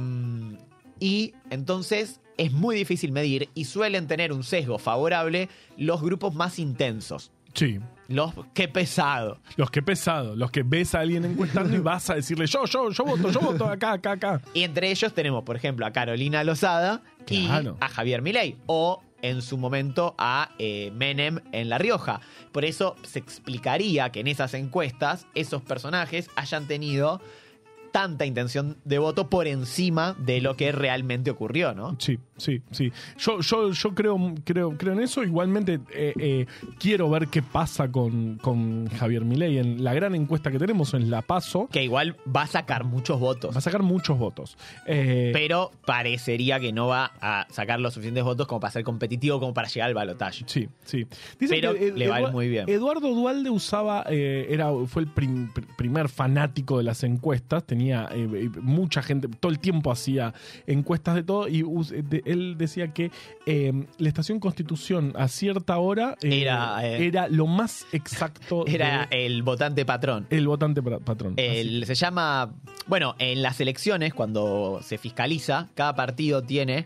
y 0.99 1.33
entonces 1.49 2.19
es 2.37 2.51
muy 2.51 2.75
difícil 2.75 3.13
medir 3.13 3.49
y 3.53 3.65
suelen 3.65 4.07
tener 4.07 4.33
un 4.33 4.43
sesgo 4.43 4.77
favorable 4.77 5.47
los 5.77 6.01
grupos 6.01 6.35
más 6.35 6.59
intensos. 6.59 7.31
Sí. 7.53 7.79
Los 8.07 8.33
qué 8.53 8.67
pesado. 8.67 9.39
Los 9.57 9.69
que 9.71 9.81
pesado, 9.81 10.35
los 10.35 10.51
que 10.51 10.63
ves 10.63 10.95
a 10.95 10.99
alguien 11.01 11.25
encuestando 11.25 11.75
y 11.75 11.79
vas 11.79 12.09
a 12.09 12.15
decirle 12.15 12.47
yo, 12.47 12.65
yo, 12.65 12.89
yo 12.91 13.03
voto, 13.03 13.31
yo 13.31 13.39
voto 13.39 13.65
acá, 13.65 13.93
acá, 13.93 14.11
acá. 14.13 14.41
Y 14.53 14.63
entre 14.63 14.89
ellos 14.91 15.13
tenemos, 15.13 15.43
por 15.43 15.55
ejemplo, 15.55 15.85
a 15.85 15.91
Carolina 15.91 16.43
Lozada 16.43 17.01
Claro. 17.25 17.77
y 17.79 17.83
a 17.83 17.87
Javier 17.89 18.21
Milei. 18.21 18.57
O 18.65 19.01
en 19.21 19.41
su 19.41 19.57
momento 19.57 20.13
a 20.17 20.51
eh, 20.59 20.91
Menem 20.95 21.39
en 21.51 21.69
La 21.69 21.77
Rioja. 21.79 22.21
Por 22.51 22.65
eso 22.65 22.95
se 23.03 23.19
explicaría 23.19 24.11
que 24.11 24.19
en 24.19 24.27
esas 24.27 24.53
encuestas 24.53 25.25
esos 25.35 25.61
personajes 25.63 26.29
hayan 26.35 26.67
tenido 26.67 27.19
tanta 27.91 28.25
intención 28.25 28.77
de 28.85 28.99
voto 28.99 29.29
por 29.29 29.47
encima 29.47 30.15
de 30.19 30.41
lo 30.41 30.55
que 30.55 30.71
realmente 30.71 31.31
ocurrió, 31.31 31.73
¿no? 31.73 31.95
Sí, 31.99 32.19
sí, 32.37 32.61
sí. 32.71 32.91
Yo, 33.17 33.39
yo, 33.41 33.71
yo 33.71 33.95
creo, 33.95 34.17
creo, 34.43 34.77
creo 34.77 34.93
en 34.93 34.99
eso. 35.01 35.23
Igualmente 35.23 35.79
eh, 35.93 36.13
eh, 36.19 36.45
quiero 36.79 37.09
ver 37.09 37.27
qué 37.27 37.41
pasa 37.41 37.91
con, 37.91 38.37
con 38.37 38.87
Javier 38.89 39.23
Milei. 39.25 39.57
En 39.57 39.83
la 39.83 39.93
gran 39.93 40.15
encuesta 40.15 40.51
que 40.51 40.59
tenemos 40.59 40.93
en 40.93 41.09
La 41.09 41.21
Paso, 41.21 41.67
Que 41.71 41.83
igual 41.83 42.15
va 42.33 42.43
a 42.43 42.47
sacar 42.47 42.83
muchos 42.83 43.19
votos. 43.19 43.53
va 43.53 43.59
a 43.59 43.61
sacar 43.61 43.83
muchos 43.83 44.17
votos. 44.17 44.57
Eh, 44.85 45.31
pero 45.33 45.71
parecería 45.85 46.59
que 46.59 46.71
no 46.73 46.87
va 46.87 47.11
a 47.21 47.47
sacar 47.49 47.79
los 47.79 47.93
suficientes 47.93 48.23
votos 48.23 48.47
como 48.47 48.59
para 48.59 48.71
ser 48.71 48.83
competitivo, 48.83 49.39
como 49.39 49.53
para 49.53 49.67
llegar 49.67 49.87
al 49.89 49.93
balotaje. 49.95 50.43
Sí, 50.47 50.67
sí. 50.85 51.05
Dicen 51.39 51.57
Pero 51.57 51.73
que, 51.73 51.91
le 51.91 52.07
va 52.07 52.15
a 52.17 52.21
ir 52.21 52.27
Edu- 52.27 52.31
muy 52.31 52.47
bien. 52.49 52.69
Eduardo 52.69 53.13
Dualde 53.13 53.49
usaba, 53.49 54.03
era, 54.09 54.71
fue 54.87 55.03
el 55.03 55.07
prim- 55.07 55.51
pr- 55.53 55.65
primer 55.75 56.09
fanático 56.09 56.77
de 56.77 56.83
las 56.83 57.03
encuestas, 57.03 57.63
tenía 57.65 57.76
eh, 57.81 58.07
eh, 58.13 58.49
mucha 58.61 59.01
gente, 59.01 59.27
todo 59.27 59.51
el 59.51 59.59
tiempo 59.59 59.91
hacía 59.91 60.33
encuestas 60.65 61.15
de 61.15 61.23
todo 61.23 61.47
y 61.47 61.63
de- 62.03 62.23
él 62.25 62.55
decía 62.57 62.93
que 62.93 63.11
eh, 63.45 63.71
la 63.97 64.07
estación 64.07 64.39
Constitución 64.39 65.13
a 65.15 65.27
cierta 65.27 65.77
hora 65.77 66.15
eh, 66.21 66.41
Era, 66.41 66.85
eh, 66.87 67.05
era 67.07 67.27
lo 67.27 67.47
más 67.47 67.85
exacto 67.91 68.65
Era 68.67 69.07
de- 69.09 69.25
el 69.25 69.43
votante 69.43 69.85
patrón. 69.85 70.27
el 70.29 70.47
votante 70.47 70.81
patrón. 70.81 71.33
El- 71.37 71.85
se 71.85 71.95
llama. 71.95 72.53
Bueno, 72.87 73.15
en 73.19 73.41
las 73.41 73.59
elecciones, 73.61 74.13
cuando 74.13 74.79
se 74.81 74.97
fiscaliza, 74.97 75.67
cada 75.75 75.95
partido 75.95 76.41
tiene. 76.43 76.85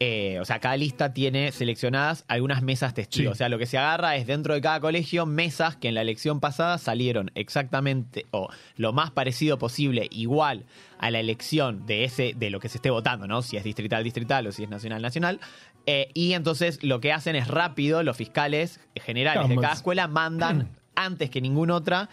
Eh, 0.00 0.38
o 0.40 0.44
sea, 0.44 0.60
cada 0.60 0.76
lista 0.76 1.12
tiene 1.12 1.50
seleccionadas 1.50 2.24
algunas 2.28 2.62
mesas 2.62 2.94
testigos. 2.94 3.32
Sí. 3.32 3.32
O 3.32 3.34
sea, 3.34 3.48
lo 3.48 3.58
que 3.58 3.66
se 3.66 3.78
agarra 3.78 4.16
es 4.16 4.26
dentro 4.26 4.54
de 4.54 4.60
cada 4.60 4.78
colegio 4.80 5.26
mesas 5.26 5.76
que 5.76 5.88
en 5.88 5.94
la 5.94 6.02
elección 6.02 6.38
pasada 6.38 6.78
salieron 6.78 7.32
exactamente 7.34 8.26
o 8.30 8.48
lo 8.76 8.92
más 8.92 9.10
parecido 9.10 9.58
posible, 9.58 10.06
igual 10.10 10.66
a 10.98 11.10
la 11.10 11.18
elección 11.18 11.84
de 11.86 12.04
ese, 12.04 12.34
de 12.36 12.50
lo 12.50 12.60
que 12.60 12.68
se 12.68 12.78
esté 12.78 12.90
votando, 12.90 13.26
¿no? 13.26 13.42
Si 13.42 13.56
es 13.56 13.64
distrital, 13.64 14.04
distrital 14.04 14.46
o 14.46 14.52
si 14.52 14.64
es 14.64 14.68
nacional, 14.68 15.02
nacional. 15.02 15.40
Eh, 15.86 16.10
y 16.14 16.34
entonces 16.34 16.82
lo 16.82 17.00
que 17.00 17.12
hacen 17.12 17.34
es 17.34 17.48
rápido, 17.48 18.02
los 18.02 18.16
fiscales 18.16 18.80
generales 18.94 19.48
de 19.48 19.56
cada 19.56 19.74
escuela 19.74 20.06
mandan 20.06 20.68
antes 20.94 21.30
que 21.30 21.40
ninguna 21.40 21.74
otra 21.74 22.08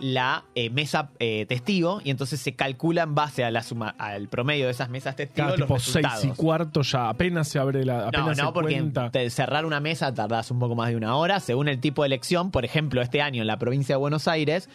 la 0.00 0.44
eh, 0.54 0.70
mesa 0.70 1.10
eh, 1.18 1.46
testigo 1.46 2.00
y 2.04 2.10
entonces 2.10 2.40
se 2.40 2.54
calcula 2.54 3.02
en 3.02 3.14
base 3.14 3.44
a 3.44 3.50
la 3.50 3.62
suma, 3.62 3.94
al 3.98 4.28
promedio 4.28 4.64
de 4.66 4.72
esas 4.72 4.88
mesas 4.90 5.14
los 5.16 5.54
tipo 5.54 5.78
seis 5.78 5.94
resultados. 5.96 6.24
y 6.24 6.28
cuarto 6.30 6.82
ya 6.82 7.08
apenas 7.08 7.48
se 7.48 7.58
abre 7.58 7.84
la 7.84 7.98
no, 8.02 8.08
apenas 8.08 8.38
no, 8.38 8.46
se 8.48 8.52
porque 8.52 8.74
cuenta. 8.74 9.10
cerrar 9.30 9.64
una 9.66 9.80
mesa 9.80 10.12
tardás 10.14 10.50
un 10.50 10.58
poco 10.58 10.74
más 10.74 10.88
de 10.90 10.96
una 10.96 11.14
hora, 11.16 11.40
según 11.40 11.68
el 11.68 11.80
tipo 11.80 12.02
de 12.02 12.06
elección. 12.06 12.50
Por 12.50 12.64
ejemplo, 12.64 13.02
este 13.02 13.22
año 13.22 13.42
en 13.42 13.46
la 13.46 13.58
provincia 13.58 13.94
de 13.94 13.98
Buenos 13.98 14.26
Aires, 14.28 14.68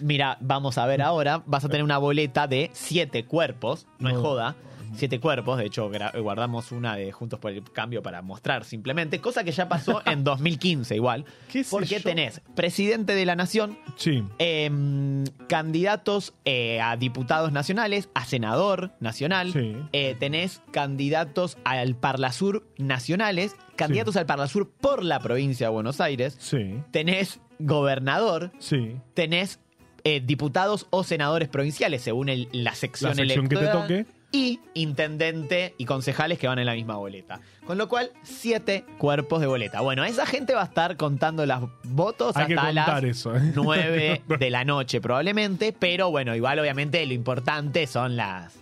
mira, 0.00 0.36
vamos 0.40 0.78
a 0.78 0.86
ver 0.86 1.02
ahora, 1.02 1.42
vas 1.46 1.64
a 1.64 1.68
tener 1.68 1.82
una 1.84 1.98
boleta 1.98 2.46
de 2.46 2.70
siete 2.72 3.24
cuerpos, 3.24 3.86
no, 3.98 4.08
es 4.08 4.14
No. 4.14 4.20
joda. 4.22 4.56
Siete 4.96 5.20
cuerpos, 5.20 5.58
de 5.58 5.66
hecho 5.66 5.90
guardamos 6.22 6.72
una 6.72 6.96
de 6.96 7.12
Juntos 7.12 7.38
por 7.38 7.50
el 7.52 7.62
Cambio 7.70 8.02
para 8.02 8.22
mostrar 8.22 8.64
simplemente, 8.64 9.20
cosa 9.20 9.44
que 9.44 9.52
ya 9.52 9.68
pasó 9.68 10.00
en 10.06 10.24
2015 10.24 10.94
igual. 10.96 11.24
¿Qué 11.52 11.64
Porque 11.70 12.00
tenés 12.00 12.40
presidente 12.54 13.14
de 13.14 13.26
la 13.26 13.36
nación, 13.36 13.78
Sí. 13.96 14.24
em, 14.38 15.24
candidatos 15.48 16.34
eh, 16.44 16.80
a 16.80 16.96
diputados 16.96 17.52
nacionales, 17.52 18.08
a 18.14 18.24
senador 18.24 18.92
nacional, 19.00 19.52
Sí. 19.52 19.76
eh, 19.92 20.16
tenés 20.18 20.62
candidatos 20.70 21.58
al 21.64 21.94
Parlasur 21.96 22.66
nacionales, 22.78 23.54
candidatos 23.76 24.16
al 24.16 24.26
Parlasur 24.26 24.70
por 24.70 25.02
la 25.04 25.20
provincia 25.20 25.66
de 25.68 25.72
Buenos 25.72 26.00
Aires, 26.00 26.36
Sí. 26.40 26.80
tenés 26.90 27.40
gobernador, 27.58 28.50
Sí. 28.58 28.96
tenés 29.14 29.60
eh, 30.08 30.20
diputados 30.24 30.86
o 30.90 31.02
senadores 31.02 31.48
provinciales 31.48 32.00
según 32.00 32.28
el- 32.28 32.48
la 32.52 32.76
sección, 32.76 33.10
La 33.10 33.16
sección 33.16 33.48
que 33.48 33.56
te 33.56 33.62
electoral, 33.62 33.88
toque. 33.88 34.06
Y 34.32 34.60
intendente 34.74 35.74
y 35.78 35.84
concejales 35.84 36.38
que 36.38 36.46
van 36.48 36.58
en 36.58 36.66
la 36.66 36.74
misma 36.74 36.96
boleta. 36.96 37.40
Con 37.66 37.78
lo 37.78 37.88
cual, 37.88 38.10
siete 38.22 38.84
cuerpos 38.98 39.40
de 39.40 39.46
boleta. 39.46 39.80
Bueno, 39.80 40.04
esa 40.04 40.26
gente 40.26 40.54
va 40.54 40.62
a 40.62 40.66
estar 40.66 40.96
contando 40.96 41.46
los 41.46 41.70
votos 41.84 42.36
Hay 42.36 42.52
hasta 42.52 42.72
las 42.72 43.04
eso. 43.04 43.36
¿eh? 43.36 43.52
9 43.54 44.22
de 44.38 44.50
la 44.50 44.64
noche 44.64 45.00
probablemente, 45.00 45.74
pero 45.78 46.10
bueno, 46.10 46.34
igual 46.34 46.58
obviamente 46.58 47.04
lo 47.06 47.12
importante 47.14 47.86
son 47.86 48.16
las... 48.16 48.52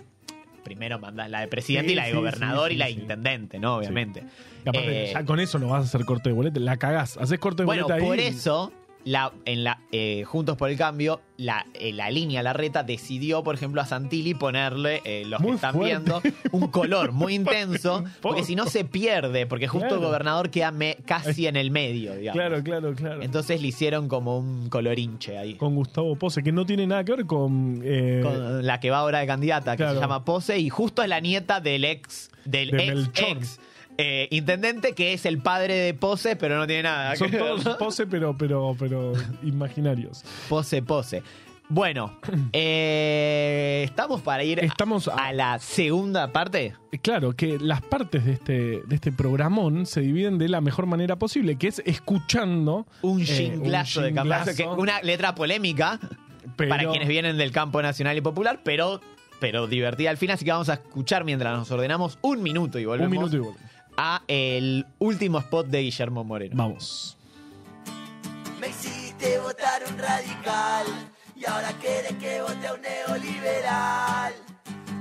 Primero 0.62 0.98
mandas 0.98 1.28
la 1.28 1.40
de 1.40 1.48
presidente 1.48 1.88
Sí, 1.88 1.92
y 1.92 1.96
la 1.96 2.04
de 2.04 2.10
sí, 2.12 2.16
gobernador 2.16 2.68
sí, 2.68 2.74
y 2.74 2.78
la 2.78 2.86
de 2.86 2.92
intendente, 2.92 3.58
¿no? 3.58 3.76
Obviamente. 3.76 4.22
Y 4.64 4.68
aparte, 4.70 5.10
Eh, 5.10 5.12
ya 5.12 5.22
con 5.24 5.38
eso 5.38 5.58
no 5.58 5.68
vas 5.68 5.82
a 5.82 5.84
hacer 5.84 6.06
corte 6.06 6.30
de 6.30 6.34
boleta, 6.34 6.58
la 6.58 6.78
cagás. 6.78 7.18
Haces 7.18 7.38
corte 7.38 7.62
de 7.62 7.66
bueno, 7.66 7.82
boleta 7.82 8.02
ahí. 8.02 8.08
por 8.08 8.18
eso, 8.18 8.72
la, 9.04 9.32
en 9.44 9.64
la, 9.64 9.80
eh, 9.92 10.24
Juntos 10.24 10.56
por 10.56 10.70
el 10.70 10.76
Cambio, 10.78 11.20
la, 11.36 11.66
eh, 11.74 11.92
la 11.92 12.10
línea, 12.10 12.42
la 12.42 12.52
reta, 12.54 12.82
decidió, 12.82 13.42
por 13.44 13.54
ejemplo, 13.54 13.80
a 13.82 13.84
Santilli 13.86 14.34
ponerle, 14.34 15.02
eh, 15.04 15.24
los 15.26 15.40
Muy 15.40 15.50
que 15.50 15.54
están 15.56 15.74
fuerte. 15.74 15.90
viendo, 15.98 16.22
un 16.52 16.68
color 16.68 17.12
muy 17.12 17.34
intenso, 17.34 18.02
porque 18.22 18.44
si 18.44 18.56
no 18.56 18.66
se 18.66 18.84
pierde, 18.84 19.46
porque 19.46 19.68
justo 19.68 19.88
Claro. 19.88 20.00
el 20.02 20.06
gobernador 20.08 20.48
queda 20.50 20.70
me- 20.70 20.96
casi 21.04 21.46
en 21.46 21.56
el 21.56 21.70
medio, 21.70 22.14
digamos. 22.14 22.40
Claro, 22.40 22.62
claro, 22.62 22.94
claro. 22.94 23.22
Entonces 23.22 23.60
le 23.60 23.68
hicieron 23.68 24.08
como 24.08 24.38
un 24.38 24.68
colorinche 24.70 25.36
ahí. 25.36 25.54
con 25.56 25.74
Gustavo 25.74 26.16
Pose, 26.16 26.42
que 26.42 26.52
no 26.52 26.64
tiene 26.64 26.86
nada 26.86 27.04
que 27.04 27.12
ver 27.12 27.26
con. 27.26 27.82
con 28.22 28.66
la 28.66 28.80
que 28.80 28.90
va 28.90 28.98
ahora 28.98 29.18
de 29.20 29.26
candidata, 29.26 29.72
que 29.72 29.78
claro. 29.82 29.94
se 29.94 30.00
llama 30.00 30.24
Pose, 30.24 30.58
y 30.58 30.70
justo 30.70 31.02
es 31.02 31.08
la 31.08 31.20
nieta 31.20 31.60
del 31.60 31.84
ex, 31.84 32.30
del 32.44 32.70
De 32.70 32.84
ex, 32.84 32.94
Melchor. 32.94 33.28
ex 33.36 33.60
eh, 33.98 34.28
intendente, 34.30 34.92
que 34.94 35.12
es 35.12 35.24
el 35.26 35.38
padre 35.38 35.74
de 35.74 35.94
Pose, 35.94 36.36
pero 36.36 36.56
no 36.58 36.66
tiene 36.66 36.84
nada. 36.84 37.16
Son 37.16 37.30
que 37.30 37.36
ver, 37.36 37.46
todos 37.46 37.64
¿no? 37.64 37.78
pose, 37.78 38.06
pero, 38.06 38.36
pero, 38.36 38.74
pero 38.78 39.12
imaginarios. 39.42 40.24
Pose, 40.48 40.82
pose. 40.82 41.22
Bueno, 41.68 42.18
eh, 42.52 43.82
estamos 43.84 44.20
para 44.20 44.44
ir 44.44 44.58
Estamos 44.62 45.08
a- 45.08 45.14
a 45.28 45.32
la 45.32 45.58
segunda 45.58 46.30
parte. 46.32 46.74
Eh, 46.92 46.98
Claro, 46.98 47.32
que 47.34 47.58
las 47.58 47.80
partes 47.82 48.24
de 48.24 48.32
este, 48.32 48.52
de 48.86 48.94
este 48.94 49.12
programón 49.12 49.86
se 49.86 50.00
dividen 50.00 50.38
de 50.38 50.48
la 50.48 50.60
mejor 50.60 50.86
manera 50.86 51.16
posible, 51.16 51.56
que 51.56 51.68
es 51.68 51.82
escuchando 51.86 52.86
Un 53.02 53.20
eh, 53.22 53.24
jinglazo 53.24 54.00
un 54.00 54.06
de 54.06 54.14
Camplazo, 54.14 54.50
jinglazo, 54.52 54.74
que 54.76 54.80
una 54.82 55.00
letra 55.02 55.34
polémica 55.34 55.98
pero- 56.56 56.68
para 56.70 56.88
quienes 56.90 57.08
vienen 57.08 57.36
del 57.38 57.50
campo 57.52 57.80
nacional 57.82 58.16
y 58.16 58.20
popular, 58.20 58.60
pero, 58.62 59.00
pero 59.40 59.66
divertida 59.66 60.10
al 60.10 60.16
fin. 60.18 60.30
Así 60.30 60.44
que 60.44 60.50
vamos 60.52 60.68
a 60.68 60.74
escuchar 60.74 61.24
mientras 61.24 61.56
nos 61.56 61.70
ordenamos 61.70 62.18
un 62.22 62.42
minuto 62.42 62.78
y 62.78 62.84
volvemos 62.84 63.06
Un 63.10 63.18
minuto 63.18 63.36
y 63.36 63.40
volvemos. 63.40 63.70
A 63.96 64.22
el 64.28 64.86
último 64.98 65.38
spot 65.38 65.66
de 65.66 65.80
Guillermo 65.82 66.24
Moreno. 66.24 66.54
Vamos. 66.56 67.16
Me 68.60 68.68
hiciste 68.68 69.38
votar 69.38 69.82
un 69.88 69.98
radical 69.98 70.86
y 71.36 71.44
ahora 71.44 71.72
quieres 71.80 72.14
que 72.14 72.40
vote 72.42 72.66
a 72.66 72.74
un 72.74 72.80
neoliberal. 72.80 74.34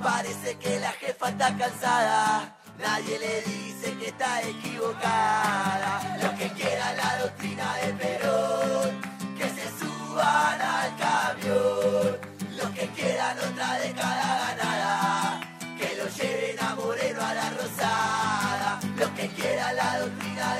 Parece 0.02 0.58
que 0.58 0.80
la 0.80 0.92
jefa 0.92 1.30
está 1.30 1.56
cansada, 1.58 2.58
nadie 2.80 3.20
le 3.20 3.42
dice 3.42 3.98
que 3.98 4.08
está 4.08 4.42
equivocada. 4.42 6.18
Los 6.22 6.32
que 6.34 6.50
quieran 6.50 6.98
la 6.98 7.18
doctrina 7.20 7.76
de 7.78 7.94
Perón, 7.94 9.02
que 9.38 9.50
se 9.50 9.70
suban 9.80 10.62
al 10.62 10.96
camión. 10.98 12.18
Los 12.58 12.70
que 12.72 12.88
quieran 12.90 13.38
otra 13.38 13.80
década 13.80 14.56
ganada, 14.56 14.73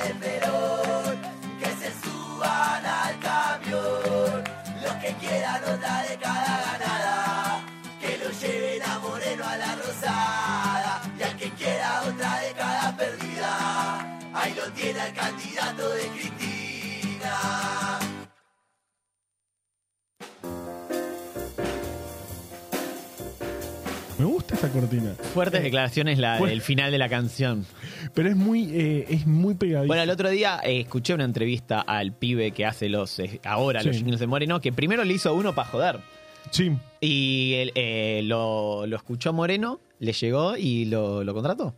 de 0.04 0.14
Perón, 0.22 1.16
que 1.60 1.70
se 1.80 1.90
suban 2.02 2.84
al 2.84 3.18
camión. 3.20 4.44
Los 4.82 4.94
que 5.02 5.12
quieran 5.20 5.62
otra 5.62 6.02
década 6.08 6.52
ganada, 6.66 7.60
que 8.00 8.18
lo 8.18 8.30
lleven 8.30 8.82
a 8.82 8.98
Moreno 8.98 9.44
a 9.44 9.56
la 9.56 9.76
Rosada. 9.76 11.02
Y 11.18 11.22
al 11.22 11.36
que 11.36 11.50
quiera 11.50 12.02
otra 12.02 12.40
década 12.40 12.96
perdida, 12.96 14.20
ahí 14.34 14.54
lo 14.54 14.70
tiene 14.72 15.06
el 15.06 15.14
candidato 15.14 15.88
de 15.90 16.06
Cristina. 16.08 16.53
Cortina, 24.74 25.14
Fuertes 25.32 25.62
declaraciones 25.62 26.18
la 26.18 26.38
del 26.38 26.60
final 26.60 26.90
de 26.90 26.98
la 26.98 27.08
canción. 27.08 27.64
pero 28.12 28.28
es 28.28 28.36
muy, 28.36 28.70
eh, 28.74 29.06
es 29.08 29.26
muy 29.26 29.54
pegadiza. 29.54 29.86
Bueno, 29.86 30.02
el 30.02 30.10
otro 30.10 30.28
día 30.28 30.60
eh, 30.62 30.80
escuché 30.80 31.14
una 31.14 31.24
entrevista 31.24 31.80
al 31.80 32.12
pibe 32.12 32.50
que 32.50 32.66
hace 32.66 32.88
los 32.88 33.18
eh, 33.20 33.40
ahora 33.44 33.82
los 33.82 33.96
jingles 33.96 34.20
de 34.20 34.26
Moreno, 34.26 34.60
que 34.60 34.72
primero 34.72 35.04
le 35.04 35.14
hizo 35.14 35.34
uno 35.34 35.54
para 35.54 35.68
joder. 35.68 36.00
Sí, 36.50 36.72
Y 37.00 37.54
él, 37.54 37.72
eh, 37.74 38.20
lo, 38.24 38.86
lo 38.86 38.96
escuchó 38.96 39.32
Moreno, 39.32 39.80
le 40.04 40.12
llegó 40.12 40.56
y 40.56 40.84
lo, 40.84 41.24
lo 41.24 41.34
contrató. 41.34 41.74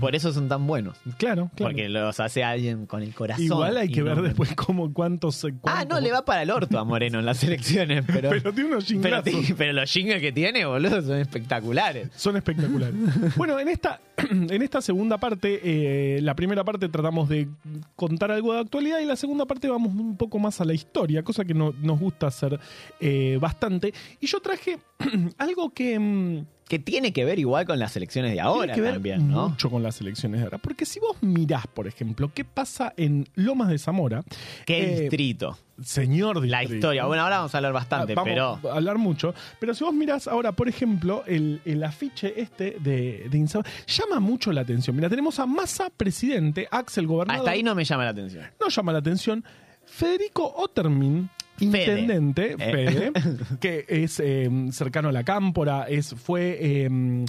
Por 0.00 0.14
eso 0.14 0.32
son 0.32 0.48
tan 0.48 0.66
buenos. 0.66 0.96
claro, 1.18 1.50
claro. 1.54 1.72
Porque 1.72 1.88
los 1.88 2.18
hace 2.20 2.44
alguien 2.44 2.86
con 2.86 3.02
el 3.02 3.14
corazón. 3.14 3.44
Igual 3.44 3.76
hay 3.76 3.88
que 3.90 4.02
ver 4.02 4.16
no- 4.16 4.22
después 4.22 4.54
cómo 4.54 4.92
cuántos, 4.92 5.44
Ah, 5.64 5.84
no, 5.88 5.98
le 6.00 6.12
va 6.12 6.24
para 6.24 6.42
el 6.42 6.50
orto 6.50 6.78
a 6.78 6.84
Moreno 6.84 7.18
en 7.18 7.26
las 7.26 7.42
elecciones, 7.44 8.04
pero. 8.12 8.30
Pero 8.30 8.52
tiene 8.52 8.70
unos 8.70 8.86
pero, 9.02 9.22
pero 9.56 9.72
los 9.72 9.90
jingles 9.90 10.20
que 10.20 10.32
tiene, 10.32 10.64
boludo, 10.66 11.00
son 11.02 11.16
espectaculares. 11.18 12.10
Son 12.16 12.36
espectaculares. 12.36 12.94
bueno, 13.36 13.58
en 13.58 13.68
esta, 13.68 14.00
en 14.30 14.62
esta 14.62 14.80
segunda 14.80 15.18
parte, 15.18 15.60
eh, 15.62 16.20
la 16.22 16.34
primera 16.34 16.64
parte 16.64 16.88
tratamos 16.88 17.28
de 17.28 17.48
contar 17.94 18.30
algo 18.30 18.52
de 18.54 18.60
actualidad 18.60 18.98
y 19.00 19.04
la 19.06 19.16
segunda 19.16 19.46
parte 19.46 19.68
vamos 19.68 19.94
un 19.94 20.16
poco 20.16 20.38
más 20.38 20.60
a 20.60 20.64
la 20.64 20.74
historia, 20.74 21.22
cosa 21.22 21.44
que 21.44 21.54
no- 21.54 21.74
nos 21.80 21.98
gusta 22.00 22.26
hacer 22.26 22.58
eh, 23.00 23.38
bastante. 23.40 23.92
Y 24.20 24.26
yo 24.26 24.40
traje 24.40 24.78
algo 25.38 25.70
que... 25.72 26.44
Que 26.68 26.80
tiene 26.80 27.12
que 27.12 27.24
ver 27.24 27.38
igual 27.38 27.64
con 27.64 27.78
las 27.78 27.96
elecciones 27.96 28.32
de 28.32 28.40
ahora 28.40 28.72
tiene 28.72 28.74
que 28.74 28.80
ver 28.80 28.92
también, 28.94 29.28
¿no? 29.30 29.50
mucho 29.50 29.70
con 29.70 29.84
las 29.84 30.00
elecciones 30.00 30.40
de 30.40 30.44
ahora. 30.46 30.58
Porque 30.58 30.84
si 30.84 30.98
vos 30.98 31.16
mirás, 31.22 31.66
por 31.68 31.86
ejemplo, 31.86 32.32
qué 32.34 32.44
pasa 32.44 32.92
en 32.96 33.28
Lomas 33.36 33.68
de 33.68 33.78
Zamora, 33.78 34.24
¿Qué 34.64 34.82
eh, 34.96 35.00
distrito? 35.02 35.56
señor 35.80 36.44
La 36.44 36.60
distrito, 36.60 36.74
historia. 36.88 37.04
Bueno, 37.04 37.22
ahora 37.22 37.36
vamos 37.38 37.54
a 37.54 37.58
hablar 37.58 37.72
bastante, 37.72 38.12
Ah, 38.14 38.16
vamos 38.16 38.28
pero. 38.60 38.72
a 38.72 38.76
hablar 38.76 38.98
mucho. 38.98 39.32
Pero 39.60 39.74
si 39.74 39.84
vos 39.84 39.94
mirás 39.94 40.26
ahora, 40.26 40.50
por 40.52 40.68
ejemplo, 40.68 41.22
el, 41.28 41.60
el 41.64 41.84
afiche 41.84 42.40
este 42.40 42.76
de, 42.80 43.28
de 43.30 43.38
Insaur, 43.38 43.64
llama 43.86 44.18
mucho 44.18 44.50
la 44.52 44.62
atención. 44.62 44.96
Mira, 44.96 45.08
tenemos 45.08 45.38
a 45.38 45.46
Massa, 45.46 45.88
presidente, 45.96 46.66
Axel, 46.70 47.06
gobernador. 47.06 47.40
Hasta 47.42 47.52
ahí 47.52 47.62
no 47.62 47.76
me 47.76 47.84
llama 47.84 48.02
la 48.04 48.10
atención. 48.10 48.44
No 48.60 48.68
llama 48.70 48.92
la 48.92 48.98
atención. 48.98 49.44
Federico 49.84 50.52
Ottermin, 50.56 51.30
intendente, 51.60 52.56
Eh. 52.58 52.70
Fede, 52.72 53.12
que 53.60 53.84
es 53.88 54.20
eh, 54.20 54.48
cercano 54.70 55.08
a 55.08 55.12
la 55.12 55.24
Cámpora, 55.24 55.84
es, 55.88 56.14
fue 56.14 56.58
eh, 56.60 57.24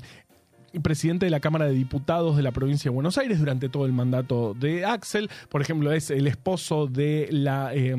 presidente 0.82 1.26
de 1.26 1.32
la 1.32 1.40
Cámara 1.40 1.66
de 1.66 1.74
Diputados 1.74 2.38
de 2.38 2.44
la 2.44 2.52
provincia 2.52 2.90
de 2.92 2.96
Buenos 2.96 3.18
Aires 3.18 3.40
durante 3.40 3.70
todo 3.70 3.86
el 3.86 3.94
mandato 3.94 4.54
de 4.54 4.86
Axel. 4.86 5.30
Por 5.50 5.62
ejemplo, 5.62 5.92
es 5.92 6.12
el 6.12 6.28
esposo 6.28 6.88
de 6.88 7.28
la... 7.32 7.72
eh, 7.74 7.96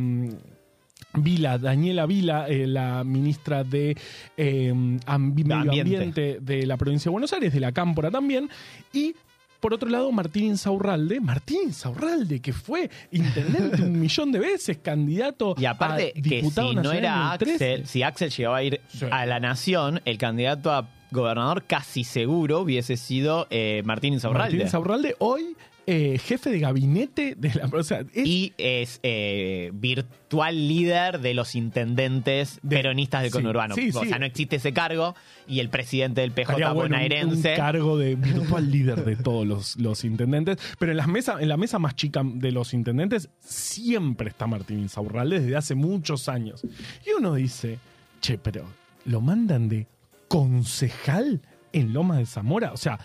Vila, 1.14 1.59
Daniela 1.59 2.07
Vila, 2.07 2.49
eh, 2.49 2.66
la 2.66 3.03
ministra 3.03 3.64
de 3.64 3.97
eh, 4.37 4.72
Medio 4.74 5.01
Ambiente. 5.07 5.55
Ambiente 5.81 6.39
de 6.41 6.66
la 6.66 6.76
provincia 6.76 7.09
de 7.09 7.12
Buenos 7.12 7.33
Aires, 7.33 7.53
de 7.53 7.61
la 7.61 7.72
Cámpora 7.72 8.11
también, 8.11 8.51
y 8.93 9.14
por 9.61 9.74
otro 9.74 9.88
lado, 9.88 10.11
Martín 10.12 10.44
Insaurralde, 10.46 11.20
Martín 11.20 11.59
Insaurralde, 11.64 12.40
que 12.40 12.52
fue 12.52 12.88
intendente 13.11 13.82
un 13.82 13.98
millón 14.00 14.30
de 14.32 14.38
veces, 14.38 14.78
candidato 14.78 15.54
Y 15.59 15.64
aparte, 15.64 16.12
a 16.16 16.20
que 16.20 16.36
diputado 16.36 16.68
si 16.70 16.74
no 16.76 16.82
nacional 16.82 16.98
era 16.98 17.26
en 17.26 17.32
el 17.32 17.38
13. 17.38 17.52
Axel, 17.74 17.86
si 17.86 18.02
Axel 18.02 18.30
llegaba 18.30 18.56
a 18.59 18.62
ir 18.62 18.80
Sí. 18.88 19.06
a 19.11 19.26
la 19.26 19.40
nación, 19.40 20.00
el 20.04 20.18
candidato 20.18 20.70
a 20.72 20.88
gobernador 21.11 21.64
casi 21.66 22.04
seguro 22.04 22.61
hubiese 22.61 22.96
sido 22.96 23.46
eh, 23.50 23.82
Martín 23.84 24.12
Insaurralde. 24.14 24.44
Martín 24.52 24.61
Insaurralde, 24.66 25.16
hoy 25.18 25.56
eh, 25.91 26.18
jefe 26.18 26.51
de 26.51 26.59
gabinete 26.59 27.34
de 27.34 27.55
la. 27.55 27.64
O 27.72 27.82
sea, 27.82 28.01
es- 28.12 28.26
Y 28.26 28.53
es 28.59 29.01
eh, 29.03 29.70
virtual 29.72 30.68
líder 30.68 31.20
de 31.20 31.32
los 31.32 31.55
intendentes 31.55 32.59
De- 32.62 32.76
peronistas 32.76 33.22
del 33.22 33.30
sí, 33.30 33.39
conurbano. 33.39 33.74
sí, 33.74 33.89
o 33.95 34.03
sí. 34.03 34.09
sea, 34.09 34.18
no 34.18 34.26
existe 34.26 34.57
ese 34.57 34.74
cargo 34.74 35.14
y 35.47 35.61
el 35.61 35.70
presidente 35.70 36.20
del 36.20 36.32
PJ 36.32 36.43
estaría 36.43 36.72
bueno 36.72 36.80
un- 36.82 36.91
bonaerense. 36.91 37.51
un 37.53 37.57
cargo 37.57 37.97
de 37.97 38.16
virtual 38.16 38.70
líder 38.70 39.05
de 39.07 39.16
todos 39.16 39.47
los, 39.47 39.76
los 39.76 40.05
intendentes. 40.05 40.59
Pero 40.78 40.91
en, 40.93 40.99
las 40.99 41.09
mesas, 41.09 41.41
en 41.41 41.49
la 41.49 41.57
mesa 41.57 41.78
más 41.78 41.95
chica 41.97 42.22
de 42.22 42.53
los 42.53 42.74
intendentes 42.74 43.30
siempre 43.41 44.28
está 44.28 44.47
Martín 44.47 44.80
Insaurralde 44.80 45.41
desde 45.41 45.57
hace 45.57 45.74
muchos 45.74 46.28
años. 46.28 46.62
Y 47.07 47.12
uno 47.18 47.34
dice, 47.34 47.78
che, 48.20 48.36
pero 48.36 48.64
lo 49.07 49.22
mandan 49.22 49.70
de 49.70 49.86
concejal 50.28 51.41
en 51.72 51.93
Lomas 51.93 52.18
de 52.18 52.26
Zamora. 52.26 52.72
O 52.72 52.76
sea, 52.76 52.99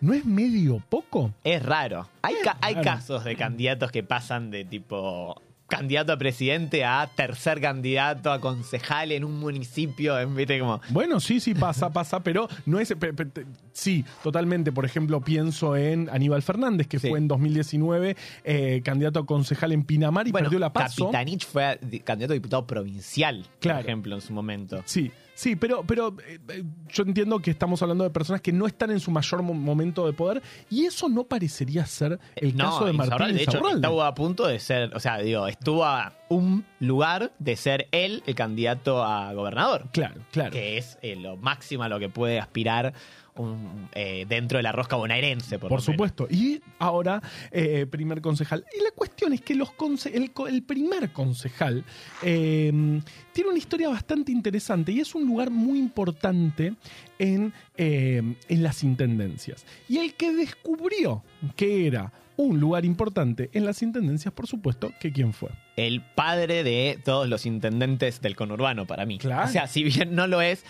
¿no 0.00 0.12
es 0.14 0.24
medio 0.24 0.82
poco? 0.88 1.32
Es 1.44 1.62
raro. 1.62 2.08
Hay, 2.22 2.34
ca- 2.42 2.58
hay 2.60 2.74
raro. 2.74 2.84
casos 2.84 3.24
de 3.24 3.36
candidatos 3.36 3.90
que 3.90 4.02
pasan 4.02 4.50
de 4.50 4.64
tipo 4.64 5.40
candidato 5.68 6.14
a 6.14 6.16
presidente 6.16 6.82
a 6.86 7.10
tercer 7.14 7.60
candidato 7.60 8.32
a 8.32 8.40
concejal 8.40 9.12
en 9.12 9.22
un 9.22 9.38
municipio, 9.38 10.16
¿viste? 10.30 10.58
Como, 10.58 10.80
Bueno, 10.88 11.20
sí, 11.20 11.40
sí, 11.40 11.52
pasa, 11.52 11.90
pasa, 11.92 12.20
pero 12.22 12.48
no 12.64 12.80
es. 12.80 12.88
pe- 12.94 13.12
pe- 13.12 13.26
te- 13.26 13.44
sí, 13.74 14.02
totalmente. 14.22 14.72
Por 14.72 14.86
ejemplo, 14.86 15.20
pienso 15.20 15.76
en 15.76 16.08
Aníbal 16.10 16.40
Fernández, 16.40 16.86
que 16.86 16.98
Sí. 16.98 17.10
fue 17.10 17.18
en 17.18 17.28
2019 17.28 18.16
eh, 18.44 18.80
candidato 18.82 19.18
a 19.20 19.26
concejal 19.26 19.72
en 19.72 19.84
Pinamar 19.84 20.26
y 20.26 20.32
bueno, 20.32 20.46
perdió 20.46 20.58
la 20.58 20.72
paso. 20.72 21.04
Capitanich 21.04 21.44
fue 21.46 21.78
candidato 22.02 22.32
a 22.32 22.34
diputado 22.34 22.66
provincial, 22.66 23.44
Claro. 23.60 23.80
por 23.80 23.86
ejemplo, 23.86 24.14
en 24.14 24.20
su 24.22 24.32
momento. 24.32 24.82
Sí, 24.86 25.10
sí, 25.38 25.54
pero, 25.54 25.84
pero 25.86 26.16
eh, 26.26 26.38
eh, 26.48 26.64
yo 26.92 27.02
entiendo 27.04 27.38
que 27.38 27.52
estamos 27.52 27.80
hablando 27.80 28.02
de 28.02 28.10
personas 28.10 28.40
que 28.40 28.52
no 28.52 28.66
están 28.66 28.90
en 28.90 28.98
su 28.98 29.10
mayor 29.12 29.42
mo- 29.42 29.54
momento 29.54 30.04
de 30.04 30.12
poder 30.12 30.42
y 30.68 30.84
eso 30.86 31.08
no 31.08 31.24
parecería 31.24 31.86
ser 31.86 32.18
el 32.34 32.56
no, 32.56 32.64
caso 32.64 32.86
de 32.86 32.92
Martín 32.92 33.04
Insaurralde, 33.12 33.34
de 33.34 33.42
hecho, 33.42 33.50
Insaurralde. 33.52 33.86
estuvo 33.86 34.02
a 34.02 34.14
punto 34.14 34.46
de 34.48 34.58
ser, 34.58 34.94
o 34.96 35.00
sea, 35.00 35.18
digo, 35.18 35.46
estuvo 35.46 35.84
a 35.84 36.12
un 36.28 36.64
lugar 36.80 37.32
de 37.38 37.54
ser 37.56 37.86
él 37.92 38.22
el 38.26 38.34
candidato 38.34 39.02
a 39.04 39.32
gobernador. 39.32 39.86
Claro, 39.92 40.20
claro. 40.32 40.50
Que 40.50 40.76
es 40.76 40.98
eh, 41.02 41.14
lo 41.16 41.36
máximo 41.36 41.84
a 41.84 41.88
lo 41.88 41.98
que 42.00 42.08
puede 42.08 42.38
aspirar 42.40 42.92
un, 43.38 43.88
eh, 43.92 44.26
dentro 44.28 44.58
de 44.58 44.62
la 44.62 44.72
rosca 44.72 44.96
bonaerense, 44.96 45.58
por, 45.58 45.68
Por 45.68 45.82
supuesto. 45.82 46.26
Y 46.30 46.60
ahora, 46.78 47.22
eh, 47.50 47.86
primer 47.90 48.20
concejal. 48.20 48.64
Y 48.78 48.82
la 48.82 48.90
cuestión 48.92 49.32
es 49.32 49.40
que 49.40 49.54
los 49.54 49.68
el, 50.12 50.62
primer 50.62 51.12
concejal 51.12 51.84
eh, 52.22 53.00
tiene 53.32 53.50
una 53.50 53.58
historia 53.58 53.88
bastante 53.88 54.32
interesante 54.32 54.92
y 54.92 55.00
es 55.00 55.14
un 55.14 55.26
lugar 55.26 55.50
muy 55.50 55.78
importante 55.78 56.74
en, 57.18 57.52
en 57.76 58.62
las 58.62 58.82
intendencias. 58.82 59.64
Y 59.88 59.98
el 59.98 60.14
que 60.14 60.32
descubrió 60.32 61.22
que 61.56 61.86
era 61.86 62.12
un 62.38 62.60
lugar 62.60 62.84
importante 62.84 63.50
en 63.52 63.64
las 63.66 63.82
intendencias, 63.82 64.32
por 64.32 64.46
supuesto, 64.46 64.92
que 65.00 65.12
quién 65.12 65.32
fue. 65.32 65.50
el 65.76 66.00
padre 66.00 66.62
de 66.62 66.98
todos 67.04 67.28
los 67.28 67.46
intendentes 67.46 68.20
del 68.20 68.36
conurbano 68.36 68.86
para 68.86 69.06
mí. 69.06 69.18
Claro. 69.18 69.48
O 69.48 69.52
sea, 69.52 69.66
si 69.66 69.82
bien 69.82 70.14
no 70.14 70.26
lo 70.26 70.40
es, 70.40 70.64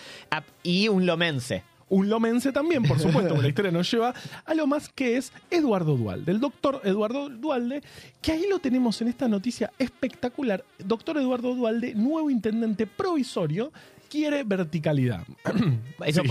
y 0.63 0.89
un 0.89 1.07
lomense. 1.07 1.63
Un 1.91 2.09
lomense 2.09 2.53
también, 2.53 2.83
por 2.83 2.99
supuesto, 2.99 3.29
porque 3.31 3.43
la 3.43 3.49
historia 3.49 3.71
nos 3.71 3.91
lleva 3.91 4.15
a 4.45 4.55
Lomas, 4.55 4.91
que 4.95 5.17
es 5.17 5.33
Eduardo 5.51 5.97
Dualde, 5.97 6.33
el 6.33 6.41
doctor 6.41 6.81
Eduardo 6.85 7.29
Dualde, 7.29 7.83
que 8.21 8.33
ahí 8.33 8.45
lo 8.51 8.59
tenemos 8.59 9.01
en 9.03 9.09
esta 9.09 9.29
noticia 9.29 9.73
espectacular. 9.79 10.65
Doctor 10.79 11.17
Eduardo 11.19 11.55
Dualde, 11.55 11.95
nuevo 11.95 12.31
intendente 12.31 12.87
provisorio, 12.87 13.73
quiere 14.11 14.43
verticalidad. 14.45 15.25
Eso 16.07 16.23
Sí, 16.23 16.29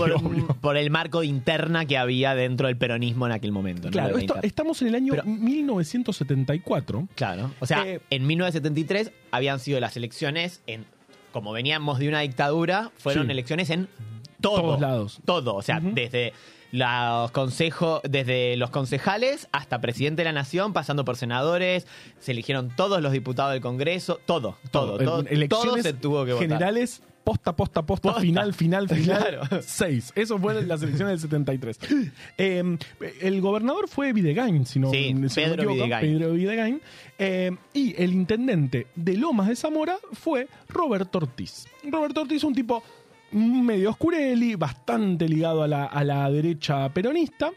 por, 0.60 0.76
el 0.76 0.90
marco 0.90 1.22
interna 1.22 1.84
que 1.86 1.96
había 1.96 2.34
dentro 2.34 2.66
del 2.66 2.76
peronismo 2.76 3.26
en 3.26 3.32
aquel 3.32 3.52
momento. 3.52 3.88
Claro, 3.90 4.18
esto- 4.18 4.36
estamos 4.42 4.82
en 4.82 4.88
el 4.88 4.94
año 4.96 5.12
Pero- 5.12 5.24
1974. 5.26 7.08
Claro. 7.14 7.50
O 7.60 7.66
sea, 7.66 7.86
Eh, 7.86 8.00
en 8.10 8.26
1973 8.26 9.12
habían 9.30 9.60
sido 9.60 9.80
las 9.80 9.96
elecciones 9.96 10.60
en. 10.66 10.84
Como 11.32 11.52
veníamos 11.52 11.98
de 11.98 12.08
una 12.08 12.20
dictadura, 12.20 12.90
fueron 12.96 13.26
Sí. 13.26 13.32
elecciones 13.32 13.70
en 13.70 13.86
todo. 14.40 14.60
Todos 14.62 14.80
lados. 14.80 15.20
Todo. 15.24 15.54
O 15.54 15.62
sea, 15.62 15.80
desde 15.80 16.32
los 16.70 17.30
consejos, 17.30 18.00
desde 18.04 18.56
los 18.56 18.70
concejales 18.70 19.48
hasta 19.52 19.80
presidente 19.80 20.20
de 20.20 20.24
la 20.26 20.32
nación, 20.32 20.72
pasando 20.72 21.04
por 21.04 21.16
senadores, 21.16 21.86
se 22.18 22.32
eligieron 22.32 22.70
todos 22.76 23.00
los 23.00 23.12
diputados 23.12 23.52
del 23.52 23.62
Congreso, 23.62 24.20
todo, 24.26 24.56
todo, 24.70 24.98
todo, 24.98 25.04
todo 25.22 25.28
elecciones 25.28 25.82
se 25.82 25.94
tuvo 25.94 26.26
que 26.26 26.32
votar. 26.34 26.46
generales, 26.46 27.02
posta, 27.24 27.56
posta, 27.56 27.82
posta, 27.86 28.08
Posta. 28.08 28.20
final, 28.20 28.52
final, 28.52 28.86
final. 28.90 29.18
Claro. 29.18 29.62
Seis. 29.62 30.12
Eso 30.14 30.38
fue 30.38 30.62
las 30.62 30.82
elecciones 30.82 31.22
del 31.22 31.30
73. 31.30 31.78
Eh, 32.36 32.78
el 33.22 33.40
gobernador 33.40 33.88
fue 33.88 34.12
Videgain, 34.12 34.64
si 34.66 34.78
no, 34.78 34.90
Sí, 34.90 35.04
si 35.06 35.14
no 35.14 35.20
me 35.20 35.28
Pedro 35.30 35.54
equivoco, 35.54 35.74
Videgain. 35.74 36.18
Pedro 36.18 36.32
Videgain. 36.34 36.82
Eh, 37.18 37.56
y 37.72 38.00
el 38.00 38.12
intendente 38.12 38.86
de 38.94 39.16
Lomas 39.16 39.48
de 39.48 39.56
Zamora 39.56 39.96
fue 40.12 40.48
Roberto 40.68 41.18
Ortiz. 41.18 41.66
Roberto 41.90 42.20
Ortiz, 42.20 42.44
un 42.44 42.54
tipo 42.54 42.82
medio 43.32 43.90
oscureli, 43.90 44.54
bastante 44.54 45.28
ligado 45.28 45.62
a 45.62 45.68
la, 45.68 45.84
a 45.86 46.04
la 46.04 46.30
derecha 46.30 46.88
peronista. 46.92 47.50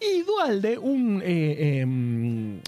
Y 0.00 0.22
Dualde, 0.22 0.78
un. 0.78 1.22
eh, 1.24 1.80
em, 1.80 2.60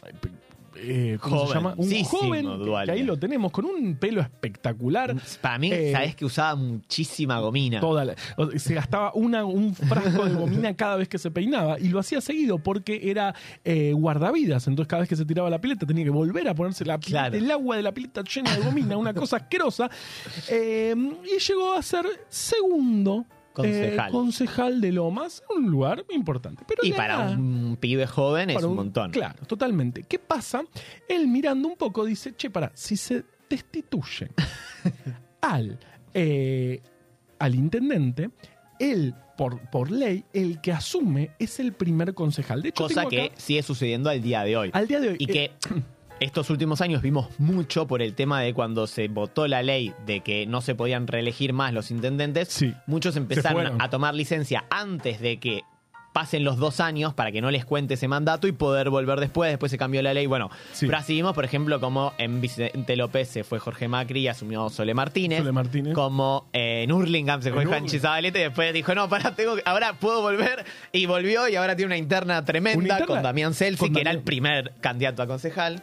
eh, 0.81 1.19
¿cómo 1.21 1.47
se 1.49 1.55
llama? 1.55 1.75
Un 1.77 2.05
joven, 2.05 2.47
que 2.85 2.91
ahí 2.91 3.03
lo 3.03 3.19
tenemos, 3.19 3.51
con 3.53 3.65
un 3.65 3.97
pelo 3.97 4.21
espectacular. 4.21 5.15
Para 5.41 5.59
mí, 5.59 5.71
Eh, 5.73 5.93
sabes 5.93 6.15
que 6.17 6.25
usaba 6.25 6.55
muchísima 6.55 7.39
gomina. 7.41 7.81
Toda 7.81 8.05
la- 8.05 8.15
se 8.57 8.75
gastaba 8.75 9.13
una, 9.15 9.45
un 9.45 9.75
frasco 9.75 10.25
de 10.25 10.35
gomina 10.35 10.75
cada 10.77 10.97
vez 10.97 11.09
que 11.09 11.19
se 11.19 11.31
peinaba 11.31 11.79
y 11.79 11.89
lo 11.89 11.99
hacía 11.99 12.21
seguido 12.21 12.59
porque 12.59 13.01
era 13.11 13.35
eh, 13.65 13.93
guardavidas. 13.95 14.67
Entonces, 14.69 14.89
cada 14.89 15.01
vez 15.01 15.09
que 15.09 15.17
se 15.17 15.25
tiraba 15.25 15.51
la 15.51 15.61
pileta 15.61 15.87
tenía 15.87 16.05
que 16.05 16.11
volver 16.11 16.49
a 16.49 16.55
ponerse 16.55 16.85
la 16.85 16.99
pileta, 16.99 17.09
Claro. 17.31 17.37
el 17.37 17.51
agua 17.51 17.77
de 17.77 17.83
la 17.83 17.93
pileta 17.93 18.23
llena 18.23 18.55
de 18.57 18.63
gomina, 18.63 18.97
una 18.97 19.13
cosa 19.15 19.37
asquerosa. 19.37 19.91
Y 20.51 21.39
llegó 21.39 21.73
a 21.75 21.83
ser 21.83 22.07
segundo 22.29 23.25
Concejal. 23.63 24.09
eh, 24.09 24.13
concejal 24.13 24.81
de 24.81 24.93
Lomas, 24.93 25.43
un 25.57 25.71
lugar 25.71 26.05
importante. 26.11 26.65
Pero 26.67 26.83
y 26.85 26.93
para 26.93 27.29
un 27.31 27.77
pibe 27.81 28.07
joven 28.07 28.51
es 28.51 28.63
un 28.63 28.75
montón. 28.77 29.11
Claro, 29.11 29.45
totalmente. 29.47 30.03
¿Qué 30.03 30.19
pasa? 30.19 30.63
Él 31.09 31.29
mirando 31.29 31.69
un 31.69 31.77
poco 31.77 32.05
dice, 32.05 32.35
che, 32.37 32.51
para, 32.51 32.71
si 32.75 32.97
se 32.97 33.25
destituye 33.51 34.29
al, 35.41 35.79
eh, 36.15 36.83
al 37.39 37.55
intendente, 37.55 38.31
él, 38.79 39.15
por, 39.37 39.61
por 39.71 39.91
ley, 39.91 40.25
el 40.33 40.61
que 40.61 40.73
asume 40.73 41.31
es 41.39 41.59
el 41.61 41.73
primer 41.73 42.15
concejal. 42.15 42.63
De 42.63 42.69
hecho, 42.71 42.85
Cosa 42.85 43.07
que 43.07 43.23
acá- 43.27 43.35
sigue 43.37 43.63
sucediendo 43.63 44.11
al 44.11 44.23
día 44.23 44.43
de 44.45 44.57
hoy. 44.57 44.71
al 44.73 44.87
día 44.87 45.01
de 45.01 45.09
hoy... 45.11 45.17
Y 45.19 45.25
eh, 45.31 45.33
que 45.33 45.51
estos 46.21 46.51
últimos 46.51 46.81
años 46.81 47.03
vimos 47.03 47.29
mucho 47.39 47.87
por 47.87 48.03
el 48.03 48.15
tema 48.15 48.41
de 48.41 48.53
cuando 48.55 48.87
se 48.87 49.09
votó 49.09 49.47
la 49.47 49.63
ley 49.63 49.93
de 50.07 50.21
que 50.21 50.47
no 50.47 50.61
se 50.61 50.75
podían 50.75 51.07
reelegir 51.07 51.53
más 51.53 51.73
los 51.73 51.91
intendentes. 51.91 52.49
Sí. 52.49 52.75
Muchos 52.87 53.17
empezaron 53.17 53.81
a 53.81 53.91
tomar 53.91 54.15
licencia 54.15 54.65
antes 54.71 55.21
de 55.21 55.39
que 55.39 55.63
pasen 56.13 56.43
los 56.43 56.57
dos 56.57 56.81
años 56.81 57.15
para 57.15 57.31
que 57.31 57.41
no 57.41 57.51
les 57.53 57.65
cuente 57.65 57.95
ese 57.95 58.09
mandato 58.09 58.49
y 58.49 58.53
poder 58.53 58.91
volver 58.91 59.21
después. 59.21 59.51
Después 59.53 59.71
se 59.71 59.79
cambió 59.79 60.03
la 60.03 60.13
ley. 60.15 60.27
Bueno, 60.27 60.51
Sí. 60.73 60.87
pero 60.87 60.99
así 60.99 61.13
vimos, 61.15 61.33
por 61.35 61.45
ejemplo, 61.45 61.79
como 61.79 62.13
en 62.19 62.41
Vicente 62.41 62.97
López 62.97 63.29
se 63.29 63.45
fue 63.45 63.61
Jorge 63.61 63.87
Macri 63.87 64.21
y 64.23 64.29
asumió 64.29 64.69
Sole 64.71 64.95
Martínez. 64.95 65.39
Sole 65.41 65.53
Martínez. 65.53 65.95
Como 65.95 66.49
eh, 66.53 66.83
en 66.83 66.91
Hurlingham 66.93 67.41
se 67.43 67.53
fue 67.53 67.65
Hurlingham. 67.65 68.01
Zabaleta 68.01 68.39
y 68.41 68.43
después 68.43 68.73
dijo, 68.75 68.93
no, 68.97 69.09
pará, 69.09 69.37
tengo 69.37 69.55
que- 69.55 69.63
ahora 69.65 69.93
puedo 69.93 70.21
volver. 70.23 70.65
Y 70.91 71.07
volvió 71.07 71.47
y 71.47 71.55
ahora 71.55 71.77
tiene 71.77 71.87
una 71.89 71.99
interna 71.99 72.45
tremenda 72.45 72.79
Una 72.79 72.89
interna 72.89 73.07
con 73.07 73.23
Damián 73.23 73.53
con 73.79 73.93
que 73.93 74.01
era 74.01 74.11
el 74.11 74.23
primer 74.23 74.73
candidato 74.81 75.23
a 75.23 75.27
concejal. 75.29 75.83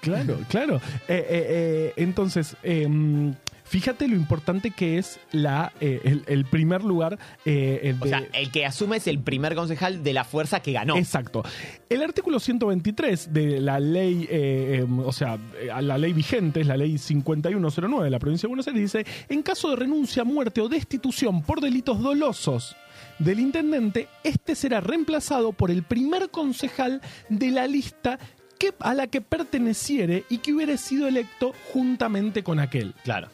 Claro, 0.00 0.38
claro. 0.48 0.76
Eh, 0.76 0.80
eh, 1.08 1.26
eh, 1.28 1.92
entonces, 1.96 2.56
em, 2.62 3.34
fíjate 3.64 4.08
lo 4.08 4.16
importante 4.16 4.70
que 4.70 4.98
es 4.98 5.18
la, 5.32 5.72
el, 5.80 6.24
el 6.26 6.44
primer 6.44 6.84
lugar. 6.84 7.18
el 7.44 7.96
O 8.00 8.06
sea, 8.06 8.24
el 8.32 8.50
que 8.50 8.64
asume 8.64 8.98
es 8.98 9.06
el 9.06 9.18
primer 9.18 9.54
concejal 9.54 10.02
de 10.02 10.12
la 10.12 10.24
fuerza 10.24 10.60
que 10.60 10.72
ganó. 10.72 10.96
Exacto. 10.96 11.42
El 11.88 12.02
artículo 12.02 12.40
123 12.40 13.32
de 13.32 13.60
la 13.60 13.80
ley, 13.80 14.26
eh, 14.30 14.86
o 15.04 15.12
sea, 15.12 15.38
la 15.80 15.98
ley 15.98 16.12
vigente, 16.12 16.60
es 16.60 16.66
la 16.66 16.76
ley 16.76 16.98
5109 16.98 18.04
de 18.04 18.10
la 18.10 18.18
provincia 18.18 18.46
de 18.46 18.48
Buenos 18.48 18.66
Aires, 18.68 18.82
dice, 18.82 19.06
en 19.28 19.42
caso 19.42 19.70
de 19.70 19.76
renuncia, 19.76 20.24
muerte 20.24 20.60
o 20.60 20.68
destitución 20.68 21.42
por 21.42 21.60
delitos 21.60 22.00
dolosos 22.00 22.76
del 23.18 23.40
intendente, 23.40 24.08
este 24.22 24.54
será 24.54 24.80
reemplazado 24.80 25.52
por 25.52 25.70
el 25.70 25.82
primer 25.82 26.30
concejal 26.30 27.00
de 27.28 27.50
la 27.50 27.66
lista 27.66 28.18
que, 28.58 28.74
a 28.80 28.94
la 28.94 29.06
que 29.06 29.20
perteneciere 29.20 30.24
y 30.28 30.38
que 30.38 30.52
hubiera 30.52 30.76
sido 30.76 31.06
electo 31.08 31.52
juntamente 31.72 32.42
con 32.42 32.60
aquel. 32.60 32.94
Claro. 33.04 33.28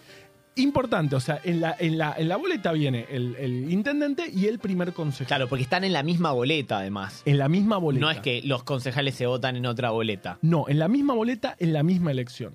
Importante, 0.56 1.16
o 1.16 1.20
sea, 1.20 1.40
en 1.42 1.60
la, 1.60 1.74
en 1.76 1.98
la, 1.98 2.14
en 2.16 2.28
la 2.28 2.36
boleta 2.36 2.70
viene 2.70 3.06
el, 3.10 3.34
el 3.40 3.72
intendente 3.72 4.30
y 4.32 4.46
el 4.46 4.60
primer 4.60 4.92
concejal. 4.92 5.26
Claro, 5.26 5.48
porque 5.48 5.64
están 5.64 5.82
en 5.82 5.92
la 5.92 6.04
misma 6.04 6.30
boleta, 6.30 6.78
además. 6.78 7.22
En 7.24 7.38
la 7.38 7.48
misma 7.48 7.76
boleta. 7.78 8.06
No 8.06 8.10
es 8.12 8.20
que 8.20 8.40
los 8.44 8.62
concejales 8.62 9.16
se 9.16 9.26
votan 9.26 9.56
en 9.56 9.66
otra 9.66 9.90
boleta. 9.90 10.38
No, 10.42 10.66
en 10.68 10.78
la 10.78 10.86
misma 10.86 11.14
boleta, 11.14 11.56
en 11.58 11.72
la 11.72 11.82
misma 11.82 12.12
elección. 12.12 12.54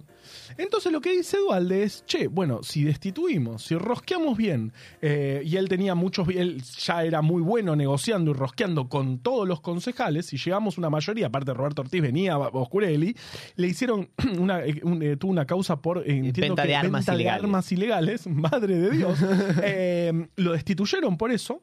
Entonces 0.57 0.91
lo 0.91 1.01
que 1.01 1.11
dice 1.15 1.38
Dualde 1.38 1.84
es, 1.84 2.03
che, 2.05 2.27
bueno, 2.27 2.63
si 2.63 2.84
destituimos, 2.84 3.63
si 3.63 3.75
rosqueamos 3.75 4.38
bien, 4.38 4.73
eh, 5.01 5.41
y 5.45 5.55
él 5.55 5.69
tenía 5.69 5.95
muchos, 5.95 6.27
él 6.30 6.61
ya 6.63 7.03
era 7.03 7.21
muy 7.21 7.41
bueno 7.41 7.75
negociando 7.75 8.32
y 8.32 8.34
rosqueando 8.34 8.89
con 8.89 9.19
todos 9.19 9.47
los 9.47 9.61
concejales, 9.61 10.32
y 10.34 10.38
llegamos 10.38 10.77
a 10.77 10.82
una 10.82 10.89
mayoría, 10.89 11.27
aparte 11.27 11.53
Roberto 11.53 11.82
Ortiz 11.82 12.01
venía, 12.01 12.38
Oscurelli, 12.38 13.15
le 13.55 13.67
hicieron 13.67 14.09
una, 14.39 14.63
eh, 14.65 14.80
un- 14.84 15.01
eh, 15.03 15.15
tuvo 15.17 15.32
una 15.32 15.45
causa 15.45 15.82
por, 15.82 15.99
eh, 15.99 16.03
entiendo 16.07 16.41
Venta 16.55 16.61
que 16.63 16.67
de 16.69 16.75
armas 16.75 17.01
venta 17.05 17.11
de 17.13 17.17
ilegales. 17.21 17.43
armas 17.43 17.71
ilegales, 17.71 18.27
madre 18.27 18.75
de 18.77 18.91
Dios, 18.91 19.19
Eh, 19.63 20.27
lo 20.36 20.51
destituyeron 20.53 21.17
por 21.17 21.32
eso, 21.32 21.61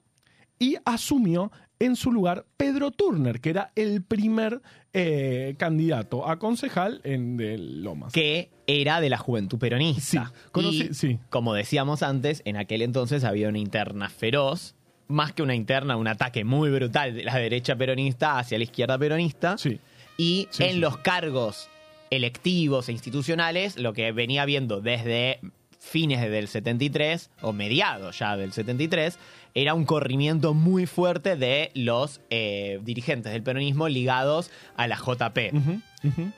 y 0.58 0.76
asumió 0.84 1.50
en 1.78 1.94
su 1.96 2.10
lugar 2.10 2.46
Pedro 2.56 2.90
Turner, 2.90 3.40
que 3.40 3.50
era 3.50 3.70
el 3.76 4.02
primer 4.02 4.62
eh, 4.94 5.54
candidato 5.58 6.26
a 6.28 6.38
concejal 6.38 7.00
en 7.04 7.36
de 7.36 7.58
Lomas. 7.58 8.12
Que 8.14 8.50
era 8.66 9.00
de 9.02 9.10
la 9.10 9.18
juventud 9.18 9.58
peronista. 9.58 10.32
Sí, 10.34 10.40
conocí- 10.52 10.90
Y, 10.90 10.94
sí. 10.94 11.18
como 11.28 11.52
decíamos 11.52 12.02
antes, 12.02 12.40
en 12.46 12.56
aquel 12.56 12.80
entonces 12.82 13.24
había 13.24 13.48
una 13.50 13.58
interna 13.58 14.08
feroz. 14.08 14.74
Más 15.08 15.32
que 15.32 15.42
una 15.42 15.54
interna, 15.54 15.96
un 15.96 16.08
ataque 16.08 16.44
muy 16.44 16.70
brutal 16.70 17.14
de 17.14 17.24
la 17.24 17.36
derecha 17.36 17.76
peronista 17.76 18.38
hacia 18.38 18.56
la 18.58 18.64
izquierda 18.64 18.98
peronista. 18.98 19.58
Sí. 19.58 19.78
Y 20.16 20.48
Sí, 20.50 20.64
en 20.64 20.72
sí. 20.72 20.78
los 20.78 20.96
cargos 20.98 21.68
electivos 22.10 22.88
e 22.88 22.92
institucionales, 22.92 23.76
lo 23.76 23.92
que 23.92 24.10
venía 24.12 24.44
viendo 24.46 24.80
desde 24.80 25.40
fines 25.78 26.22
del 26.28 26.48
73 26.48 27.30
o 27.42 27.52
mediados 27.52 28.18
ya 28.18 28.36
del 28.36 28.52
73, 28.52 29.18
era 29.56 29.72
un 29.72 29.86
corrimiento 29.86 30.52
muy 30.52 30.84
fuerte 30.84 31.34
de 31.34 31.70
los 31.74 32.20
eh, 32.28 32.78
dirigentes 32.82 33.32
del 33.32 33.42
peronismo 33.42 33.88
ligados 33.88 34.50
a 34.76 34.86
la 34.86 34.96
JP. 34.96 35.54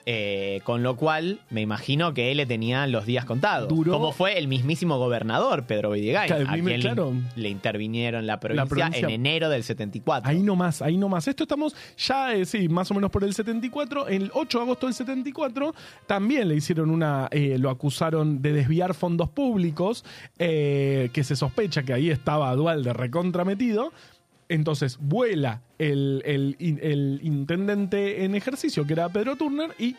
Eh, 0.07 0.61
con 0.65 0.83
lo 0.83 0.97
cual, 0.97 1.41
me 1.51 1.61
imagino 1.61 2.15
que 2.15 2.31
él 2.31 2.37
le 2.39 2.47
tenía 2.47 2.87
los 2.87 3.07
días 3.07 3.25
contados. 3.25 3.69
Duró- 3.69 3.93
Como 3.93 4.13
fue 4.13 4.39
el 4.39 4.49
mismísimo 4.49 4.99
gobernador, 4.99 5.65
Pedro 5.67 5.91
Vidigain, 5.91 6.33
a 6.33 6.53
quien 6.53 6.65
le- 6.65 6.79
claro. 6.81 7.13
le, 7.37 7.49
intervinieron 7.49 8.27
la 8.27 8.41
provincia, 8.41 8.67
provincia- 8.67 9.09
en 9.09 9.11
enero 9.11 9.49
del 9.49 9.63
74. 9.65 10.31
Ahí 10.31 10.43
nomás, 10.43 10.83
ahí 10.83 10.97
nomás. 10.97 11.27
Esto 11.29 11.45
estamos 11.45 11.75
ya, 11.97 12.35
eh, 12.35 12.45
sí, 12.45 12.69
más 12.69 12.91
o 12.91 12.95
menos 12.95 13.11
por 13.11 13.25
el 13.25 13.35
74. 13.35 14.09
El 14.09 14.31
8 14.35 14.59
de 14.59 14.65
agosto 14.65 14.87
del 14.87 14.95
74 14.95 15.75
también 16.07 16.49
le 16.49 16.57
hicieron 16.57 16.91
una, 16.91 17.29
eh, 17.31 17.57
lo 17.59 17.71
acusaron 17.71 18.41
de 18.43 18.53
desviar 18.53 18.95
fondos 18.95 19.29
públicos, 19.31 20.05
que 20.39 21.23
se 21.25 21.37
sospecha 21.37 21.83
que 21.83 21.93
ahí 21.93 22.11
estaba 22.11 22.55
Dualde 22.55 22.93
recontrametido. 22.93 23.93
Entonces 24.49 24.97
vuela 25.01 25.63
el, 25.79 26.23
el 26.25 26.57
in- 26.59 26.81
el 26.83 27.21
intendente 27.23 28.25
en 28.25 28.35
ejercicio, 28.35 28.87
que 28.87 28.95
era 28.95 29.09
Pedro 29.09 29.37
Turner, 29.37 29.71
y 29.79 29.95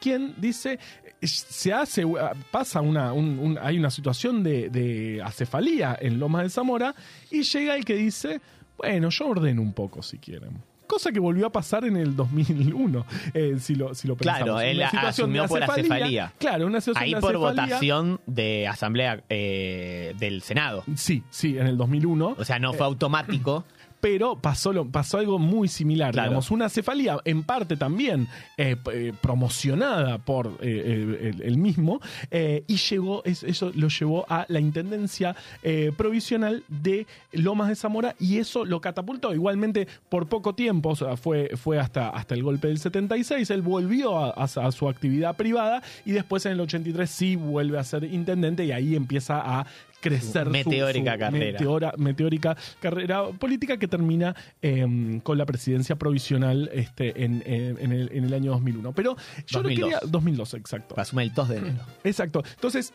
quien 0.00 0.34
dice 0.38 0.78
se 1.22 1.72
hace 1.72 2.04
pasa 2.52 2.80
una 2.80 3.12
un- 3.12 3.38
un- 3.38 3.58
hay 3.60 3.78
una 3.78 3.90
situación 3.90 4.42
de, 4.44 4.68
de 4.70 5.20
acefalía 5.24 5.96
en 6.00 6.20
Lomas 6.20 6.44
de 6.44 6.50
Zamora 6.50 6.94
y 7.30 7.42
llega 7.42 7.74
el 7.74 7.84
que 7.84 7.94
dice 7.96 8.40
bueno 8.76 9.08
yo 9.10 9.26
ordeno 9.26 9.60
un 9.60 9.72
poco 9.72 10.00
si 10.02 10.18
quieren 10.18 10.50
cosa 10.86 11.10
que 11.12 11.18
volvió 11.20 11.46
a 11.46 11.52
pasar 11.52 11.84
en 11.84 11.98
el 11.98 12.16
2001, 12.16 13.04
eh, 13.34 13.56
si 13.58 13.74
lo, 13.74 13.94
si 13.94 14.08
lo 14.08 14.16
pensamos. 14.16 14.44
Claro, 14.44 14.60
él 14.62 14.82
asumió 14.82 15.46
por 15.46 15.62
acefalía. 15.62 16.32
Claro, 16.38 16.66
una 16.66 16.80
situación 16.80 17.04
Ahí 17.04 17.12
de 17.14 17.20
por 17.20 17.36
acefalía. 17.36 17.64
votación 17.74 18.20
de 18.26 18.66
asamblea 18.66 19.22
eh, 19.28 20.14
del 20.18 20.40
Senado. 20.40 20.84
Sí, 20.96 21.22
sí, 21.28 21.58
en 21.58 21.66
el 21.66 21.76
2001. 21.76 22.36
O 22.38 22.42
sea, 22.46 22.58
no 22.58 22.72
fue 22.72 22.86
automático. 22.86 23.66
pero 24.00 24.36
pasó, 24.36 24.72
lo- 24.72 24.86
pasó 24.90 25.18
algo 25.18 25.38
muy 25.38 25.68
similar. 25.68 26.12
Claro. 26.12 26.28
Digamos, 26.30 26.50
una 26.50 26.68
cefalía 26.68 27.18
en 27.24 27.42
parte 27.42 27.76
también 27.76 28.28
eh, 28.56 28.76
eh, 28.92 29.12
promocionada 29.20 30.18
por 30.18 30.58
eh, 30.60 31.28
el, 31.34 31.42
el 31.42 31.58
mismo 31.58 32.00
eh, 32.30 32.64
y 32.66 32.76
llegó, 32.76 33.24
es- 33.24 33.42
eso 33.42 33.72
lo 33.74 33.88
llevó 33.88 34.24
a 34.28 34.44
la 34.48 34.60
intendencia 34.60 35.34
eh, 35.62 35.92
provisional 35.96 36.62
de 36.68 37.06
Lomas 37.32 37.68
de 37.68 37.76
Zamora 37.76 38.14
y 38.20 38.38
eso 38.38 38.64
lo 38.64 38.80
catapultó 38.80 39.34
igualmente 39.34 39.88
por 40.08 40.28
poco 40.28 40.54
tiempo, 40.54 40.90
o 40.90 40.96
sea, 40.96 41.16
fue, 41.16 41.50
fue 41.56 41.78
hasta, 41.78 42.10
hasta 42.10 42.34
el 42.34 42.42
golpe 42.42 42.68
del 42.68 42.78
76, 42.78 43.50
él 43.50 43.62
volvió 43.62 44.18
a, 44.18 44.30
a- 44.30 44.44
a 44.44 44.72
su 44.72 44.88
actividad 44.88 45.36
privada 45.36 45.82
y 46.04 46.12
después 46.12 46.44
en 46.46 46.52
el 46.52 46.60
83 46.60 47.08
sí 47.10 47.36
vuelve 47.36 47.78
a 47.78 47.84
ser 47.84 48.04
intendente 48.04 48.64
y 48.64 48.72
ahí 48.72 48.94
empieza 48.96 49.40
a 49.60 49.66
crecer 50.00 50.44
su- 50.46 50.50
Meteórica 50.50 51.14
su 51.14 51.18
carrera. 51.18 51.58
meteora- 51.58 51.92
meteórica 51.96 52.56
carrera 52.80 53.28
política 53.30 53.76
que 53.78 53.88
termina 53.88 54.34
eh, 54.62 55.20
con 55.22 55.38
la 55.38 55.44
presidencia 55.46 55.96
provisional 55.96 56.70
este, 56.72 57.24
en, 57.24 57.42
en- 57.46 57.78
en 57.80 57.92
el, 57.92 58.10
en 58.12 58.24
el 58.24 58.34
año 58.34 58.52
2001. 58.52 58.92
Pero 58.92 59.16
yo 59.46 59.62
2002. 59.62 59.90
no 59.90 59.98
quería... 59.98 60.10
2002, 60.10 60.54
exacto. 60.54 60.94
Asume 61.00 61.22
el 61.24 61.32
2 61.34 61.48
de 61.48 61.56
enero. 61.56 61.84
Exacto. 62.04 62.42
Entonces, 62.54 62.92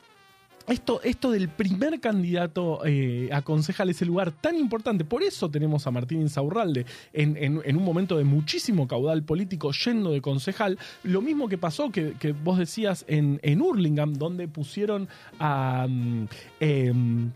esto, 0.68 1.02
esto 1.04 1.32
del 1.32 1.50
primer 1.50 2.00
candidato 2.00 2.86
eh, 2.86 3.30
a 3.32 3.42
concejal, 3.42 3.90
ese 3.90 4.06
lugar 4.06 4.32
tan 4.32 4.56
importante, 4.58 5.04
por 5.06 5.22
eso 5.24 5.50
tenemos 5.50 5.86
a 5.88 5.92
Martín 5.92 6.22
Insaurralde 6.22 6.86
en, 7.12 7.36
en- 7.38 7.76
un 7.78 7.84
momento 7.84 8.18
de 8.18 8.24
muchísimo 8.24 8.88
caudal 8.88 9.24
político 9.24 9.72
yendo 9.72 10.12
de 10.12 10.22
concejal. 10.22 10.78
Lo 11.04 11.22
mismo 11.22 11.50
que 11.50 11.58
pasó 11.58 11.92
que, 11.92 12.14
que 12.20 12.32
vos 12.32 12.58
decías 12.58 13.04
en, 13.08 13.40
en 13.44 13.62
Hurlingham, 13.62 14.14
donde 14.14 14.48
pusieron 14.48 15.08
a... 15.40 15.86
mm, 15.90 16.28
em, 16.60 17.32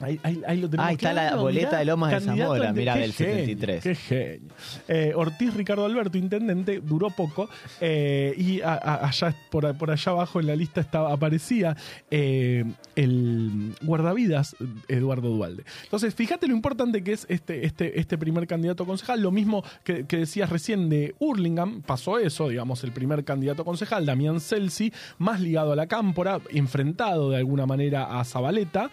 Ahí, 0.00 0.18
ahí- 0.22 0.42
ahí 0.46 0.60
lo 0.60 0.68
tenemos 0.70 0.86
Ah, 0.86 0.88
ahí 0.88 0.94
está 0.94 1.12
la 1.12 1.36
boleta 1.36 1.66
mirá, 1.68 1.78
de 1.78 1.84
Lomas 1.84 2.10
de 2.12 2.20
Zamora, 2.20 2.72
qué 2.72 2.80
del 3.00 3.12
genio, 3.12 3.34
73. 3.36 3.82
Qué 3.82 3.94
genio. 3.94 4.48
Eh, 4.88 5.12
Ortiz 5.14 5.54
Ricardo 5.54 5.84
Alberto, 5.84 6.16
intendente, 6.18 6.80
duró 6.80 7.10
poco. 7.10 7.48
eh, 7.80 8.34
y 8.36 8.60
a- 8.62 8.74
a- 8.74 9.06
allá 9.08 9.34
por, 9.50 9.76
por 9.76 9.90
allá 9.90 10.12
abajo 10.12 10.40
en 10.40 10.46
la 10.46 10.56
lista 10.56 10.80
estaba, 10.80 11.12
aparecía 11.12 11.76
eh, 12.10 12.64
el 12.96 13.74
guardavidas 13.82 14.56
Eduardo 14.88 15.28
Dualde. 15.30 15.64
Entonces, 15.84 16.14
fíjate 16.14 16.46
lo 16.48 16.54
importante 16.54 17.02
que 17.04 17.12
es 17.12 17.26
este, 17.28 17.66
este, 17.66 17.98
este 18.00 18.18
primer 18.18 18.46
candidato 18.46 18.84
a 18.84 18.86
concejal. 18.86 19.20
Lo 19.22 19.30
mismo 19.30 19.62
que, 19.84 20.06
que 20.06 20.18
decías 20.18 20.50
recién 20.50 20.88
de 20.88 21.14
Hurlingham, 21.18 21.82
pasó 21.82 22.18
eso, 22.18 22.48
digamos, 22.48 22.82
el 22.84 22.92
primer 22.92 23.24
candidato 23.24 23.62
a 23.62 23.64
concejal, 23.64 24.06
Damián 24.06 24.40
Celsi, 24.40 24.92
más 25.18 25.40
ligado 25.40 25.72
a 25.72 25.76
la 25.76 25.86
cámpora, 25.86 26.40
enfrentado 26.50 27.30
de 27.30 27.36
alguna 27.36 27.66
manera 27.66 28.18
a 28.18 28.24
Zabaleta. 28.24 28.90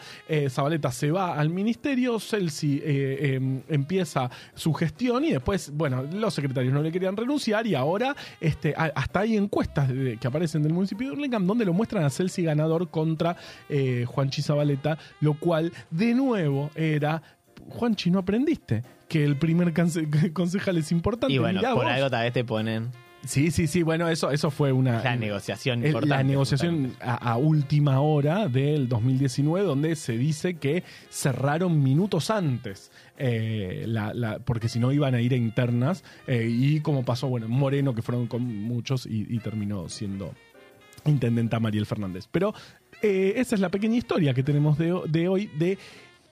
Zabaleta 0.49 0.91
se 0.97 1.11
va 1.11 1.35
al 1.39 1.49
ministerio, 1.49 2.19
Celsi 2.19 2.81
eh, 2.83 3.37
eh, 3.39 3.61
empieza 3.69 4.29
su 4.55 4.73
gestión 4.73 5.23
y 5.23 5.31
después, 5.31 5.71
bueno, 5.73 6.03
los 6.11 6.33
secretarios 6.33 6.73
no 6.73 6.81
le 6.81 6.91
querían 6.91 7.15
renunciar 7.15 7.65
y 7.67 7.75
ahora 7.75 8.15
este, 8.41 8.73
a- 8.75 8.91
hasta 8.95 9.19
hay 9.21 9.37
encuestas 9.37 9.87
de- 9.89 10.17
que 10.17 10.27
aparecen 10.27 10.63
del 10.63 10.73
municipio 10.73 11.07
de 11.07 11.13
Hurlingham 11.13 11.45
donde 11.45 11.65
lo 11.65 11.73
muestran 11.73 12.03
a 12.03 12.09
Celsi 12.09 12.43
ganador 12.43 12.89
contra 12.89 13.37
eh, 13.69 14.05
Juanchi 14.07 14.41
Zabaleta, 14.41 14.97
lo 15.21 15.35
cual 15.35 15.71
de 15.91 16.13
nuevo 16.13 16.71
era, 16.75 17.21
Juanchi, 17.69 18.09
¿no 18.11 18.19
aprendiste? 18.19 18.81
Que 19.07 19.23
el 19.23 19.35
primer 19.37 19.73
concejal 20.33 20.77
es 20.77 20.91
importante. 20.91 21.33
Y 21.33 21.37
bueno, 21.37 21.59
Mirá 21.59 21.73
por 21.73 21.83
vos. 21.85 21.93
algo 21.93 22.09
tal 22.09 22.23
vez 22.23 22.33
te 22.33 22.43
ponen 22.43 22.89
Sí, 23.25 23.51
sí, 23.51 23.67
sí, 23.67 23.83
bueno, 23.83 24.07
eso, 24.07 24.31
eso 24.31 24.51
fue 24.51 24.71
una... 24.71 25.03
la 25.03 25.15
negociación 25.15 25.79
El- 25.81 25.87
importante. 25.87 26.15
la 26.15 26.23
negociación 26.23 26.95
a, 27.01 27.15
a 27.31 27.37
última 27.37 27.99
hora 27.99 28.47
del 28.47 28.87
2019, 28.87 29.65
donde 29.65 29.95
se 29.95 30.17
dice 30.17 30.53
que 30.55 30.83
cerraron 31.09 31.83
minutos 31.83 32.29
antes, 32.29 32.91
eh, 33.17 33.83
la- 33.87 34.13
la- 34.13 34.39
porque 34.39 34.69
si 34.69 34.79
no 34.79 34.91
iban 34.93 35.13
a 35.15 35.19
ir 35.21 35.33
a 35.33 35.35
internas, 35.37 36.03
eh, 36.27 36.47
y 36.49 36.79
como 36.81 37.03
pasó, 37.03 37.27
bueno, 37.27 37.47
en 37.47 37.51
Moreno, 37.51 37.93
que 37.95 38.01
fueron 38.01 38.27
con 38.27 38.43
muchos, 38.45 39.05
y, 39.05 39.25
y 39.29 39.39
terminó 39.39 39.89
siendo 39.89 40.33
intendenta 41.05 41.59
Mariel 41.59 41.85
Fernández. 41.85 42.27
Pero 42.31 42.53
eh, 43.01 43.33
esa 43.37 43.55
es 43.55 43.61
la 43.61 43.69
pequeña 43.69 43.95
historia 43.97 44.33
que 44.33 44.43
tenemos 44.43 44.77
de, 44.77 44.93
de 45.07 45.27
hoy 45.27 45.47
de 45.57 45.77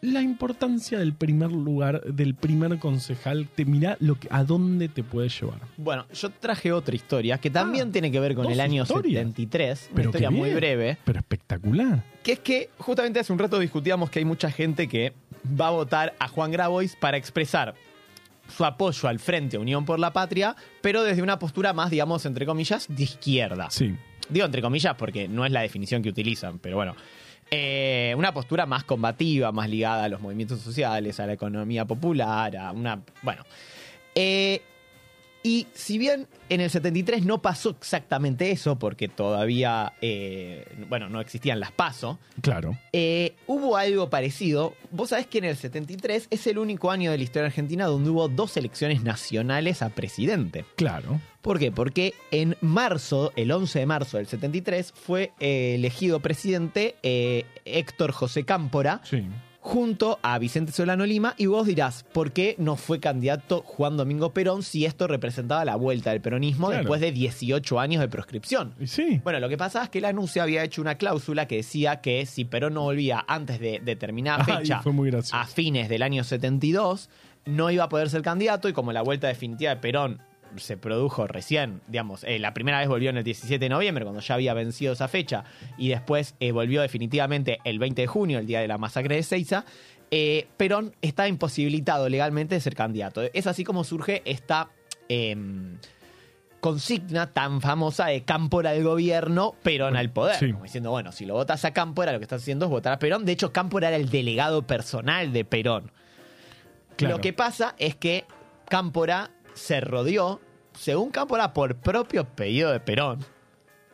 la 0.02 0.22
importancia 0.22 1.00
del 1.00 1.14
primer 1.14 1.52
lugar, 1.52 2.02
del 2.04 2.36
primer 2.36 2.78
concejal. 2.80 3.48
Te 3.56 3.66
mira 3.66 3.98
lo 4.00 4.20
que, 4.20 4.28
a 4.30 4.44
dónde 4.44 4.88
te 4.88 5.04
puede 5.04 5.30
llevar. 5.30 5.60
Bueno, 5.78 6.06
yo 6.14 6.30
traje 6.30 6.72
otra 6.72 6.96
historia 6.96 7.38
que 7.40 7.50
también 7.50 7.90
Ah, 7.90 7.92
tiene 7.92 8.12
que 8.12 8.20
ver 8.20 8.36
con 8.36 8.52
el 8.52 8.60
año 8.60 8.84
historias. 8.84 9.22
73, 9.24 9.86
una 9.88 9.96
Pero 9.96 10.10
historia 10.10 10.30
muy 10.30 10.50
bien. 10.50 10.56
breve, 10.58 10.98
Pero 11.06 11.20
espectacular. 11.20 12.04
que 12.24 12.34
es 12.34 12.40
que 12.40 12.70
justamente 12.78 13.20
hace 13.20 13.34
un 13.34 13.40
rato 13.40 13.58
discutíamos 13.60 14.10
que 14.10 14.20
hay 14.20 14.26
mucha 14.26 14.52
gente 14.52 14.88
que 14.88 15.14
va 15.60 15.68
a 15.68 15.72
votar 15.72 16.14
a 16.20 16.28
Juan 16.28 16.52
Grabois 16.52 16.96
para 16.96 17.18
expresar 17.18 17.74
su 18.56 18.64
apoyo 18.64 19.10
al 19.10 19.18
Frente 19.20 19.58
Unión 19.58 19.86
por 19.86 19.98
la 19.98 20.14
Patria, 20.14 20.56
pero 20.82 21.02
desde 21.04 21.24
una 21.24 21.40
postura 21.40 21.74
más, 21.74 21.90
digamos, 21.90 22.26
entre 22.28 22.46
comillas, 22.46 22.86
de 22.90 23.04
izquierda. 23.04 23.70
Sí. 23.72 23.96
Digo 24.30 24.46
entre 24.46 24.62
comillas 24.62 24.94
porque 24.96 25.28
no 25.28 25.46
es 25.46 25.52
la 25.52 25.62
definición 25.62 26.04
que 26.04 26.10
utilizan, 26.10 26.60
pero 26.60 26.76
bueno. 26.76 26.96
Eh, 27.52 28.14
una 28.18 28.34
postura 28.34 28.66
más 28.66 28.84
combativa, 28.84 29.52
más 29.52 29.70
ligada 29.70 30.06
a 30.06 30.10
los 30.10 30.22
movimientos 30.22 30.62
sociales, 30.62 31.20
a 31.20 31.28
la 31.28 31.34
economía 31.34 31.86
popular, 31.86 32.56
a 32.58 32.72
una... 32.72 33.02
Bueno. 33.22 33.44
Eh, 34.16 34.62
y 35.46 35.68
si 35.76 36.00
bien 36.00 36.28
en 36.50 36.60
el 36.60 36.72
73 36.72 37.24
no 37.24 37.40
pasó 37.40 37.70
exactamente 37.70 38.50
eso, 38.50 38.80
porque 38.80 39.08
todavía, 39.08 39.94
eh, 40.02 40.66
bueno, 40.90 41.08
no 41.08 41.22
existían 41.22 41.60
las 41.60 41.72
PASO, 41.72 42.18
Claro. 42.42 42.76
eh, 42.94 43.36
hubo 43.46 43.78
algo 43.78 44.10
parecido. 44.10 44.74
Vos 44.90 45.10
sabés 45.10 45.28
que 45.28 45.38
en 45.38 45.44
el 45.46 45.56
73 45.56 46.28
es 46.32 46.48
el 46.48 46.58
único 46.58 46.90
año 46.90 47.12
de 47.12 47.18
la 47.20 47.24
historia 47.24 47.46
argentina 47.46 47.86
donde 47.86 48.10
hubo 48.10 48.28
dos 48.28 48.58
elecciones 48.58 49.04
nacionales 49.04 49.84
a 49.84 49.90
presidente. 49.90 50.66
Claro. 50.78 51.22
¿Por 51.42 51.60
qué? 51.60 51.72
Porque 51.72 52.16
en 52.32 52.58
marzo, 52.62 53.32
el 53.36 53.52
11 53.52 53.78
de 53.80 53.86
marzo 53.86 54.18
del 54.18 54.26
73, 54.26 54.94
fue 54.96 55.32
eh, 55.40 55.76
elegido 55.76 56.20
presidente 56.22 56.96
eh, 57.04 57.46
Héctor 57.66 58.12
José 58.14 58.46
Cámpora 58.46 59.02
Sí. 59.04 59.24
Junto 59.66 60.20
a 60.22 60.38
Vicente 60.38 60.72
Solano 60.72 61.08
Lima 61.08 61.34
y 61.40 61.48
vos 61.48 61.66
dirás, 61.66 62.04
¿por 62.14 62.32
qué 62.34 62.54
no 62.60 62.76
fue 62.76 63.00
candidato 63.00 63.64
Juan 63.66 63.98
Domingo 63.98 64.32
Perón 64.32 64.62
si 64.62 64.86
esto 64.86 65.08
representaba 65.08 65.66
la 65.66 65.76
vuelta 65.76 66.12
del 66.12 66.22
peronismo 66.22 66.68
Claro. 66.68 66.84
después 66.84 67.02
de 67.02 67.12
18 67.12 67.80
años 67.80 68.00
de 68.02 68.08
proscripción? 68.08 68.76
Sí. 68.86 69.20
Bueno, 69.24 69.40
lo 69.40 69.50
que 69.50 69.58
pasa 69.58 69.82
es 69.82 69.90
que 69.90 69.98
el 69.98 70.06
anuncio 70.06 70.44
había 70.44 70.64
hecho 70.64 70.84
una 70.84 71.00
cláusula 71.00 71.48
que 71.48 71.56
decía 71.56 72.00
que 72.00 72.28
si 72.28 72.46
Perón 72.46 72.76
no 72.76 72.84
volvía 72.84 73.26
antes 73.28 73.60
de 73.60 73.82
determinada 73.84 74.44
fecha 74.46 74.84
a 75.32 75.46
fines 75.48 75.90
del 75.90 76.04
año 76.04 76.24
72, 76.24 77.10
no 77.46 77.72
iba 77.72 77.86
a 77.86 77.90
poder 77.90 78.12
ser 78.12 78.22
candidato 78.22 78.70
y 78.70 78.74
como 78.74 78.94
la 78.94 79.02
vuelta 79.02 79.28
definitiva 79.28 79.72
de 79.72 79.78
Perón 79.82 80.22
se 80.58 80.78
produjo 80.78 81.28
recién, 81.28 81.82
digamos, 81.88 82.24
eh, 82.24 82.40
la 82.40 82.54
primera 82.54 82.80
vez 82.80 82.88
volvió 82.88 83.10
en 83.10 83.18
el 83.18 83.24
17 83.24 83.64
de 83.64 83.70
noviembre, 83.70 84.04
cuando 84.06 84.22
ya 84.22 84.36
había 84.36 84.54
vencido 84.54 84.94
esa 84.94 85.08
fecha, 85.08 85.44
y 85.78 85.90
después 85.90 86.36
eh, 86.40 86.52
volvió 86.52 86.82
definitivamente 86.82 87.60
el 87.64 87.80
20 87.80 88.02
de 88.02 88.08
junio, 88.08 88.40
el 88.40 88.48
día 88.48 88.62
de 88.62 88.68
la 88.68 88.78
masacre 88.78 89.16
de 89.16 89.24
Seiza, 89.24 89.66
eh, 90.12 90.48
Perón 90.58 90.96
está 91.02 91.28
imposibilitado 91.28 92.10
legalmente 92.10 92.56
de 92.56 92.62
ser 92.62 92.76
candidato. 92.76 93.24
Es 93.34 93.48
así 93.48 93.64
como 93.64 93.84
surge 93.84 94.22
esta... 94.26 94.70
em, 95.10 95.78
consigna 96.66 97.32
tan 97.32 97.62
famosa 97.62 98.08
de 98.08 98.24
Cámpora 98.24 98.72
al 98.72 98.84
gobierno, 98.84 99.54
Perón 99.62 99.96
al 99.96 100.10
poder. 100.10 100.38
Sí. 100.38 100.52
Como 100.52 100.64
diciendo, 100.64 100.90
bueno, 100.90 101.12
si 101.12 101.24
lo 101.28 101.36
votas 101.36 101.64
a 101.64 101.74
Cámpora, 101.74 102.12
lo 102.12 102.18
que 102.18 102.24
estás 102.24 102.42
haciendo 102.42 102.66
es 102.66 102.72
votar 102.72 102.92
a 102.94 102.98
Perón. 102.98 103.24
De 103.24 103.34
hecho, 103.34 103.54
Cámpora 103.54 103.90
era 103.90 103.98
el 103.98 104.10
delegado 104.10 104.64
personal 104.64 105.32
de 105.32 105.46
Perón. 105.46 105.92
Claro. 106.96 107.18
Lo 107.18 107.22
que 107.22 107.34
pasa 107.34 107.76
es 107.78 107.96
que 107.96 108.26
Cámpora 108.68 109.30
se 109.54 109.80
rodeó, 109.80 110.42
según 110.78 111.12
Cámpora, 111.12 111.54
por 111.54 111.76
propio 111.76 112.26
pedido 112.26 112.72
de 112.72 112.80
Perón, 112.80 113.26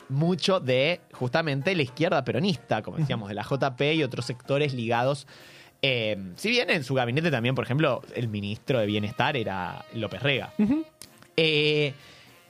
mucho 0.09 0.59
de 0.59 1.01
justamente 1.13 1.75
la 1.75 1.83
izquierda 1.83 2.23
peronista, 2.23 2.81
como 2.81 2.97
decíamos, 2.97 3.29
de 3.29 3.35
la 3.35 3.43
JP 3.43 3.81
y 3.93 4.03
otros 4.03 4.25
sectores 4.25 4.73
ligados. 4.73 5.27
eh, 5.81 6.17
si 6.35 6.49
bien 6.49 6.69
en 6.69 6.83
su 6.83 6.93
gabinete 6.93 7.31
también, 7.31 7.55
por 7.55 7.65
ejemplo, 7.65 8.01
el 8.13 8.27
ministro 8.27 8.79
de 8.79 8.85
Bienestar 8.85 9.35
era 9.37 9.85
López 9.93 10.21
Rega. 10.21 10.53
Eh, 11.37 11.93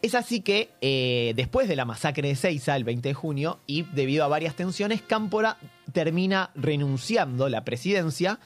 es 0.02 0.16
así 0.16 0.42
que 0.42 0.70
eh, 0.82 1.34
después 1.36 1.68
de 1.68 1.76
la 1.76 1.86
masacre 1.86 2.28
de 2.28 2.36
Seiza, 2.36 2.76
el 2.76 2.84
20 2.84 3.10
de 3.10 3.14
junio, 3.14 3.60
y 3.68 3.84
debido 3.84 4.26
a 4.26 4.28
varias 4.28 4.56
tensiones, 4.56 5.02
Cámpora 5.04 5.58
termina 5.94 6.50
renunciando 6.56 7.48
la 7.50 7.64
presidencia 7.64 8.40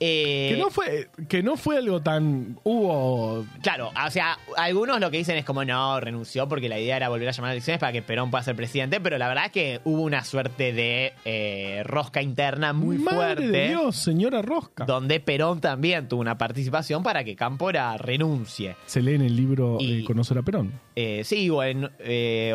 Eh, 0.00 0.48
Que 0.52 0.56
no 0.60 0.70
fue, 0.70 1.08
que 1.28 1.42
no 1.42 1.56
fue 1.56 1.76
algo 1.78 2.00
tan. 2.02 2.58
Hubo. 2.64 3.46
Claro, 3.62 3.90
o 4.06 4.10
sea, 4.10 4.38
algunos 4.56 4.98
lo 5.00 5.10
que 5.10 5.18
dicen 5.18 5.36
es 5.36 5.44
como 5.44 5.64
no, 5.64 6.00
renunció 6.00 6.48
porque 6.48 6.68
la 6.68 6.78
idea 6.78 6.96
era 6.96 7.08
volver 7.08 7.28
a 7.28 7.32
llamar 7.32 7.50
a 7.50 7.52
elecciones 7.54 7.78
para 7.80 7.92
que 7.92 8.02
Perón 8.02 8.30
pueda 8.30 8.42
ser 8.42 8.56
presidente, 8.56 9.00
pero 9.00 9.18
la 9.18 9.28
verdad 9.28 9.46
es 9.46 9.52
que 9.52 9.80
hubo 9.84 10.02
una 10.02 10.24
suerte 10.24 10.72
de 10.72 11.12
eh, 11.24 11.82
rosca 11.84 12.20
interna 12.22 12.72
muy 12.72 12.98
Madre 12.98 13.16
fuerte. 13.16 13.46
de 13.48 13.68
Dios, 13.68 13.96
señora 13.96 14.42
Rosca. 14.42 14.84
Donde 14.84 15.20
Perón 15.20 15.60
también 15.60 16.08
tuvo 16.08 16.20
una 16.20 16.36
participación 16.38 17.02
para 17.02 17.22
que 17.24 17.36
Cámpora 17.36 17.96
renuncie. 17.96 18.76
Se 18.86 19.00
lee 19.00 19.14
en 19.14 19.22
el 19.22 19.36
libro 19.36 19.76
Y- 19.80 20.00
eh, 20.00 20.04
Conocer 20.04 20.38
a 20.38 20.42
Perón. 20.42 20.72
Eh, 20.96 21.22
sí, 21.24 21.48
o 21.50 21.62
en 21.62 21.84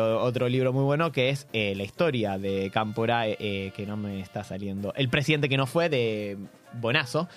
otro 0.00 0.48
libro 0.48 0.72
muy 0.72 0.84
bueno 0.84 1.10
que 1.12 1.30
es 1.30 1.46
la 1.52 1.82
historia 1.82 2.38
de 2.38 2.70
Cámpora, 2.70 3.24
que 3.36 3.84
no 3.86 3.96
me 3.96 4.20
está 4.20 4.44
saliendo. 4.44 4.92
El 4.94 5.08
presidente 5.08 5.48
que 5.48 5.56
no 5.56 5.66
fue 5.66 5.88
de 5.88 6.36
Bonazo. 6.74 7.28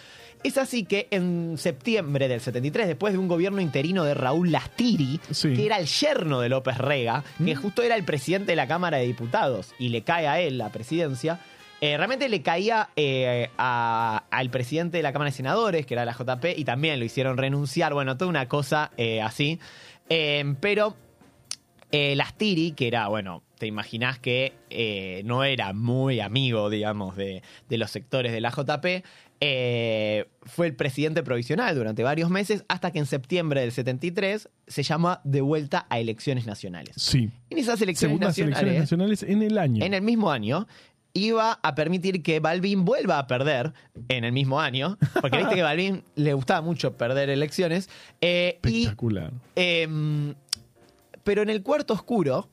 Es 0.44 0.58
así 0.58 0.84
que 0.84 1.08
en 1.12 1.58
septiembre 1.58 2.28
del 2.28 2.42
73, 2.42 2.88
después 2.88 3.14
de 3.14 3.20
un 3.20 3.30
gobierno 3.30 3.62
interino 3.62 4.04
de 4.04 4.14
Raúl 4.14 4.52
Lastiri, 4.52 5.20
Sí. 5.32 5.54
que 5.54 5.66
era 5.66 5.78
el 5.78 5.86
yerno 5.88 6.42
de 6.42 6.50
López 6.50 6.78
Rega, 6.78 7.24
que 7.38 7.56
Mm. 7.56 7.62
justo 7.62 7.82
era 7.82 7.96
el 7.96 8.04
presidente 8.04 8.52
de 8.52 8.56
la 8.58 8.68
Cámara 8.68 8.98
de 8.98 9.06
Diputados, 9.06 9.74
y 9.80 9.88
le 9.90 10.02
cae 10.02 10.28
a 10.28 10.42
él 10.42 10.58
la 10.58 10.70
presidencia, 10.70 11.40
eh, 11.80 11.96
realmente 11.96 12.28
le 12.28 12.42
caía 12.42 12.90
eh, 12.98 13.50
a- 13.58 14.24
al 14.32 14.50
presidente 14.50 14.98
de 14.98 15.04
la 15.04 15.14
Cámara 15.14 15.32
de 15.32 15.38
Senadores, 15.38 15.86
que 15.86 15.94
era 15.94 16.04
la 16.04 16.14
JP, 16.14 16.56
y 16.58 16.66
también 16.66 17.00
lo 17.00 17.06
hicieron 17.06 17.38
renunciar. 17.38 17.94
Bueno, 17.94 18.18
toda 18.18 18.28
una 18.30 18.50
cosa 18.50 18.92
eh, 18.98 19.22
así. 19.22 19.60
Pero 20.60 20.96
eh, 21.94 22.16
Lastiri, 22.16 22.72
que 22.72 22.88
era, 22.88 23.08
bueno, 23.08 23.44
te 23.60 23.68
imaginás 23.68 24.18
que 24.18 24.54
eh, 24.72 25.22
no 25.26 25.44
era 25.44 25.74
muy 25.74 26.20
amigo, 26.22 26.72
digamos, 26.72 27.16
de, 27.16 27.44
de 27.70 27.78
los 27.78 27.92
sectores 27.92 28.32
de 28.32 28.42
la 28.42 28.50
JP, 28.50 29.06
eh, 29.40 30.26
fue 30.42 30.66
el 30.66 30.76
presidente 30.76 31.22
provisional 31.22 31.76
durante 31.76 32.02
varios 32.02 32.32
meses, 32.32 32.66
hasta 32.68 32.90
que 32.92 32.98
en 32.98 33.06
septiembre 33.06 33.62
del 33.62 33.72
73 33.72 34.50
se 34.66 34.84
llama 34.84 35.22
de 35.24 35.42
vuelta 35.42 35.86
a 35.92 36.00
elecciones 36.00 36.48
nacionales. 36.48 36.96
Sí. 36.98 37.30
En 37.52 37.60
esas 37.60 37.80
elecciones 37.80 38.14
Segundas 38.14 38.30
nacionales, 38.30 38.58
elecciones 38.58 38.80
nacionales 38.80 39.24
en 39.24 39.42
el 39.44 39.58
año. 39.60 39.86
en 39.86 39.94
el 39.94 40.02
mismo 40.02 40.32
año, 40.32 40.66
iba 41.14 41.60
a 41.62 41.76
permitir 41.76 42.24
que 42.24 42.40
Balvin 42.40 42.86
vuelva 42.86 43.20
a 43.20 43.28
perder 43.28 43.74
en 44.10 44.24
el 44.24 44.32
mismo 44.32 44.60
año, 44.60 44.98
porque 45.22 45.38
viste 45.38 45.54
que 45.54 45.62
a 45.62 45.66
Balvin 45.76 46.04
le 46.16 46.34
gustaba 46.34 46.62
mucho 46.62 46.98
perder 46.98 47.30
elecciones, 47.30 47.88
eh, 48.20 48.60
y 48.64 48.84
Espectacular. 48.86 49.32
Pero 51.24 51.42
en 51.42 51.50
el 51.50 51.64
cuarto 51.64 51.94
oscuro, 51.94 52.50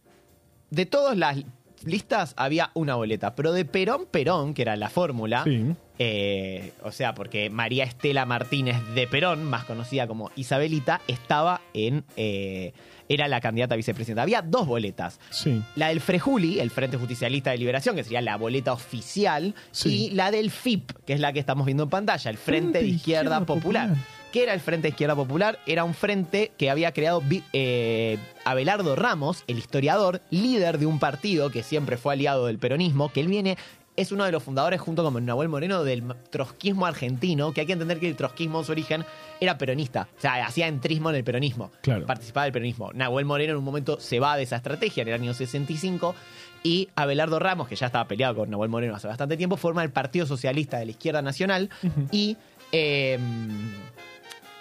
de 0.71 0.87
todas 0.87 1.17
las 1.17 1.39
listas 1.85 2.35
había 2.37 2.71
una 2.75 2.95
boleta. 2.95 3.35
Pero 3.35 3.53
de 3.53 3.65
Perón 3.65 4.07
Perón, 4.11 4.55
que 4.55 4.63
era 4.63 4.77
la 4.77 4.91
fórmula, 4.91 5.45
Sí. 5.45 5.75
eh, 5.99 6.73
o 6.83 6.93
sea, 6.93 7.15
porque 7.15 7.51
María 7.51 7.85
Estela 7.85 8.27
Martínez 8.27 8.77
de 8.95 9.07
Perón, 9.07 9.45
más 9.45 9.65
conocida 9.65 10.07
como 10.07 10.31
Isabelita, 10.37 11.01
estaba 11.09 11.61
en. 11.75 12.05
eh, 12.17 12.73
era 13.09 13.27
la 13.27 13.41
candidata 13.41 13.75
a 13.75 13.77
vicepresidenta. 13.77 14.23
Había 14.23 14.41
dos 14.41 14.69
boletas. 14.69 15.19
Sí. 15.31 15.61
La 15.75 15.89
del 15.89 16.01
Frejuli, 16.01 16.61
el 16.61 16.71
Frente 16.71 16.97
Justicialista 16.97 17.51
de 17.51 17.59
Liberación, 17.59 17.97
que 17.97 18.05
sería 18.05 18.21
la 18.21 18.37
boleta 18.37 18.73
oficial, 18.73 19.57
Sí. 19.73 20.07
y 20.07 20.11
la 20.11 20.31
del 20.31 20.53
FIP, 20.53 20.93
que 21.05 21.15
es 21.15 21.19
la 21.21 21.33
que 21.33 21.41
estamos 21.41 21.67
viendo 21.67 21.83
en 21.83 21.91
pantalla, 21.91 22.31
el 22.31 22.37
Frente, 22.37 22.61
Frente 22.79 22.79
de 22.83 22.87
Izquierda, 22.87 23.23
Izquierda 23.41 23.47
Popular. 23.47 23.89
Popular. 23.89 24.20
¿Qué 24.33 24.45
era 24.45 24.55
el 24.55 24.61
Frente 24.61 24.83
de 24.87 24.89
Izquierda 24.91 25.17
Popular? 25.17 25.59
Era 25.67 25.83
un 25.83 25.93
frente 25.95 26.53
que 26.57 26.71
había 26.71 26.93
creado 26.93 27.21
eh, 27.53 28.17
Abelardo 28.45 28.95
Ramos, 28.95 29.43
el 29.49 29.59
historiador, 29.59 30.23
líder 30.31 30.79
de 30.79 30.87
un 30.87 31.01
partido 31.01 31.51
que 31.51 31.65
siempre 31.65 31.97
fue 31.97 32.13
aliado 32.13 32.47
del 32.47 32.59
peronismo, 32.61 33.11
que 33.13 33.21
él 33.21 33.27
viene, 33.27 33.57
es 33.97 34.13
uno 34.13 34.25
de 34.25 34.31
los 34.31 34.43
fundadores, 34.45 34.81
junto 34.81 35.03
con 35.03 35.27
Nahuel 35.27 35.49
Moreno, 35.49 35.83
del 35.83 36.05
trotskismo 36.31 36.87
argentino, 36.87 37.53
que 37.53 37.63
hay 37.63 37.67
que 37.67 37.73
entender 37.73 37.99
que 37.99 38.09
el 38.09 38.15
trotskismo 38.15 38.61
en 38.61 38.65
su 38.65 38.71
origen 38.71 39.05
era 39.41 39.59
peronista, 39.59 40.09
o 40.17 40.21
sea, 40.21 40.47
hacía 40.47 40.69
entrismo 40.69 41.11
en 41.11 41.17
el 41.17 41.25
peronismo, 41.25 41.73
Claro. 41.83 42.07
participaba 42.07 42.45
del 42.45 42.53
peronismo. 42.53 42.93
Nahuel 42.95 43.25
Moreno 43.25 43.53
en 43.55 43.59
un 43.59 43.65
momento 43.65 43.99
se 43.99 44.21
va 44.21 44.37
de 44.37 44.45
esa 44.45 44.57
estrategia 44.57 45.03
en 45.03 45.09
el 45.09 45.15
año 45.15 45.35
65 45.35 46.15
y 46.63 46.89
Abelardo 46.95 47.41
Ramos, 47.41 47.67
que 47.67 47.75
ya 47.75 47.87
estaba 47.87 48.07
peleado 48.07 48.37
con 48.37 48.51
Nahuel 48.51 48.71
Moreno 48.71 48.95
hace 48.95 49.09
bastante 49.09 49.37
tiempo, 49.37 49.57
forma 49.57 49.83
el 49.83 49.91
Partido 49.91 50.25
Socialista 50.25 50.79
de 50.79 50.85
la 50.85 50.91
Izquierda 50.93 51.21
Nacional 51.21 51.69
y... 52.13 52.37
eh, 52.71 53.19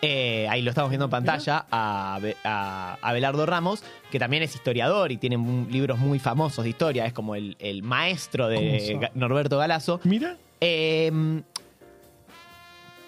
eh, 0.01 0.47
ahí 0.49 0.61
lo 0.61 0.69
estamos 0.69 0.89
viendo 0.89 1.05
en 1.05 1.11
pantalla 1.11 1.65
a, 1.69 2.19
a 2.43 2.97
Abelardo 3.01 3.45
Ramos, 3.45 3.83
que 4.11 4.19
también 4.19 4.43
es 4.43 4.55
historiador 4.55 5.11
y 5.11 5.17
tiene 5.17 5.35
un- 5.37 5.67
libros 5.69 5.99
muy 5.99 6.19
famosos 6.19 6.63
de 6.63 6.69
historia, 6.69 7.05
es 7.05 7.13
como 7.13 7.35
el, 7.35 7.55
el 7.59 7.83
maestro 7.83 8.45
¿Cómo 8.45 8.51
de 8.59 9.09
Norberto 9.15 9.57
Galazo. 9.57 9.99
Mira. 10.03 10.37
Eh, 10.61 11.11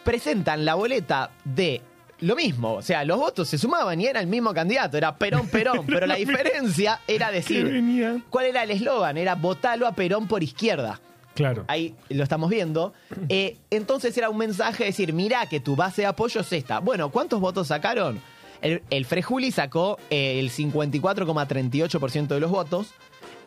presentan 0.04 0.66
la 0.66 0.76
boleta 0.76 1.32
de 1.44 1.82
lo 2.22 2.36
mismo, 2.36 2.74
o 2.74 2.82
sea, 2.84 3.04
los 3.04 3.18
votos 3.18 3.48
se 3.50 3.58
sumaban 3.58 4.00
y 4.00 4.06
era 4.06 4.20
el 4.20 4.28
mismo 4.28 4.54
candidato, 4.54 4.96
era 4.96 5.16
Perón 5.16 5.48
Perón, 5.48 5.86
pero 5.88 6.06
la 6.06 6.16
diferencia 6.18 7.00
era 7.08 7.32
decir. 7.32 8.22
¿cuál 8.30 8.46
era 8.46 8.64
el 8.64 8.72
eslogan? 8.72 9.18
Era 9.18 9.34
votalo 9.36 9.88
a 9.88 9.94
Perón 9.94 10.28
por 10.28 10.44
izquierda 10.44 11.00
Claro. 11.34 11.64
ahí 11.68 11.96
lo 12.10 12.24
estamos 12.24 12.50
viendo. 12.50 12.94
Eh, 13.30 13.58
entonces 13.70 14.18
era 14.18 14.30
un 14.30 14.38
mensaje 14.38 14.84
de 14.84 14.90
decir, 14.90 15.14
mira 15.14 15.46
que 15.48 15.60
tu 15.60 15.76
base 15.76 16.02
de 16.02 16.08
apoyo 16.08 16.42
es 16.42 16.52
esta. 16.54 16.80
Bueno, 16.80 17.10
¿cuántos 17.12 17.40
votos 17.40 17.68
sacaron? 17.68 18.20
El, 18.62 18.82
el 18.90 19.06
Frejuli 19.06 19.52
sacó 19.52 19.98
eh, 20.10 20.40
el 20.40 20.50
54,38% 20.52 22.28
de 22.28 22.40
los 22.40 22.52
votos 22.52 22.88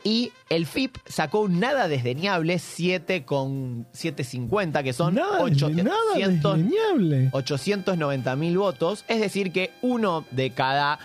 y 0.03 0.32
el 0.51 0.66
FIP 0.66 0.97
sacó 1.07 1.41
un 1.41 1.61
nada 1.61 1.89
desdeñable 1.89 2.59
7,750, 2.59 4.82
que 4.82 4.93
son 4.93 5.14
nada, 5.14 5.41
ocho- 5.41 5.70
nada 5.70 5.95
800 6.14 6.57
desdeñable. 6.59 7.28
890 7.32 8.37
mil 8.37 8.59
votos. 8.59 9.05
Es 9.09 9.20
decir, 9.20 9.51
que 9.53 9.70
uno 9.82 10.24
de 10.30 10.51
cada 10.51 10.99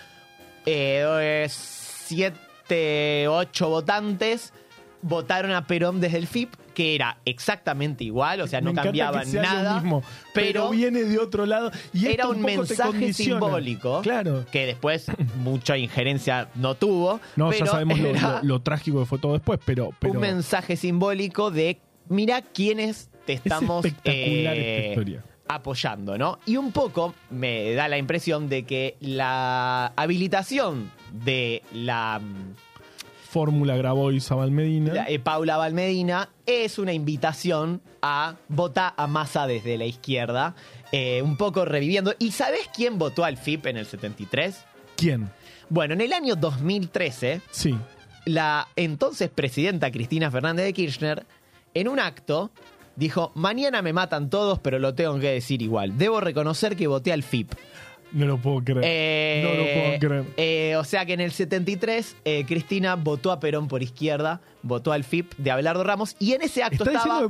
7, 0.66 3.28
8 3.28 3.70
votantes 3.70 4.54
votaron 5.02 5.52
a 5.52 5.66
Perón 5.66 6.02
desde 6.02 6.18
el 6.18 6.28
FIP, 6.28 6.54
que 6.80 6.96
era 6.96 7.18
exactamente 7.26 8.06
igual, 8.06 8.40
o 8.40 8.48
sea, 8.48 8.62
no 8.62 8.72
lo 8.72 8.82
nada. 9.42 9.82
mismo, 9.82 10.02
pero, 10.34 10.46
pero 10.62 10.70
viene 10.70 11.04
de 11.04 11.20
otro 11.20 11.46
lado. 11.46 11.72
Y 11.94 12.06
era 12.06 12.12
esto 12.24 12.30
un 12.30 12.36
poco 12.38 12.48
te 12.48 12.58
mensaje 12.58 13.12
simbólico 13.12 14.02
Claro. 14.02 14.46
que 14.50 14.66
después 14.66 15.08
mucha 15.44 15.78
injerencia 15.78 16.48
no 16.56 16.76
tuvo. 16.76 17.20
No, 17.36 17.50
pero 17.50 17.66
ya 17.66 17.72
sabemos 17.72 18.00
lo, 18.00 18.08
era 18.12 18.40
lo- 18.42 18.48
lo 18.48 18.62
trágico 18.62 19.02
que 19.02 19.06
fue 19.08 19.20
todo 19.20 19.34
después, 19.34 19.60
pero. 19.66 19.92
pero 20.00 20.14
un 20.14 20.22
mensaje 20.22 20.78
simbólico 20.78 21.52
de 21.52 21.82
mira 22.08 22.42
quiénes 22.44 23.10
te 23.26 23.34
estamos 23.34 23.84
espectacular 23.84 24.16
eh, 24.56 24.78
esta 24.78 24.90
historia. 24.92 25.24
apoyando, 25.50 26.18
¿no? 26.18 26.40
Y 26.46 26.56
un 26.56 26.72
poco 26.72 27.14
me 27.30 27.74
da 27.74 27.90
la 27.90 27.98
impresión 27.98 28.48
de 28.48 28.64
que 28.64 28.96
la 29.02 29.92
habilitación 29.98 30.92
de 31.12 31.62
la, 31.74 32.22
Fórmula 33.30 33.78
grabó 33.78 34.12
Isabel 34.12 34.52
Medina. 34.52 34.94
la- 34.94 35.10
eh, 35.10 35.20
Paula 35.20 35.58
Valmedina 35.58 36.30
es 36.46 36.80
una 36.80 36.94
invitación 36.94 37.82
a 38.02 38.36
votar 38.48 38.94
a 38.98 39.06
masa 39.08 39.46
desde 39.46 39.78
la 39.78 39.86
izquierda, 39.86 40.56
eh, 40.92 41.22
un 41.22 41.38
poco 41.38 41.64
reviviendo. 41.66 42.14
¿Y 42.18 42.32
sabes 42.32 42.70
quién 42.76 42.98
votó 42.98 43.24
al 43.26 43.38
FIP 43.38 43.68
en 43.68 43.78
el 43.78 43.86
73? 43.86 44.66
¿Quién? 44.98 45.30
Bueno, 45.70 45.94
en 45.94 46.02
el 46.02 46.14
año 46.14 46.36
2013, 46.36 47.42
Sí. 47.52 47.76
la 48.26 48.68
entonces 48.76 49.30
presidenta 49.30 49.92
Cristina 49.92 50.32
Fernández 50.32 50.66
de 50.66 50.74
Kirchner, 50.74 51.26
en 51.76 51.88
un 51.88 52.00
acto, 52.00 52.50
dijo, 52.96 53.32
mañana 53.36 53.82
me 53.82 53.94
matan 53.94 54.30
todos, 54.30 54.60
pero 54.60 54.80
lo 54.80 54.96
tengo 54.96 55.20
que 55.20 55.30
decir 55.32 55.62
igual. 55.62 55.98
Debo 55.98 56.20
reconocer 56.20 56.76
que 56.76 56.88
voté 56.88 57.14
al 57.14 57.22
FIP. 57.24 57.54
No 58.12 58.26
lo 58.26 58.38
puedo 58.38 58.64
creer. 58.64 58.82
Eh, 58.84 59.42
no 59.44 59.54
lo 59.54 59.64
puedo 60.00 60.24
creer. 60.24 60.34
eh, 60.38 60.76
o 60.78 60.84
sea 60.84 61.06
que 61.06 61.14
en 61.14 61.22
el 61.22 61.32
73, 61.32 62.16
eh, 62.26 62.44
Cristina 62.48 62.96
votó 62.96 63.32
a 63.32 63.40
Perón 63.40 63.68
por 63.68 63.84
izquierda, 63.84 64.42
votó 64.64 64.92
al 64.92 65.04
FIP 65.04 65.34
de 65.38 65.52
Abelardo 65.52 65.84
Ramos, 65.84 66.16
y 66.20 66.34
en 66.34 66.42
ese 66.42 66.64
acto 66.64 66.84
estaba 66.84 67.28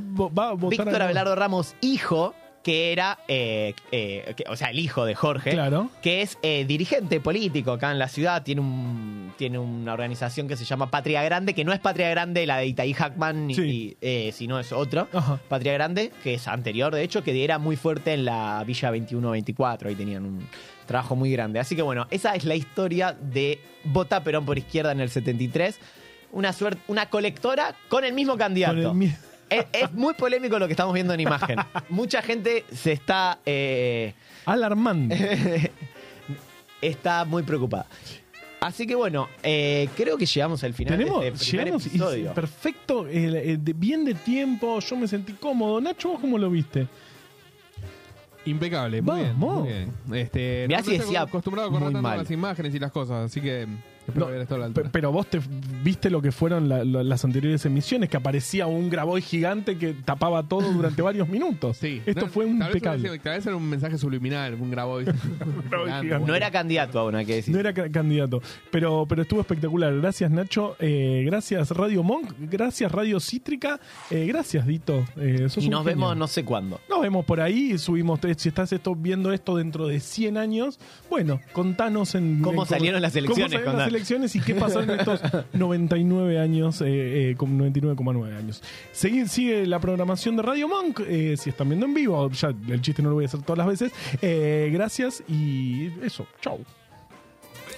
Víctor 0.69 1.01
Abelardo 1.01 1.36
Ramos, 1.36 1.75
hijo, 1.82 2.34
que 2.64 2.91
era, 2.91 3.18
eh, 3.28 3.74
eh, 3.91 4.34
que- 4.36 4.43
o 4.49 4.55
sea, 4.55 4.70
el 4.70 4.80
hijo 4.80 5.05
de 5.05 5.16
Jorge, 5.16 5.51
Claro. 5.51 5.89
que 6.01 6.22
es 6.22 6.38
eh, 6.43 6.66
dirigente 6.68 7.20
político 7.22 7.72
acá 7.72 7.91
en 7.91 7.99
la 7.99 8.07
ciudad, 8.07 8.43
tiene 8.43 8.62
un 8.62 9.20
tiene 9.38 9.57
una 9.57 9.93
organización 9.93 10.49
que 10.49 10.57
se 10.57 10.66
llama 10.66 10.91
Patria 10.91 11.24
Grande, 11.24 11.53
que 11.53 11.64
no 11.64 11.72
es 11.72 11.80
Patria 11.80 12.10
Grande 12.10 12.45
la 12.45 12.57
de 12.57 12.66
Itaí 12.66 12.91
Hackman, 12.93 13.49
Sí. 13.53 13.62
y, 13.62 13.97
eh, 14.01 14.32
sino 14.34 14.60
es 14.60 14.74
otro. 14.74 15.07
Patria 15.47 15.72
Grande, 15.72 16.12
que 16.24 16.34
es 16.34 16.45
anterior, 16.49 16.93
de 16.93 17.03
hecho, 17.03 17.24
que 17.24 17.41
era 17.41 17.57
muy 17.57 17.78
fuerte 17.78 18.12
en 18.14 18.26
la 18.26 18.62
Villa 18.68 18.91
21-24, 18.91 19.88
ahí 19.88 19.95
tenían 19.95 20.26
un 20.26 20.45
trabajo 20.86 21.16
muy 21.16 21.32
grande. 21.32 21.57
Así 21.62 21.74
que 21.78 21.82
bueno, 21.82 22.05
esa 22.12 22.36
es 22.36 22.43
la 22.43 22.55
historia 22.55 23.14
de 23.14 23.62
Vota 23.86 24.22
Perón 24.26 24.45
por 24.45 24.57
izquierda 24.57 24.91
en 24.91 24.99
el 24.99 25.10
73. 25.10 25.80
Una 26.34 26.51
suerte, 26.51 26.82
una 26.89 27.05
colectora 27.10 27.76
con 27.88 28.03
el 28.03 28.12
mismo 28.14 28.36
candidato. 28.38 28.74
Con 28.89 29.01
el 29.01 29.10
Es, 29.49 29.65
es 29.73 29.91
muy 29.93 30.13
polémico 30.13 30.59
lo 30.59 30.67
que 30.67 30.73
estamos 30.73 30.93
viendo 30.93 31.13
en 31.13 31.19
imagen. 31.21 31.57
Mucha 31.89 32.21
gente 32.21 32.65
se 32.71 32.91
está, 32.91 33.39
eh, 33.45 34.13
Alarmante. 34.45 35.71
está 36.81 37.25
muy 37.25 37.43
preocupada. 37.43 37.85
Así 38.61 38.85
que 38.85 38.93
bueno, 38.95 39.29
eh, 39.41 39.87
creo 39.95 40.17
que 40.17 40.25
llegamos 40.25 40.63
al 40.65 40.73
final 40.73 40.97
Tenemos, 40.97 41.21
de 41.21 41.27
este 41.29 41.45
primer 41.47 41.65
llegamos 41.65 41.85
y- 41.85 41.89
episodio. 41.89 42.33
perfecto, 42.33 43.07
eh, 43.07 43.51
eh, 43.53 43.57
de- 43.59 43.73
bien 43.73 44.03
de 44.03 44.13
tiempo, 44.15 44.79
yo 44.81 44.95
me 44.97 45.07
sentí 45.07 45.33
cómodo. 45.33 45.79
Nacho, 45.79 46.09
¿vos 46.09 46.19
cómo 46.19 46.37
lo 46.37 46.49
viste? 46.49 46.87
Impecable, 48.45 49.01
muy 49.01 49.19
bien, 49.21 49.35
muy 49.37 49.67
bien. 49.67 49.93
Este, 50.13 50.65
Mirá 50.67 50.79
no 50.79 50.85
si 50.85 50.91
estoy 50.91 51.05
decía 51.07 51.21
acostumbrado 51.21 51.71
tanto 51.77 52.01
mal. 52.01 52.19
las 52.19 52.31
imágenes 52.31 52.73
y 52.73 52.79
las 52.79 52.91
cosas, 52.91 53.25
así 53.31 53.41
que 53.41 53.67
No. 54.16 54.28
Pero 54.91 55.12
vos 55.12 55.28
te 55.28 55.39
viste 55.84 56.10
lo 56.10 56.22
que 56.22 56.32
fueron 56.32 56.68
la- 56.70 56.84
la- 56.84 57.03
las 57.03 57.24
anteriores 57.26 57.66
emisiones, 57.66 58.10
que 58.10 58.18
aparecía 58.18 58.68
un 58.68 58.89
graboy 58.89 59.22
gigante 59.22 59.78
que 59.78 59.93
tapaba 59.93 60.43
todo 60.43 60.62
durante 60.74 61.01
varios 61.01 61.28
minutos. 61.30 61.78
Sí, 61.78 62.01
Esto 62.05 62.26
no, 62.26 62.32
fue 62.32 62.45
tal 62.45 62.57
vez 62.57 62.68
impecable. 62.68 62.99
hubiera 63.01 63.14
sido- 63.16 63.24
Tal 63.24 63.34
vez 63.38 63.45
era 63.47 63.55
un 63.55 63.70
mensaje 63.70 63.97
subliminal, 63.97 64.53
un 64.55 64.72
grabo. 64.72 64.99
gigante. 66.01 66.20
No 66.26 66.36
era 66.36 66.51
candidato 66.51 66.99
aún, 66.99 67.16
hay 67.16 67.26
que 67.26 67.36
decir. 67.36 67.53
No 67.53 67.60
era 67.60 67.74
ca- 67.74 67.89
candidato, 67.89 68.41
pero, 68.72 69.05
pero 69.07 69.22
estuvo 69.24 69.41
espectacular. 69.41 69.95
Gracias 69.99 70.32
Nacho, 70.32 70.76
eh, 70.80 71.24
gracias 71.26 71.72
Radio 71.72 72.03
Monk, 72.03 72.34
gracias 72.39 72.91
Radio 72.91 73.20
Cítrica, 73.20 73.80
eh, 74.10 74.26
gracias 74.28 74.66
Dito. 74.66 75.05
eh, 75.18 75.47
sos 75.49 75.64
y 75.64 75.68
un 75.68 75.72
nos 75.72 75.80
genio. 75.84 75.95
vemos 75.95 76.18
no 76.18 76.28
sé 76.28 76.43
cuándo. 76.43 76.80
Nos 76.89 77.01
vemos 77.01 77.26
por 77.26 77.41
ahí, 77.41 77.78
subimos, 77.78 78.20
si 78.38 78.49
estás 78.49 78.72
esto, 78.74 78.95
viendo 78.95 79.32
esto 79.32 79.55
dentro 79.55 79.88
de 79.88 79.99
100 79.99 80.38
años, 80.38 80.80
bueno, 81.10 81.39
contanos 81.53 82.16
en... 82.16 82.41
¿Cómo 82.41 82.64
en- 82.64 82.70
salieron 82.70 83.01
las 83.01 83.16
elecciones, 83.16 83.43
¿Cómo 83.45 83.49
salieron 83.49 83.66
las 83.78 83.84
contá? 83.86 83.89
Elecciones 83.99 84.35
y 84.35 84.39
qué 84.41 84.55
pasó 84.55 84.81
en 84.81 84.89
estos 84.91 85.21
99 85.53 86.39
años, 86.39 86.81
eh, 86.81 87.31
eh, 87.31 87.35
con 87.37 87.57
99,9 87.59 88.35
años. 88.37 88.61
Seguí- 88.93 89.27
sigue 89.27 89.65
la 89.67 89.79
programación 89.79 90.35
de 90.35 90.41
Radio 90.43 90.67
Monk, 90.67 91.01
eh, 91.07 91.35
si 91.37 91.49
están 91.51 91.69
viendo 91.69 91.85
en 91.85 91.93
vivo, 91.93 92.29
ya 92.31 92.49
el 92.69 92.81
chiste 92.81 93.01
no 93.01 93.09
lo 93.09 93.15
voy 93.15 93.25
a 93.25 93.27
hacer 93.27 93.41
todas 93.41 93.57
las 93.59 93.67
veces. 93.67 93.91
Eh, 94.21 94.69
gracias 94.73 95.23
y 95.27 95.87
eso, 96.03 96.25
chau. 96.41 96.59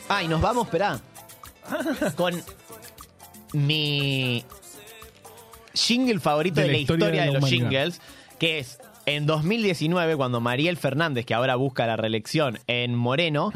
Ah, 0.10 0.24
y 0.24 0.28
nos 0.28 0.42
vamos, 0.42 0.66
esperá. 0.66 1.00
Con 2.16 2.34
mi 3.54 4.44
jingle 5.74 6.20
favorito 6.20 6.62
de, 6.62 6.68
la 6.68 6.78
historia, 6.78 7.08
de, 7.08 7.26
los 7.28 7.38
humanidad. 7.38 7.50
jingles, 7.70 8.02
que 8.40 8.60
es 8.60 8.80
en 9.06 9.26
2019, 9.26 10.16
cuando 10.16 10.42
Mariel 10.42 10.78
Fernández, 10.78 11.26
que 11.26 11.34
ahora 11.34 11.56
busca 11.56 11.86
la 11.88 11.96
reelección 11.98 12.60
en 12.68 12.94
Moreno, 12.96 13.52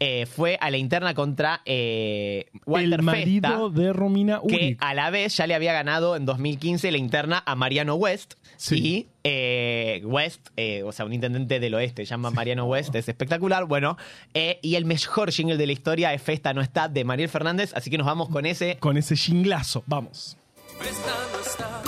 eh, 0.00 0.26
fue 0.26 0.58
a 0.60 0.70
la 0.70 0.76
interna 0.76 1.14
contra 1.14 1.60
eh, 1.64 2.46
Walter 2.66 3.00
el 3.00 3.02
marido 3.02 3.70
Festa, 3.70 3.80
de 3.80 3.92
Romina 3.92 4.40
que 4.46 4.54
Uric. 4.54 4.78
a 4.82 4.94
la 4.94 5.10
vez 5.10 5.36
ya 5.36 5.46
le 5.46 5.54
había 5.54 5.72
ganado 5.72 6.16
en 6.16 6.24
2015 6.24 6.90
la 6.92 6.98
interna 6.98 7.42
a 7.44 7.54
Mariano 7.54 7.94
West. 7.96 8.34
Sí. 8.56 8.76
Y 8.76 9.06
eh, 9.24 10.00
West, 10.04 10.48
eh, 10.56 10.82
o 10.84 10.92
sea, 10.92 11.04
un 11.04 11.12
intendente 11.12 11.60
del 11.60 11.74
oeste, 11.74 12.04
se 12.04 12.10
llama 12.10 12.30
Mariano 12.30 12.64
West, 12.66 12.94
es 12.94 13.08
espectacular. 13.08 13.64
Bueno, 13.66 13.96
eh, 14.34 14.58
y 14.62 14.74
el 14.76 14.84
mejor 14.84 15.30
jingle 15.30 15.56
de 15.56 15.66
la 15.66 15.72
historia 15.72 16.12
es 16.14 16.22
Festa 16.22 16.52
no 16.54 16.60
está 16.60 16.88
de 16.88 17.04
Mariel 17.04 17.28
Fernández, 17.28 17.72
así 17.74 17.90
que 17.90 17.98
nos 17.98 18.06
vamos 18.06 18.28
con 18.28 18.46
ese. 18.46 18.76
Con 18.78 18.96
ese 18.96 19.16
jinglazo, 19.16 19.84
vamos. 19.86 20.36
Festa 20.78 21.14
no 21.32 21.40
está, 21.40 21.82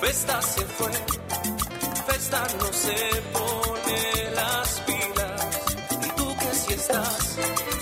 Festa 0.00 0.42
se 0.42 0.60
fue, 0.62 0.90
Festa 2.06 2.42
no 2.58 2.72
se 2.72 3.22
pone 3.32 4.34
las 4.34 4.80
pilas. 4.86 5.15
Y 6.88 6.92
tú 6.92 7.75